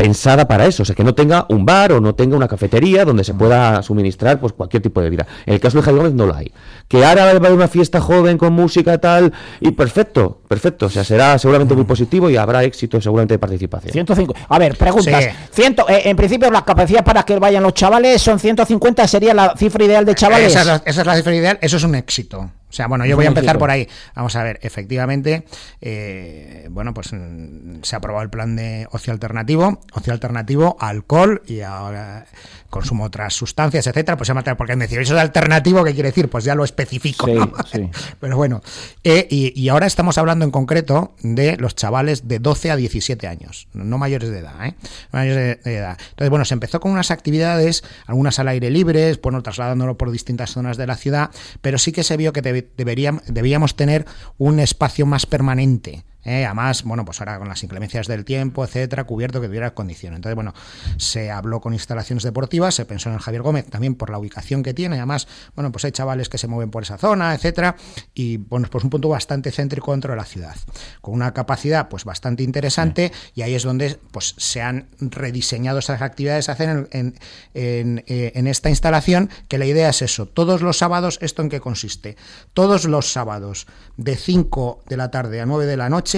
pensada 0.00 0.48
para 0.48 0.64
eso, 0.64 0.82
o 0.82 0.86
sea, 0.86 0.94
que 0.94 1.04
no 1.04 1.14
tenga 1.14 1.44
un 1.50 1.66
bar 1.66 1.92
o 1.92 2.00
no 2.00 2.14
tenga 2.14 2.34
una 2.34 2.48
cafetería 2.48 3.04
donde 3.04 3.22
se 3.22 3.34
pueda 3.34 3.82
suministrar 3.82 4.40
pues 4.40 4.54
cualquier 4.54 4.82
tipo 4.82 5.02
de 5.02 5.10
vida. 5.10 5.26
En 5.44 5.52
el 5.52 5.60
caso 5.60 5.76
de 5.76 5.82
Javier 5.82 6.04
Gómez 6.04 6.14
no 6.14 6.24
lo 6.24 6.34
hay. 6.34 6.50
Que 6.88 7.04
ahora 7.04 7.24
va 7.26 7.32
a 7.32 7.34
haber 7.34 7.52
una 7.52 7.68
fiesta 7.68 8.00
joven 8.00 8.38
con 8.38 8.54
música 8.54 8.96
tal 8.96 9.30
y 9.60 9.72
perfecto, 9.72 10.40
perfecto, 10.48 10.86
o 10.86 10.88
sea, 10.88 11.04
será 11.04 11.38
seguramente 11.38 11.74
muy 11.74 11.84
positivo 11.84 12.30
y 12.30 12.38
habrá 12.38 12.64
éxito 12.64 12.98
seguramente 12.98 13.34
de 13.34 13.38
participación. 13.38 13.92
105. 13.92 14.34
A 14.48 14.58
ver, 14.58 14.74
preguntas. 14.78 15.22
Ciento, 15.52 15.86
eh, 15.86 16.00
en 16.06 16.16
principio 16.16 16.50
las 16.50 16.62
capacidades 16.62 17.04
para 17.04 17.22
que 17.24 17.38
vayan 17.38 17.62
los 17.62 17.74
chavales 17.74 18.22
son 18.22 18.38
150, 18.38 19.06
sería 19.06 19.34
la 19.34 19.54
cifra 19.54 19.84
ideal 19.84 20.06
de 20.06 20.14
chavales. 20.14 20.56
esa 20.56 20.82
es 20.86 20.96
la 21.04 21.14
cifra 21.14 21.34
ideal, 21.34 21.58
eso 21.60 21.76
es 21.76 21.84
un 21.84 21.94
éxito. 21.94 22.50
O 22.70 22.72
sea, 22.72 22.86
bueno, 22.86 23.04
yo 23.04 23.16
voy 23.16 23.26
a 23.26 23.28
empezar 23.34 23.58
por 23.58 23.70
ahí. 23.70 23.86
Vamos 24.14 24.34
a 24.36 24.42
ver, 24.42 24.58
efectivamente, 24.62 25.44
eh, 25.80 26.68
bueno, 26.70 26.94
pues 26.94 27.12
mm, 27.12 27.82
se 27.82 27.96
ha 27.96 27.98
aprobado 27.98 28.22
el 28.22 28.30
plan 28.30 28.56
de 28.56 28.86
ocio 28.92 29.12
alternativo, 29.12 29.80
ocio 29.92 30.12
alternativo, 30.12 30.76
alcohol 30.80 31.42
y 31.46 31.60
ahora 31.60 32.26
consumo 32.70 33.04
otras 33.04 33.34
sustancias, 33.34 33.86
etcétera, 33.86 34.16
pues 34.16 34.28
se 34.28 34.30
llama, 34.30 34.42
porque 34.56 34.76
me 34.76 34.84
decir, 34.84 35.00
eso 35.00 35.14
de 35.14 35.20
alternativo, 35.20 35.84
¿qué 35.84 35.92
quiere 35.92 36.08
decir? 36.08 36.30
Pues 36.30 36.44
ya 36.44 36.54
lo 36.54 36.64
especifico. 36.64 37.26
Pero 38.20 38.36
bueno, 38.36 38.62
eh, 39.04 39.26
y, 39.28 39.68
ahora 39.68 39.86
estamos 39.86 40.16
hablando 40.18 40.44
en 40.44 40.50
concreto 40.50 41.14
de 41.22 41.56
los 41.56 41.74
chavales 41.74 42.28
de 42.28 42.38
12 42.38 42.70
a 42.70 42.76
17 42.76 43.26
años, 43.26 43.68
no 43.74 43.98
mayores 43.98 44.30
de 44.30 44.38
edad, 44.38 44.64
¿eh? 44.64 44.74
Mayores 45.12 45.62
de, 45.64 45.76
edad. 45.76 45.98
Entonces, 46.10 46.30
bueno, 46.30 46.44
se 46.44 46.54
empezó 46.54 46.80
con 46.80 46.92
unas 46.92 47.10
actividades, 47.10 47.84
algunas 48.06 48.38
al 48.38 48.48
aire 48.48 48.70
libre, 48.70 49.18
bueno, 49.22 49.42
trasladándolo 49.42 49.98
por 49.98 50.10
distintas 50.10 50.50
zonas 50.50 50.76
de 50.76 50.86
la 50.86 50.96
ciudad, 50.96 51.30
pero 51.60 51.78
sí 51.78 51.92
que 51.92 52.04
se 52.04 52.16
vio 52.16 52.32
que 52.32 52.42
deberíamos, 52.42 53.22
debíamos 53.26 53.76
tener 53.76 54.06
un 54.38 54.60
espacio 54.60 55.06
más 55.06 55.26
permanente 55.26 56.04
¿eh? 56.24 56.44
además, 56.44 56.82
bueno, 56.84 57.04
pues 57.04 57.20
ahora 57.20 57.38
con 57.38 57.48
las 57.48 57.62
inclemencias 57.62 58.06
del 58.06 58.24
tiempo, 58.24 58.64
etcétera, 58.64 59.04
cubierto 59.04 59.40
que 59.40 59.46
tuviera 59.46 59.74
condiciones. 59.74 60.16
Entonces, 60.16 60.34
bueno, 60.34 60.54
se 60.96 61.30
habló 61.30 61.60
con 61.60 61.72
instalaciones 61.72 62.22
deportivas, 62.22 62.74
se 62.74 62.84
pensó 62.84 63.08
en 63.08 63.16
el 63.16 63.20
Javier 63.20 63.42
Gómez 63.42 63.66
también 63.66 63.94
por 63.94 64.10
la 64.10 64.18
ubicación 64.18 64.62
que 64.62 64.74
tiene. 64.74 64.96
Además, 64.96 65.28
bueno, 65.54 65.72
pues 65.72 65.84
hay 65.84 65.92
chavales 65.92 66.28
que 66.28 66.38
se 66.38 66.46
mueven 66.46 66.70
por 66.70 66.82
esa 66.82 66.98
zona, 66.98 67.34
etcétera, 67.34 67.76
y 68.14 68.36
bueno, 68.38 68.68
pues 68.70 68.84
un 68.84 68.90
punto 68.90 69.08
bastante 69.08 69.50
céntrico 69.50 69.92
dentro 69.92 70.12
de 70.12 70.16
la 70.16 70.24
ciudad, 70.24 70.56
con 71.00 71.14
una 71.14 71.32
capacidad 71.32 71.88
pues 71.88 72.04
bastante 72.04 72.42
interesante, 72.42 73.12
y 73.34 73.42
ahí 73.42 73.54
es 73.54 73.62
donde 73.62 73.98
pues 74.10 74.34
se 74.36 74.62
han 74.62 74.88
rediseñado 74.98 75.78
esas 75.78 76.02
actividades 76.02 76.48
a 76.48 76.52
hacer 76.52 76.88
en, 76.90 77.18
en, 77.54 78.04
eh, 78.06 78.32
en 78.34 78.46
esta 78.46 78.70
instalación, 78.70 79.30
que 79.48 79.58
la 79.58 79.66
idea 79.66 79.88
es 79.90 80.02
eso, 80.02 80.26
todos 80.26 80.62
los 80.62 80.78
sábados, 80.78 81.18
¿esto 81.22 81.42
en 81.42 81.48
qué 81.48 81.60
consiste? 81.60 82.16
Todos 82.54 82.84
los 82.84 83.12
sábados, 83.12 83.66
de 83.96 84.16
5 84.16 84.84
de 84.88 84.96
la 84.96 85.10
tarde 85.10 85.40
a 85.40 85.46
9 85.46 85.66
de 85.66 85.76
la 85.76 85.88
noche, 85.88 86.09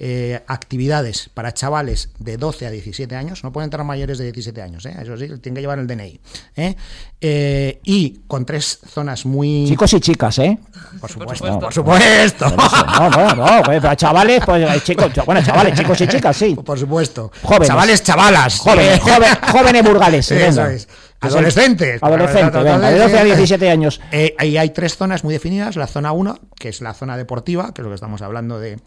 eh, 0.00 0.40
actividades 0.46 1.28
para 1.34 1.52
chavales 1.52 2.10
de 2.20 2.36
12 2.36 2.66
a 2.66 2.70
17 2.70 3.16
años, 3.16 3.42
no 3.42 3.52
pueden 3.52 3.66
entrar 3.66 3.84
mayores 3.84 4.18
de 4.18 4.24
17 4.26 4.62
años, 4.62 4.86
¿eh? 4.86 4.96
eso 5.00 5.16
sí, 5.16 5.26
tienen 5.26 5.56
que 5.56 5.60
llevar 5.60 5.80
el 5.80 5.88
DNI. 5.88 6.20
¿eh? 6.56 7.80
y 7.82 8.20
con 8.28 8.46
tres 8.46 8.78
zonas 8.86 9.26
muy... 9.26 9.66
Chicos 9.66 9.92
y 9.94 10.00
chicas, 10.00 10.38
¿eh? 10.38 10.56
Por 11.00 11.10
supuesto, 11.10 11.58
por 11.58 11.74
supuesto. 11.74 12.48
No, 12.48 13.10
no, 13.10 13.34
no, 13.34 13.62
pues, 13.64 13.80
para 13.80 13.96
chavales, 13.96 14.40
pues 14.46 14.84
chicos, 14.84 15.10
bueno, 15.26 15.42
chavales, 15.44 15.76
chicos 15.76 16.00
y 16.00 16.06
chicas, 16.06 16.36
sí. 16.36 16.54
Por 16.54 16.78
supuesto. 16.78 17.32
Jóvenes. 17.42 17.68
Chavales, 17.68 18.02
chavalas. 18.02 18.58
Jóvenes, 18.58 19.00
jóvenes 19.00 19.82
burgales. 19.82 20.30
Eso 20.30 20.66
es. 20.66 20.88
Adolescentes. 21.20 22.02
Adolescentes, 22.02 22.64
de 22.64 22.98
12 22.98 23.18
a 23.18 23.24
17 23.24 23.70
años. 23.70 24.00
Eh, 24.12 24.34
ahí 24.38 24.56
hay 24.56 24.70
tres 24.70 24.96
zonas 24.96 25.24
muy 25.24 25.34
definidas. 25.34 25.76
La 25.76 25.86
zona 25.86 26.12
1, 26.12 26.38
que 26.56 26.68
es 26.68 26.80
la 26.80 26.94
zona 26.94 27.16
deportiva, 27.16 27.74
que 27.74 27.82
es 27.82 27.84
lo 27.84 27.90
que 27.90 27.96
estamos 27.96 28.22
hablando 28.22 28.60
de, 28.60 28.78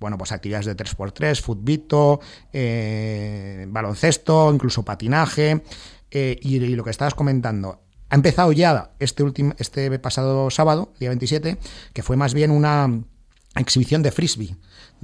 bueno, 0.00 0.18
pues 0.18 0.32
actividades 0.32 0.66
de 0.66 0.76
3x3, 0.76 1.40
futbito, 1.40 2.20
eh, 2.52 3.66
baloncesto, 3.68 4.52
incluso 4.52 4.84
patinaje. 4.84 5.62
Eh, 6.10 6.38
y, 6.42 6.58
lo 6.58 6.82
que 6.82 6.90
estabas 6.90 7.14
comentando, 7.14 7.82
ha 8.08 8.14
empezado 8.14 8.50
ya 8.52 8.90
este, 8.98 9.22
último, 9.22 9.54
este 9.58 9.96
pasado 9.98 10.50
sábado, 10.50 10.92
día 10.98 11.10
27, 11.10 11.58
que 11.92 12.02
fue 12.02 12.16
más 12.16 12.34
bien 12.34 12.50
una 12.50 12.88
exhibición 13.56 14.02
de 14.02 14.12
frisbee 14.12 14.56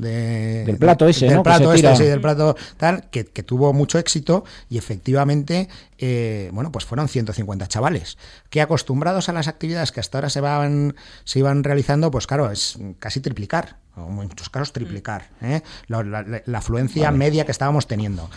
del 0.02 0.76
plato 0.76 1.08
ese, 1.08 1.26
del 1.26 1.42
plato 1.42 1.72
este, 1.72 1.96
sí, 1.96 2.04
del 2.04 2.20
plato 2.20 2.56
tal, 2.76 3.08
que, 3.10 3.24
tuvo 3.24 3.72
mucho 3.72 3.98
éxito 3.98 4.44
y 4.68 4.78
efectivamente, 4.78 5.68
eh, 5.98 6.50
bueno, 6.52 6.70
pues 6.70 6.84
fueron 6.84 7.08
150 7.08 7.66
chavales, 7.68 8.18
que 8.50 8.60
acostumbrados 8.60 9.28
a 9.28 9.32
las 9.32 9.48
actividades 9.48 9.92
que 9.92 10.00
hasta 10.00 10.18
ahora 10.18 10.30
se, 10.30 10.40
van, 10.40 10.94
se 11.24 11.38
iban 11.38 11.64
realizando, 11.64 12.10
pues 12.10 12.26
claro, 12.26 12.50
es 12.50 12.78
casi 12.98 13.20
triplicar, 13.20 13.76
o 13.96 14.06
en 14.06 14.14
muchos 14.14 14.50
casos 14.50 14.72
triplicar, 14.72 15.30
¿eh? 15.40 15.62
la, 15.88 16.42
afluencia 16.54 17.10
media 17.10 17.44
que 17.44 17.52
estábamos 17.52 17.86
teniendo. 17.86 18.28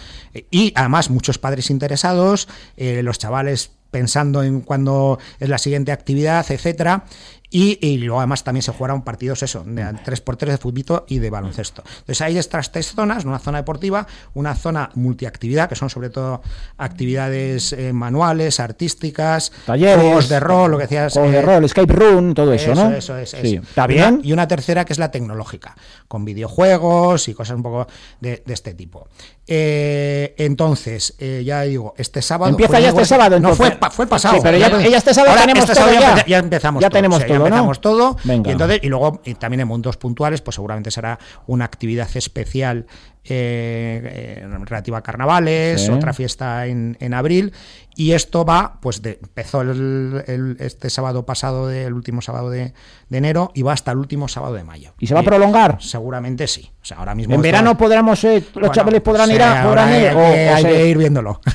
Y 0.52 0.72
además 0.76 1.10
muchos 1.10 1.38
padres 1.38 1.70
interesados, 1.70 2.48
eh, 2.78 3.04
los 3.04 3.20
chavales 3.20 3.72
pensando 3.96 4.44
en 4.44 4.60
cuándo 4.60 5.20
es 5.40 5.48
la 5.48 5.58
siguiente 5.58 5.94
actividad, 5.94 6.46
etcétera, 6.50 7.06
y, 7.50 7.98
luego 7.98 8.20
además 8.20 8.44
también 8.44 8.62
se 8.62 8.72
jugaron 8.72 9.02
partidos 9.04 9.42
eso, 9.44 9.64
de 9.66 9.84
3x3 9.84 10.46
de 10.46 10.58
fútbol 10.58 10.76
y 11.08 11.20
de 11.20 11.30
baloncesto. 11.30 11.84
Entonces 11.86 12.22
hay 12.22 12.38
estas 12.38 12.72
tres 12.72 12.94
zonas, 12.94 13.24
una 13.26 13.40
zona 13.40 13.60
deportiva, 13.60 14.08
una 14.34 14.56
zona 14.56 14.90
multiactividad, 14.96 15.70
que 15.70 15.76
son 15.76 15.90
sobre 15.90 16.10
todo 16.10 16.42
actividades 16.78 17.74
eh, 17.74 17.94
manuales, 17.94 18.60
artísticas, 18.60 19.52
talleres, 19.66 20.02
juegos 20.04 20.30
de 20.30 20.40
rol, 20.40 20.72
lo 20.72 20.78
que 20.78 20.84
decías. 20.84 21.14
Juegos 21.14 21.32
de 21.32 21.38
eh, 21.38 21.42
rol, 21.42 21.64
escape 21.64 21.94
room, 21.94 22.34
todo 22.34 22.54
eso, 22.54 22.76
¿no? 22.76 22.92
Eso 22.92 23.18
es. 23.18 23.30
Sí. 23.30 23.56
¿Está 23.56 23.88
bien? 23.88 24.22
y 24.24 24.34
una 24.34 24.48
tercera 24.48 24.86
que 24.86 24.94
es 24.94 25.00
la 25.00 25.12
tecnológica, 25.12 25.76
con 26.08 26.26
videojuegos 26.26 27.28
y 27.28 27.34
cosas 27.34 27.56
un 27.56 27.64
poco 27.64 27.88
de, 28.20 28.44
este 28.48 28.74
tipo. 28.74 29.08
Eh, 29.48 30.34
entonces, 30.38 31.16
ya 31.20 31.62
digo, 31.62 31.94
este 31.98 32.22
sábado. 32.22 32.50
Empieza 32.50 32.80
ya 32.80 32.90
este 32.90 33.06
sábado, 33.06 33.40
No, 33.40 33.56
fue, 33.56 33.78
fue 33.92 34.08
pasado. 34.08 34.36
Sí, 34.36 34.42
pero 34.44 34.58
ya, 34.58 34.68
este 34.98 35.14
sábado 35.14 35.38
tenemos 35.40 35.70
este 35.70 35.82
todo 35.82 35.94
ya. 35.94 36.26
ya. 36.26 36.38
empezamos 36.40 36.82
ya 36.82 36.90
tenemos 36.90 37.26
todo 37.26 37.46
empezamos 37.46 37.82
todo. 37.82 38.18
Y, 38.24 38.32
entonces, 38.32 38.80
y 38.82 38.88
luego 38.88 39.22
y 39.24 39.36
también 39.36 39.62
en 39.62 39.68
mundos 39.68 39.98
puntuales, 39.98 40.42
pues 40.42 40.56
seguramente 40.56 40.92
será 40.92 41.20
una 41.48 41.66
actividad 41.66 42.10
especial 42.16 42.88
eh, 43.28 44.48
relativa 44.66 45.00
a 45.00 45.02
carnavales, 45.02 45.90
otra 45.90 46.14
fiesta 46.14 46.68
en, 46.68 46.98
en 47.00 47.14
abril 47.14 47.54
y 47.98 48.12
esto 48.12 48.44
va, 48.44 48.78
pues 48.82 49.02
empezó 49.04 49.62
el, 49.62 50.58
este 50.60 50.90
sábado 50.90 51.26
pasado, 51.26 51.72
el 51.72 51.94
último 51.94 52.22
sábado 52.22 52.50
de, 52.50 52.74
enero, 53.10 53.52
y 53.54 53.62
va 53.62 53.72
hasta 53.72 53.92
el 53.92 53.98
último 53.98 54.28
sábado 54.28 54.54
de 54.54 54.66
mayo. 54.66 54.94
¿Y 55.00 55.08
se 55.08 55.14
va 55.14 55.22
a 55.22 55.24
prolongar? 55.24 55.78
Seguramente 55.82 56.46
sí. 56.48 56.70
O 56.82 56.86
sea, 56.86 56.98
ahora 56.98 57.16
mismo 57.16 57.34
¿En 57.34 57.42
verano 57.42 57.78
podremos, 57.78 58.22
eh, 58.26 58.44
los 58.56 58.72
chavales 58.72 59.02
podrán 59.02 59.32
ir 59.32 59.42
a 59.42 59.64
podrán 59.64 59.90
ir, 59.96 60.08
hay, 60.10 60.64
que 60.64 60.88
ir 60.88 60.98
viéndolo. 60.98 61.40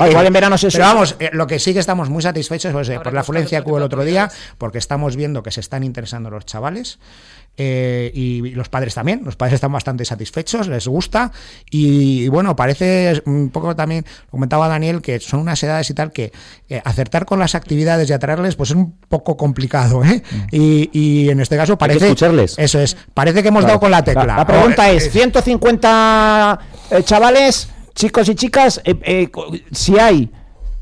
Ah, 0.00 0.08
igual 0.08 0.26
en 0.26 0.32
verano 0.32 0.58
se 0.58 0.68
Pero 0.68 0.84
vamos, 0.84 1.16
eh, 1.18 1.30
lo 1.32 1.46
que 1.46 1.58
sí 1.58 1.72
que 1.72 1.78
estamos 1.78 2.08
muy 2.08 2.22
satisfechos 2.22 2.72
pues, 2.72 2.88
eh, 2.88 2.98
por 2.98 3.12
la 3.12 3.20
afluencia 3.20 3.62
que 3.62 3.68
hubo 3.68 3.76
el 3.78 3.82
otro 3.82 4.04
día, 4.04 4.30
porque 4.58 4.78
estamos 4.78 5.16
viendo 5.16 5.42
que 5.42 5.50
se 5.50 5.60
están 5.60 5.84
interesando 5.84 6.30
los 6.30 6.44
chavales. 6.46 6.98
Eh, 7.58 8.10
y 8.14 8.40
los 8.52 8.70
padres 8.70 8.94
también, 8.94 9.20
los 9.24 9.36
padres 9.36 9.56
están 9.56 9.70
bastante 9.70 10.06
satisfechos, 10.06 10.68
les 10.68 10.88
gusta 10.88 11.32
y, 11.70 12.26
bueno, 12.28 12.56
parece 12.56 13.22
un 13.26 13.50
poco 13.50 13.76
también, 13.76 14.06
comentaba 14.30 14.68
Daniel, 14.68 15.02
que 15.02 15.20
son 15.20 15.40
unas 15.40 15.62
edades 15.62 15.90
y 15.90 15.94
tal 15.94 16.12
que 16.12 16.32
eh, 16.70 16.80
acertar 16.82 17.26
con 17.26 17.38
las 17.38 17.54
actividades 17.54 18.08
y 18.08 18.14
atraerles 18.14 18.56
pues 18.56 18.70
es 18.70 18.76
un 18.76 18.92
poco 19.06 19.36
complicado 19.36 20.02
¿eh? 20.02 20.22
Mm. 20.30 20.56
y, 20.92 21.28
en 21.28 21.40
este 21.40 21.58
caso 21.58 21.76
parece... 21.76 22.06
escucharles. 22.06 22.58
Eso 22.58 22.80
es, 22.80 22.96
parece 23.12 23.42
que 23.42 23.48
hemos 23.48 23.64
dado 23.64 23.78
con 23.78 23.90
la 23.90 24.02
tecla. 24.02 24.24
La, 24.24 24.46
pregunta 24.46 24.90
es, 24.90 25.10
150 25.10 26.58
chavales, 27.04 27.68
chicos 27.94 28.30
y 28.30 28.34
chicas, 28.34 28.80
si 29.72 29.98
hay 29.98 30.30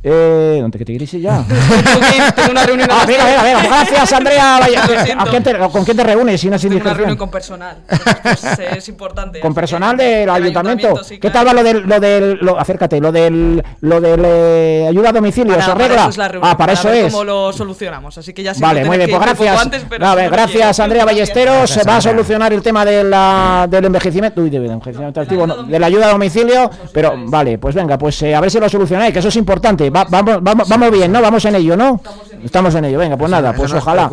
eh, 0.03 0.59
¿Dónde 0.63 0.79
que 0.79 0.85
te 0.87 0.93
quieres 0.93 1.13
ya? 1.13 1.45
Tengo 2.35 2.53
una 2.53 2.65
reunión. 2.65 2.89
Ah, 2.91 3.05
venga, 3.07 3.43
venga. 3.43 3.63
Gracias, 3.65 4.13
Andrea. 4.15 4.59
¿Con 5.71 5.85
quién 5.85 5.97
te 5.97 6.05
reúnes? 6.05 6.41
Sin 6.41 6.57
Tengo 6.57 6.77
una 6.77 6.95
reunión 6.95 7.19
con 7.19 7.31
personal. 7.31 7.77
Pues, 8.23 8.45
es 8.77 8.89
importante. 8.89 9.41
¿Con 9.41 9.53
personal 9.53 9.99
del 9.99 10.31
ayuntamiento? 10.31 10.99
¿Qué 11.21 11.31
tal 11.31 11.47
va 11.47 11.53
lo 11.53 11.63
del. 11.63 11.83
Lo 11.83 12.01
del 12.01 12.39
lo, 12.41 12.59
acércate, 12.59 12.99
lo 12.99 13.13
del. 13.13 13.63
Lo 13.83 14.01
del 14.01 14.23
eh, 14.25 14.87
ayuda 14.89 15.11
a 15.11 15.13
domicilio? 15.13 15.53
Para, 15.53 15.67
¿Se 15.67 15.71
arregla? 15.71 15.97
Para 15.97 16.03
eso 16.03 16.11
es 16.11 16.19
la 16.19 16.29
reunión, 16.29 16.51
ah, 16.51 16.57
para, 16.57 16.73
eso 16.73 16.93
es. 16.93 17.13
¿Cómo 17.13 17.25
lo 17.25 17.53
solucionamos? 17.53 18.17
Así 18.17 18.33
que 18.33 18.43
ya 18.43 18.55
Vale, 18.59 18.87
muy 18.87 18.97
bien, 18.97 19.11
pues 19.11 19.21
gracias. 19.21 19.61
Antes, 19.61 19.85
no, 19.99 20.17
gracias, 20.17 20.81
Andrea 20.81 21.05
Ballesteros. 21.05 21.69
Se 21.69 21.85
va 21.85 21.97
a 21.99 22.01
solucionar 22.01 22.55
el 22.55 22.63
tema 22.63 22.87
de 22.87 23.05
la, 23.05 23.67
del 23.69 23.85
envejecimiento. 23.85 24.41
Uy, 24.41 24.49
del 24.49 24.65
envejecimiento 24.65 25.21
activo, 25.21 25.47
de 25.47 25.79
la 25.79 25.87
ayuda 25.87 26.07
a 26.07 26.13
domicilio. 26.13 26.71
Pero 26.91 27.15
vale, 27.27 27.59
pues 27.59 27.75
venga, 27.75 27.99
pues 27.99 28.23
eh, 28.23 28.35
a 28.35 28.41
ver 28.41 28.51
si 28.51 28.59
lo 28.59 28.69
solucionáis, 28.69 29.13
que 29.13 29.19
eso 29.19 29.29
es 29.29 29.37
importante 29.37 29.90
vamos, 29.91 30.43
vamos, 30.43 30.69
vamos 30.69 30.91
bien, 30.91 31.13
¿no? 31.13 31.21
Vamos 31.21 31.45
en 31.45 31.55
ello, 31.57 31.77
¿no? 31.77 32.01
Estamos 32.43 32.75
en 32.75 32.87
ello, 32.87 32.99
venga, 32.99 33.17
pues 33.17 33.31
nada, 33.31 33.53
pues 33.53 33.73
ojalá. 33.73 34.11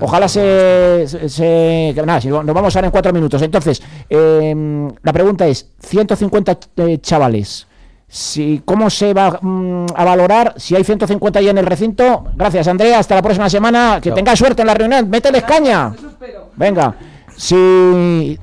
ojalá 0.00 0.28
se, 0.28 1.06
se, 1.06 1.94
Nada, 2.04 2.20
si 2.20 2.28
nos 2.28 2.44
vamos 2.46 2.74
a 2.74 2.78
ver 2.80 2.86
en 2.86 2.90
cuatro 2.90 3.12
minutos. 3.12 3.40
Entonces, 3.42 3.82
em, 4.08 4.90
la 5.02 5.12
pregunta 5.12 5.46
es: 5.46 5.70
150 5.80 6.58
eh, 6.76 6.98
chavales. 7.00 7.66
Si, 8.06 8.60
¿Cómo 8.64 8.90
se 8.90 9.14
va 9.14 9.38
mm, 9.40 9.86
a 9.94 10.04
valorar 10.04 10.54
si 10.56 10.74
hay 10.74 10.82
150 10.82 11.40
ya 11.40 11.50
en 11.50 11.58
el 11.58 11.66
recinto? 11.66 12.24
Gracias, 12.34 12.66
Andrea. 12.66 12.98
Hasta 12.98 13.14
la 13.14 13.22
próxima 13.22 13.48
semana. 13.48 14.00
Que 14.02 14.10
tenga 14.10 14.34
suerte 14.34 14.62
en 14.62 14.66
la 14.66 14.74
reunión. 14.74 15.08
Mételes 15.08 15.44
caña. 15.44 15.94
Venga. 16.56 16.96
Si 17.36 18.38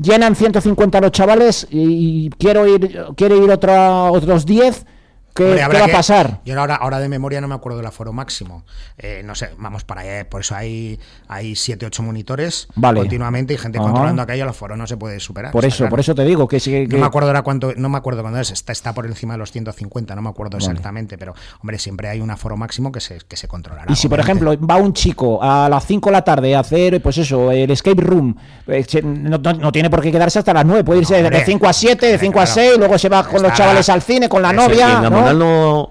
llenan 0.00 0.34
150 0.34 1.00
los 1.00 1.12
chavales 1.12 1.66
y 1.70 2.30
quiero 2.30 2.66
ir 2.66 3.06
quiere 3.16 3.36
ir 3.36 3.50
otra, 3.50 4.10
otros 4.10 4.44
10 4.44 4.86
¿Qué, 5.34 5.66
va 5.66 5.84
a 5.84 5.88
pasar? 5.88 6.40
Yo 6.44 6.58
ahora, 6.58 6.74
ahora 6.76 6.98
de 6.98 7.08
memoria 7.08 7.40
no 7.40 7.48
me 7.48 7.54
acuerdo 7.54 7.78
del 7.78 7.86
aforo 7.86 8.12
máximo. 8.12 8.64
Eh, 8.98 9.22
no 9.24 9.34
sé, 9.34 9.50
vamos 9.56 9.84
para 9.84 10.02
allá. 10.02 10.28
Por 10.28 10.42
eso 10.42 10.54
hay, 10.54 10.98
hay 11.28 11.56
7, 11.56 11.86
8 11.86 12.02
monitores 12.02 12.68
continuamente 12.74 13.54
y 13.54 13.58
gente 13.58 13.78
controlando 13.78 14.22
aquello. 14.22 14.44
El 14.44 14.50
aforo 14.50 14.76
no 14.76 14.86
se 14.86 14.96
puede 14.96 15.20
superar. 15.20 15.52
Por 15.52 15.64
eso, 15.64 15.88
por 15.88 16.00
eso 16.00 16.14
te 16.14 16.24
digo 16.24 16.46
que, 16.46 16.60
sí, 16.60 16.86
No 16.86 16.98
me 16.98 17.06
acuerdo 17.06 17.28
ahora 17.28 17.42
cuánto, 17.42 17.72
no 17.76 17.88
me 17.88 17.98
acuerdo 17.98 18.22
cuándo 18.22 18.40
es. 18.40 18.50
Está, 18.50 18.72
está 18.72 18.92
por 18.92 19.06
encima 19.06 19.34
de 19.34 19.38
los 19.38 19.52
150, 19.52 20.14
no 20.14 20.22
me 20.22 20.28
acuerdo 20.28 20.58
exactamente. 20.58 21.16
Pero, 21.16 21.34
hombre, 21.60 21.78
siempre 21.78 22.08
hay 22.08 22.20
un 22.20 22.30
aforo 22.30 22.56
máximo 22.56 22.92
que 22.92 23.00
se, 23.00 23.18
que 23.26 23.36
se 23.36 23.48
controlará. 23.48 23.90
Y 23.90 23.96
si, 23.96 24.08
por 24.08 24.20
ejemplo, 24.20 24.54
va 24.58 24.76
un 24.76 24.92
chico 24.92 25.42
a 25.42 25.68
las 25.68 25.86
5 25.86 26.10
de 26.10 26.12
la 26.12 26.22
tarde 26.22 26.54
a 26.54 26.60
hacer, 26.60 27.00
pues 27.02 27.16
eso, 27.18 27.50
el 27.50 27.70
escape 27.70 28.02
room, 28.02 28.36
eh, 28.66 28.84
no, 29.02 29.72
tiene 29.72 29.88
por 29.88 30.02
qué 30.02 30.12
quedarse 30.12 30.38
hasta 30.38 30.52
las 30.52 30.66
9. 30.66 30.84
Puede 30.84 31.00
irse 31.00 31.22
de 31.22 31.44
5 31.44 31.66
a 31.66 31.72
7, 31.72 32.06
de 32.06 32.18
5 32.18 32.40
a 32.40 32.46
6, 32.46 32.78
luego 32.78 32.98
se 32.98 33.08
va 33.08 33.26
con 33.26 33.42
los 33.42 33.52
chavales 33.54 33.88
al 33.88 34.02
cine, 34.02 34.28
con 34.28 34.42
la 34.42 34.52
novia. 34.52 35.00
¿No? 35.34 35.90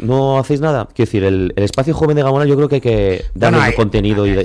no 0.00 0.38
hacéis 0.38 0.60
nada. 0.60 0.86
Quiero 0.86 1.08
decir, 1.08 1.24
el, 1.24 1.52
espacio 1.56 1.94
joven 1.94 2.16
de 2.16 2.22
Gamonal 2.22 2.48
yo 2.48 2.56
creo 2.56 2.68
que 2.68 2.76
hay 2.76 2.80
que 2.80 3.24
darle 3.34 3.74
contenido 3.74 4.26
y 4.26 4.36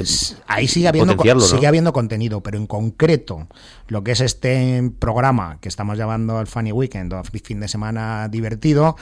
ahí 0.48 0.68
sigue 0.68 0.88
habiendo, 0.88 1.16
sigue 1.40 1.68
habiendo 1.68 1.94
contenido, 1.94 2.42
pero 2.42 2.58
en 2.58 2.68
concreto 2.68 3.48
lo 3.88 4.04
que 4.04 4.12
es 4.12 4.22
este 4.22 4.92
programa 5.00 5.58
que 5.62 5.70
estamos 5.70 5.98
llamando 5.98 6.40
el 6.40 6.48
Funny 6.48 6.72
Weekend 6.72 7.14
o 7.14 7.24
fin 7.24 7.60
de 7.60 7.68
semana 7.68 8.28
divertido, 8.28 8.96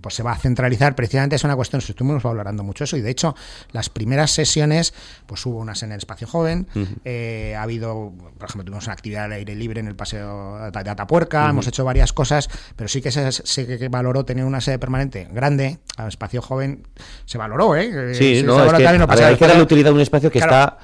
pues 0.00 0.14
se 0.14 0.22
va 0.22 0.32
a 0.32 0.36
centralizar, 0.36 0.94
precisamente 0.94 1.36
es 1.36 1.44
una 1.44 1.56
cuestión, 1.56 1.80
estuvimos 1.80 2.24
hablando 2.24 2.62
mucho 2.62 2.84
eso, 2.84 2.96
y 2.96 3.00
de 3.00 3.10
hecho, 3.10 3.34
las 3.72 3.88
primeras 3.88 4.30
sesiones, 4.30 4.94
pues 5.26 5.44
hubo 5.46 5.58
unas 5.58 5.82
en 5.82 5.92
el 5.92 5.98
espacio 5.98 6.26
joven, 6.26 6.66
eh, 7.04 7.54
ha 7.56 7.62
habido, 7.62 8.12
por 8.38 8.48
ejemplo, 8.48 8.64
tuvimos 8.64 8.84
una 8.86 8.94
actividad 8.94 9.24
al 9.24 9.32
aire 9.32 9.54
libre 9.54 9.80
en 9.80 9.88
el 9.88 9.96
paseo 9.96 10.70
de 10.70 10.90
Atapuerca, 10.90 11.48
hemos 11.48 11.66
hecho 11.66 11.84
varias 11.84 12.12
cosas, 12.12 12.48
pero 12.76 12.88
sí 12.88 13.00
que 13.00 13.10
se, 13.10 13.66
que 13.66 13.88
valoró 13.88 14.24
tener 14.24 14.44
una 14.44 14.60
sede 14.60 14.78
permanente 14.78 15.28
grande, 15.32 15.78
al 15.96 16.08
espacio 16.08 16.42
joven 16.42 16.86
se 17.24 17.38
valoró, 17.38 17.76
¿eh? 17.76 18.14
Sí, 18.14 18.42
no, 18.44 18.64
es 18.64 18.72
que, 18.72 18.86
hay 18.86 19.36
que 19.36 19.46
darle 19.46 19.62
utilidad 19.62 19.90
a 19.90 19.94
un 19.94 20.00
espacio 20.00 20.30
que 20.30 20.38
está 20.38 20.78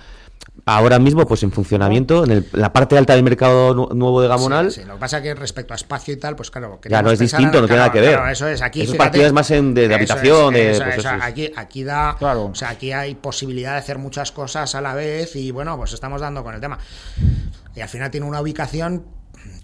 ahora 0.66 0.98
mismo 0.98 1.26
pues 1.26 1.42
en 1.42 1.52
funcionamiento 1.52 2.24
en, 2.24 2.46
la 2.52 2.72
parte 2.72 2.98
alta 2.98 3.14
del 3.14 3.22
mercado 3.22 3.74
nuevo 3.94 4.20
de 4.20 4.28
Gamonal. 4.28 4.70
Sí, 4.70 4.84
Lo 4.84 4.94
que 4.94 5.00
pasa 5.00 5.18
es 5.18 5.22
que 5.22 5.34
respecto 5.34 5.74
a 5.74 5.76
espacio 5.76 6.14
y 6.14 6.16
tal, 6.16 6.36
pues 6.36 6.50
claro. 6.50 6.80
Ya 6.88 7.02
no 7.02 7.10
es 7.10 7.18
distinto, 7.18 7.60
no 7.60 7.66
tiene 7.66 7.80
nada 7.80 7.92
que 7.92 8.00
ver. 8.00 8.18
eso 8.30 8.46
es, 8.46 8.62
aquí. 8.62 8.82
Esos 8.82 8.96
partidos 8.96 9.32
más 9.32 9.50
en, 9.50 9.74
de, 9.74 9.92
habitación. 9.94 10.54
pues 10.54 11.06
aquí, 11.06 11.50
aquí 11.56 11.84
da. 11.84 12.16
O 12.20 12.54
sea, 12.54 12.70
aquí 12.70 12.92
hay 12.92 13.14
posibilidad 13.14 13.72
de 13.72 13.78
hacer 13.78 13.98
muchas 13.98 14.32
cosas 14.32 14.74
a 14.74 14.80
la 14.80 14.94
vez 14.94 15.36
y 15.36 15.50
bueno, 15.50 15.76
pues 15.76 15.92
estamos 15.92 16.20
dando 16.20 16.42
con 16.42 16.54
el 16.54 16.60
tema. 16.60 16.78
Y 17.74 17.80
al 17.80 17.88
final 17.88 18.10
tiene 18.10 18.26
una 18.26 18.40
ubicación 18.40 19.04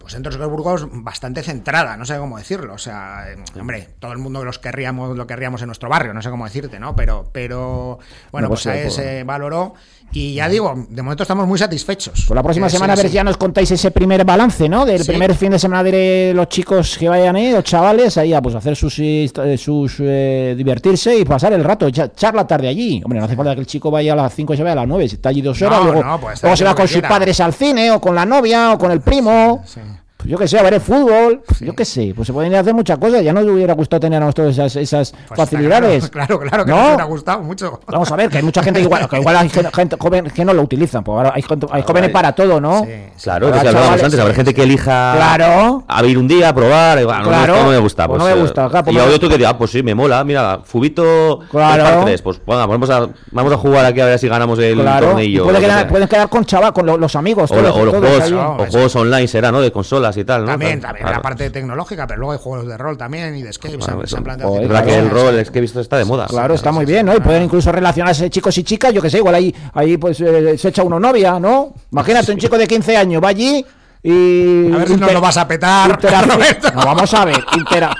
pues 0.05 0.13
centros 0.13 0.39
de 0.39 0.45
Burgos 0.45 0.87
bastante 0.93 1.43
centrada, 1.43 1.97
no 1.97 2.05
sé 2.05 2.19
cómo 2.19 2.37
decirlo. 2.37 2.75
O 2.75 2.79
sea, 2.79 3.25
hombre, 3.59 3.89
todo 3.99 4.13
el 4.13 4.19
mundo 4.19 4.45
los 4.45 4.59
querríamos, 4.59 5.17
lo 5.17 5.27
querríamos 5.27 5.63
en 5.63 5.69
nuestro 5.69 5.89
barrio, 5.89 6.13
no 6.13 6.21
sé 6.21 6.29
cómo 6.29 6.45
decirte, 6.45 6.79
¿no? 6.79 6.95
Pero, 6.95 7.31
pero 7.33 7.99
bueno, 8.31 8.49
pues, 8.49 8.65
pues 8.65 8.93
se 8.93 9.25
valoró 9.25 9.73
y 10.13 10.35
ya 10.35 10.51
digo, 10.51 10.75
de 10.91 11.01
momento 11.01 11.23
estamos 11.23 11.49
muy 11.49 11.59
satisfechos. 11.59 12.21
Por 12.21 12.27
pues 12.27 12.37
la 12.37 12.43
próxima 12.43 12.69
semana 12.69 12.93
a 12.93 12.97
ver 12.97 13.09
si 13.09 13.15
ya 13.15 13.25
nos 13.25 13.39
contáis 13.39 13.71
ese 13.71 13.93
primer 13.93 14.27
balance, 14.27 14.69
¿no? 14.69 14.85
Del 14.85 15.07
primer 15.07 15.35
fin 15.35 15.53
de 15.53 15.59
semana 15.59 15.83
de 15.83 16.33
los 16.35 16.51
chicos 16.51 16.99
que 16.99 17.09
vayan 17.09 17.37
ahí, 17.37 17.51
los 17.51 17.65
chavales, 17.65 18.19
ahí 18.19 18.35
a 18.35 18.43
pues 18.43 18.55
hacer 18.55 18.77
sus, 18.77 18.99
eh, 18.99 19.57
sus 19.57 19.97
eh, 20.01 20.53
divertirse 20.55 21.17
y 21.17 21.25
pasar 21.25 21.55
el 21.55 21.65
rato, 21.65 21.87
echar 21.87 22.35
la 22.35 22.47
tarde 22.47 22.69
allí. 22.69 23.01
Hombre, 23.03 23.21
no 23.21 23.25
hace 23.25 23.37
falta 23.37 23.55
que 23.55 23.61
el 23.63 23.67
chico 23.67 23.91
vaya 23.91 24.13
a 24.13 24.17
las 24.17 24.35
5 24.35 24.53
y 24.53 24.57
se 24.59 24.63
vaya 24.63 24.75
a 24.75 24.77
las 24.77 24.89
9, 24.89 25.09
si 25.09 25.15
está 25.15 25.31
allí 25.31 25.41
dos 25.41 25.63
horas, 25.63 25.83
luego, 25.83 26.21
pues 26.21 26.59
se 26.59 26.65
va 26.65 26.75
con 26.75 26.87
sus 26.87 27.01
padres 27.01 27.41
al 27.41 27.55
cine, 27.55 27.91
o 27.91 28.03
con 28.03 28.15
la 28.15 28.27
novia, 28.27 28.75
o 28.75 28.79
con 28.79 28.91
el 28.91 29.01
primo. 29.01 29.65
Sí 29.65 29.81
yo 30.25 30.39
qué 30.39 30.49
sé, 30.49 30.59
a 30.59 30.63
ver 30.63 30.75
el 30.75 30.81
fútbol, 30.81 31.43
yo 31.61 31.75
qué 31.75 31.85
sé, 31.85 32.13
pues 32.15 32.27
se 32.27 32.33
pueden 32.33 32.55
hacer 32.55 32.75
muchas 32.75 32.99
cosas, 32.99 33.23
ya 33.23 33.33
nos 33.33 33.45
hubiera 33.45 33.75
gustado 33.75 34.01
tener 34.01 34.23
a 34.23 34.27
nosotros 34.27 34.53
esas, 34.53 34.77
esas 34.77 35.15
pues 35.29 35.39
facilidades. 35.39 36.11
Claro, 36.15 36.39
claro, 36.39 36.65
que 36.65 36.71
nos 36.71 36.87
hubiera 36.87 37.05
gustado 37.05 37.43
mucho. 37.43 37.81
Vamos 37.87 38.11
a 38.11 38.17
ver, 38.17 38.31
que 38.31 38.39
hay 38.39 38.43
mucha 38.45 38.63
gente 38.63 38.81
igual, 38.81 39.09
que 39.09 39.19
igual 39.19 39.37
hay 39.37 39.49
gente 39.49 39.97
joven 39.99 40.31
que 40.31 40.45
no 40.45 40.55
lo 40.55 40.63
utilizan, 40.63 41.03
pues 41.03 41.29
hay, 41.33 41.45
hay 41.71 41.83
jóvenes 41.83 42.11
para 42.11 42.33
todo, 42.33 42.61
¿no? 42.61 42.87
claro, 43.23 43.51
que 43.51 43.59
hablábamos 43.59 44.03
antes, 44.03 44.21
habrá 44.21 44.35
gente 44.35 44.55
que 44.55 44.63
elija 44.63 45.15
claro. 45.17 45.85
a 45.89 46.05
ir 46.05 46.19
un 46.19 46.29
día, 46.29 46.51
a 46.51 46.55
probar, 46.55 47.01
igual, 47.01 47.25
claro. 47.25 47.65
no, 47.65 47.71
me 47.71 47.79
gusta. 47.79 48.07
Pues, 48.07 48.19
no 48.19 48.27
me 48.27 48.35
gusta, 48.35 48.69
claro, 48.69 48.85
pues 48.85 48.97
y 48.97 48.99
otro 48.99 49.29
que 49.29 49.39
diga, 49.39 49.51
ah, 49.51 49.59
pues 49.59 49.71
sí, 49.73 49.83
me 49.83 49.95
mola, 49.95 50.23
mira, 50.25 50.61
Fubito 50.65 51.41
claro. 51.51 52.05
tres, 52.05 52.23
pues 52.23 52.41
bueno, 52.45 52.67
vamos 52.67 52.91
a, 52.91 53.09
vamos 53.33 53.53
a 53.53 53.57
jugar 53.57 53.87
aquí 53.87 54.01
a 54.01 54.07
ver 54.07 54.19
si 54.19 54.29
ganamos 54.29 54.59
el 54.59 54.83
tornillo. 54.85 55.45
Puede 55.45 55.61
quedar, 55.61 55.89
pueden 55.89 56.09
quedar 56.09 56.29
con 56.29 56.45
chaval, 56.45 56.73
con 56.73 56.87
los 56.87 57.17
amigos. 57.17 57.51
O, 57.51 57.61
los 57.61 58.71
juegos 58.71 58.97
online 58.97 59.29
será, 59.29 59.51
¿no? 59.51 59.61
De 59.61 59.73
consolas 59.73 60.14
y 60.17 60.25
tal, 60.25 60.43
¿no? 60.43 60.49
También, 60.49 60.81
la 60.81 61.21
parte 61.21 61.51
tecnológica, 61.51 62.07
pero 62.07 62.21
luego 62.21 62.33
hay 62.33 62.39
juegos 62.39 62.67
de 62.67 62.77
rol 62.77 62.97
también 62.97 63.35
y 63.37 63.43
de 63.43 63.51
escape. 63.51 63.79
que 63.79 64.97
el 64.97 65.11
rol, 65.11 65.39
es 65.39 65.51
que 65.51 65.59
he 65.59 65.63
visto, 65.63 65.81
está 65.81 65.97
de 65.97 66.05
moda. 66.05 66.27
Claro, 66.27 66.55
está 66.55 66.73
muy 66.73 66.85
bien, 66.85 67.07
¿no? 67.07 67.17
Y 67.17 67.21
pueden 67.21 67.45
incluso 67.45 67.71
relacionarse 67.73 68.31
chicos 68.31 68.57
y 68.59 68.65
chicas, 68.65 68.93
yo 68.93 69.03
que 69.03 69.11
sé, 69.11 69.19
igual 69.19 69.35
ahí, 69.35 69.55
ahí 69.75 69.97
pues 69.97 70.21
eh, 70.21 70.57
se 70.59 70.69
echa 70.69 70.83
uno 70.83 70.99
novia, 70.99 71.39
¿no? 71.39 71.75
Imagínate 71.93 72.33
un 72.33 72.39
chico 72.39 72.59
de 72.59 72.67
15 72.67 72.97
años, 72.97 73.23
va 73.23 73.29
allí 73.29 73.65
y... 74.03 74.73
A 74.73 74.79
ver 74.79 74.89
si 74.89 74.97
no 74.97 75.11
lo 75.11 75.21
vas 75.21 75.37
a 75.37 75.49
petar. 75.49 75.99
No, 76.75 76.85
vamos 76.85 77.13
a 77.15 77.25
ver. 77.25 77.45
Intera 77.57 77.91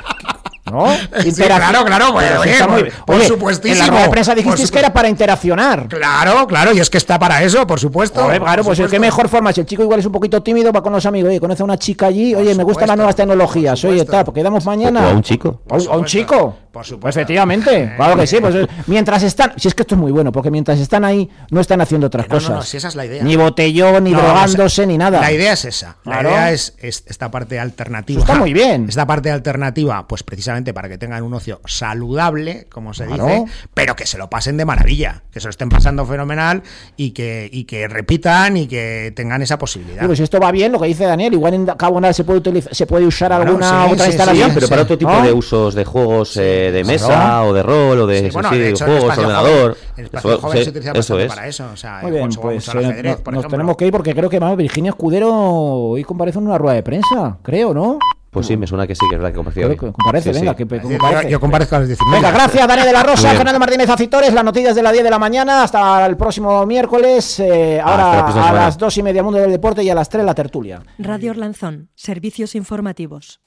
¿No? 0.71 0.85
claro, 1.37 1.85
claro, 1.85 2.15
pues, 2.15 2.93
por 3.05 3.23
supuestísimo. 3.23 3.87
En 3.87 4.03
la 4.03 4.11
prensa 4.11 4.35
dijisteis 4.35 4.71
que 4.71 4.79
era 4.79 4.93
para 4.93 5.09
interaccionar. 5.09 5.89
Claro, 5.89 6.47
claro, 6.47 6.73
y 6.73 6.81
es 6.81 6.89
que 6.89 6.97
está 6.97 7.19
para 7.19 7.43
eso, 7.43 7.67
por 7.67 7.79
supuesto. 7.79 8.27
claro, 8.27 8.65
pues 8.65 8.79
es 8.79 8.91
que 8.91 8.99
mejor 8.99 9.29
forma, 9.29 9.53
si 9.53 9.61
el 9.61 9.67
chico 9.67 9.83
igual 9.83 10.01
es 10.01 10.07
un 10.07 10.13
poquito 10.13 10.43
tímido, 10.43 10.73
va 10.73 10.83
con 10.83 10.93
los 10.93 11.05
amigos, 11.05 11.29
oye, 11.29 11.41
conoce 11.41 11.63
a 11.63 11.65
una 11.65 11.79
chica 11.79 12.07
allí, 12.07 12.35
oye, 12.35 12.55
me 12.55 12.65
gustan 12.65 12.89
las 12.89 12.97
nuevas 12.97 13.15
tecnologías, 13.15 13.85
oye, 13.85 14.05
tal, 14.05 14.25
porque 14.25 14.43
damos 14.43 14.65
mañana. 14.65 15.07
O 15.07 15.11
a 15.11 15.13
un 15.13 15.23
chico. 15.23 15.61
O 15.69 15.93
a 15.93 15.97
un 15.97 16.05
chico. 16.07 16.57
Por 16.75 16.85
supuesto. 16.85 17.21
efectivamente, 17.21 17.93
claro 17.97 18.19
que 18.19 18.27
sí. 18.27 18.39
Pues, 18.41 18.67
mientras 18.87 19.23
están, 19.23 19.53
si 19.57 19.69
es 19.69 19.75
que 19.75 19.83
esto 19.83 19.95
es 19.95 20.01
muy 20.01 20.13
bueno, 20.13 20.33
porque 20.33 20.51
mientras 20.51 20.81
están 20.81 21.05
ahí 21.05 21.31
no 21.51 21.61
están 21.61 21.81
haciendo 21.81 22.09
otras 22.09 22.27
cosas. 22.27 22.51
No, 22.51 22.63
si 22.63 22.77
esa 22.77 22.89
es 22.89 22.97
la 22.97 23.07
idea. 23.07 23.23
Ni 23.23 23.37
botellón, 23.37 24.05
ni 24.05 24.13
drogándose, 24.13 24.87
ni 24.87 24.99
nada. 24.99 25.21
La 25.21 25.33
idea 25.33 25.53
es 25.53 25.65
esa. 25.65 25.97
La 26.05 26.21
idea 26.21 26.53
es, 26.53 26.75
esta 26.79 27.31
parte 27.31 27.59
alternativa. 27.59 28.21
está 28.21 28.35
muy 28.35 28.53
bien. 28.53 28.87
Esta 28.89 29.07
parte 29.07 29.31
alternativa, 29.31 30.07
pues 30.07 30.23
precisamente 30.23 30.75
para 30.75 30.89
que 30.89 30.99
tengan 30.99 31.23
un 31.23 31.33
ocio 31.35 31.61
saludable, 31.65 32.67
como 32.71 32.93
se 32.93 33.07
dice, 33.07 33.45
pero 33.73 33.97
que 33.97 34.07
se 34.07 34.19
lo 34.19 34.29
pasen 34.29 34.57
de 34.57 34.65
maravilla, 34.65 35.23
que 35.31 35.41
se 35.41 35.47
lo 35.47 35.51
estén 35.51 35.69
pasando 35.69 36.05
fenomenal 36.05 36.63
y 36.97 37.13
que, 37.13 37.49
y 37.53 37.65
que 37.65 37.87
repitan 37.87 38.57
y 38.57 38.67
que 38.67 39.13
tengan 39.15 39.43
esa 39.43 39.59
posibilidad. 39.59 40.05
Pues 40.07 40.19
si 40.19 40.25
esto 40.25 40.41
va 40.41 40.51
bien, 40.51 40.73
lo 40.73 40.81
que 40.81 40.89
dice 40.89 41.05
Daniel, 41.05 41.33
igual 41.33 41.55
en 41.55 41.67
Cabo 41.67 42.01
se 42.13 42.25
puede 42.25 42.41
utilizar, 42.41 42.75
se 42.75 42.87
puede 42.87 43.07
usar 43.07 43.33
alguna 43.33 43.87
otra 43.87 44.07
instalación, 44.07 44.51
pero 44.55 44.69
para 44.69 44.83
otro 44.83 44.99
tipo 44.99 45.23
de 45.23 45.33
usos 45.33 45.75
de 45.75 45.85
juegos 45.85 46.37
eh, 46.37 46.64
de 46.73 46.85
mesa 46.85 47.45
o 47.45 47.53
de 47.53 47.63
rol 47.63 48.01
o 48.01 48.07
de, 48.07 48.31
juegos, 48.31 49.19
ordenador. 49.19 49.77
el 49.97 50.05
espacio 50.05 50.39
joven 50.39 50.65
se 50.65 50.71
utiliza 50.71 50.93
eso 50.93 51.19
es. 51.19 51.29
para 51.29 51.47
eso. 51.47 51.67
O 51.73 51.77
sea, 51.77 52.01
Muy 52.03 52.13
bien, 52.13 52.29
pues 52.31 52.69
eh, 52.75 53.17
nos 53.31 53.49
tenemos 53.49 53.77
que 53.77 53.87
ir 53.87 53.93
porque 53.93 54.15
creo 54.15 54.29
que 54.31 54.39
Virginia 54.57 54.91
Escudero 54.91 55.33
hoy 55.33 56.05
comparece 56.05 56.39
en 56.39 56.47
una 56.47 56.59
rueda 56.59 56.75
de 56.75 56.83
prensa, 56.83 57.39
creo, 57.43 57.75
¿no? 57.75 57.99
Pues 58.35 58.49
sí, 58.49 58.57
me 58.57 58.67
suena 58.67 58.85
que 58.85 58.97
sí, 58.97 59.07
que 59.09 59.15
es 59.15 59.21
verdad 59.21 59.31
que 59.31 59.37
compareció 59.37 59.69
hoy. 59.69 59.77
Comparece, 59.77 60.33
venga, 60.33 60.57
que, 60.57 60.67
comparece. 60.67 61.31
Yo, 61.31 61.39
comparezco 61.39 61.77
a 61.77 61.79
las 61.79 61.89
19. 61.89 62.17
Venga, 62.17 62.33
gracias, 62.33 62.67
Daniel 62.67 62.87
de 62.89 62.93
la 62.93 63.05
Rosa, 63.05 63.31
Fernando 63.31 63.61
Martínez 63.61 63.89
Acitores, 63.89 64.35
las 64.35 64.45
noticias 64.45 64.75
de 64.75 64.83
las 64.83 64.93
10 64.93 65.05
de 65.05 65.11
la 65.11 65.21
mañana 65.21 65.63
hasta 65.63 66.05
el 66.05 66.17
próximo 66.17 66.67
miércoles. 66.67 67.39
Eh, 67.39 67.81
ahora 67.81 68.27
a 68.27 68.53
las 68.53 68.77
2 68.77 68.99
y 68.99 69.03
media 69.05 69.23
Mundo 69.23 69.39
del 69.39 69.53
Deporte 69.53 69.85
y 69.85 69.91
a 69.91 69.95
las 69.95 70.09
3 70.09 70.25
la 70.25 70.35
tertulia. 70.35 70.83
Radio 70.99 71.31
Orlanzón, 71.31 71.91
servicios 71.95 72.57
informativos. 72.57 73.44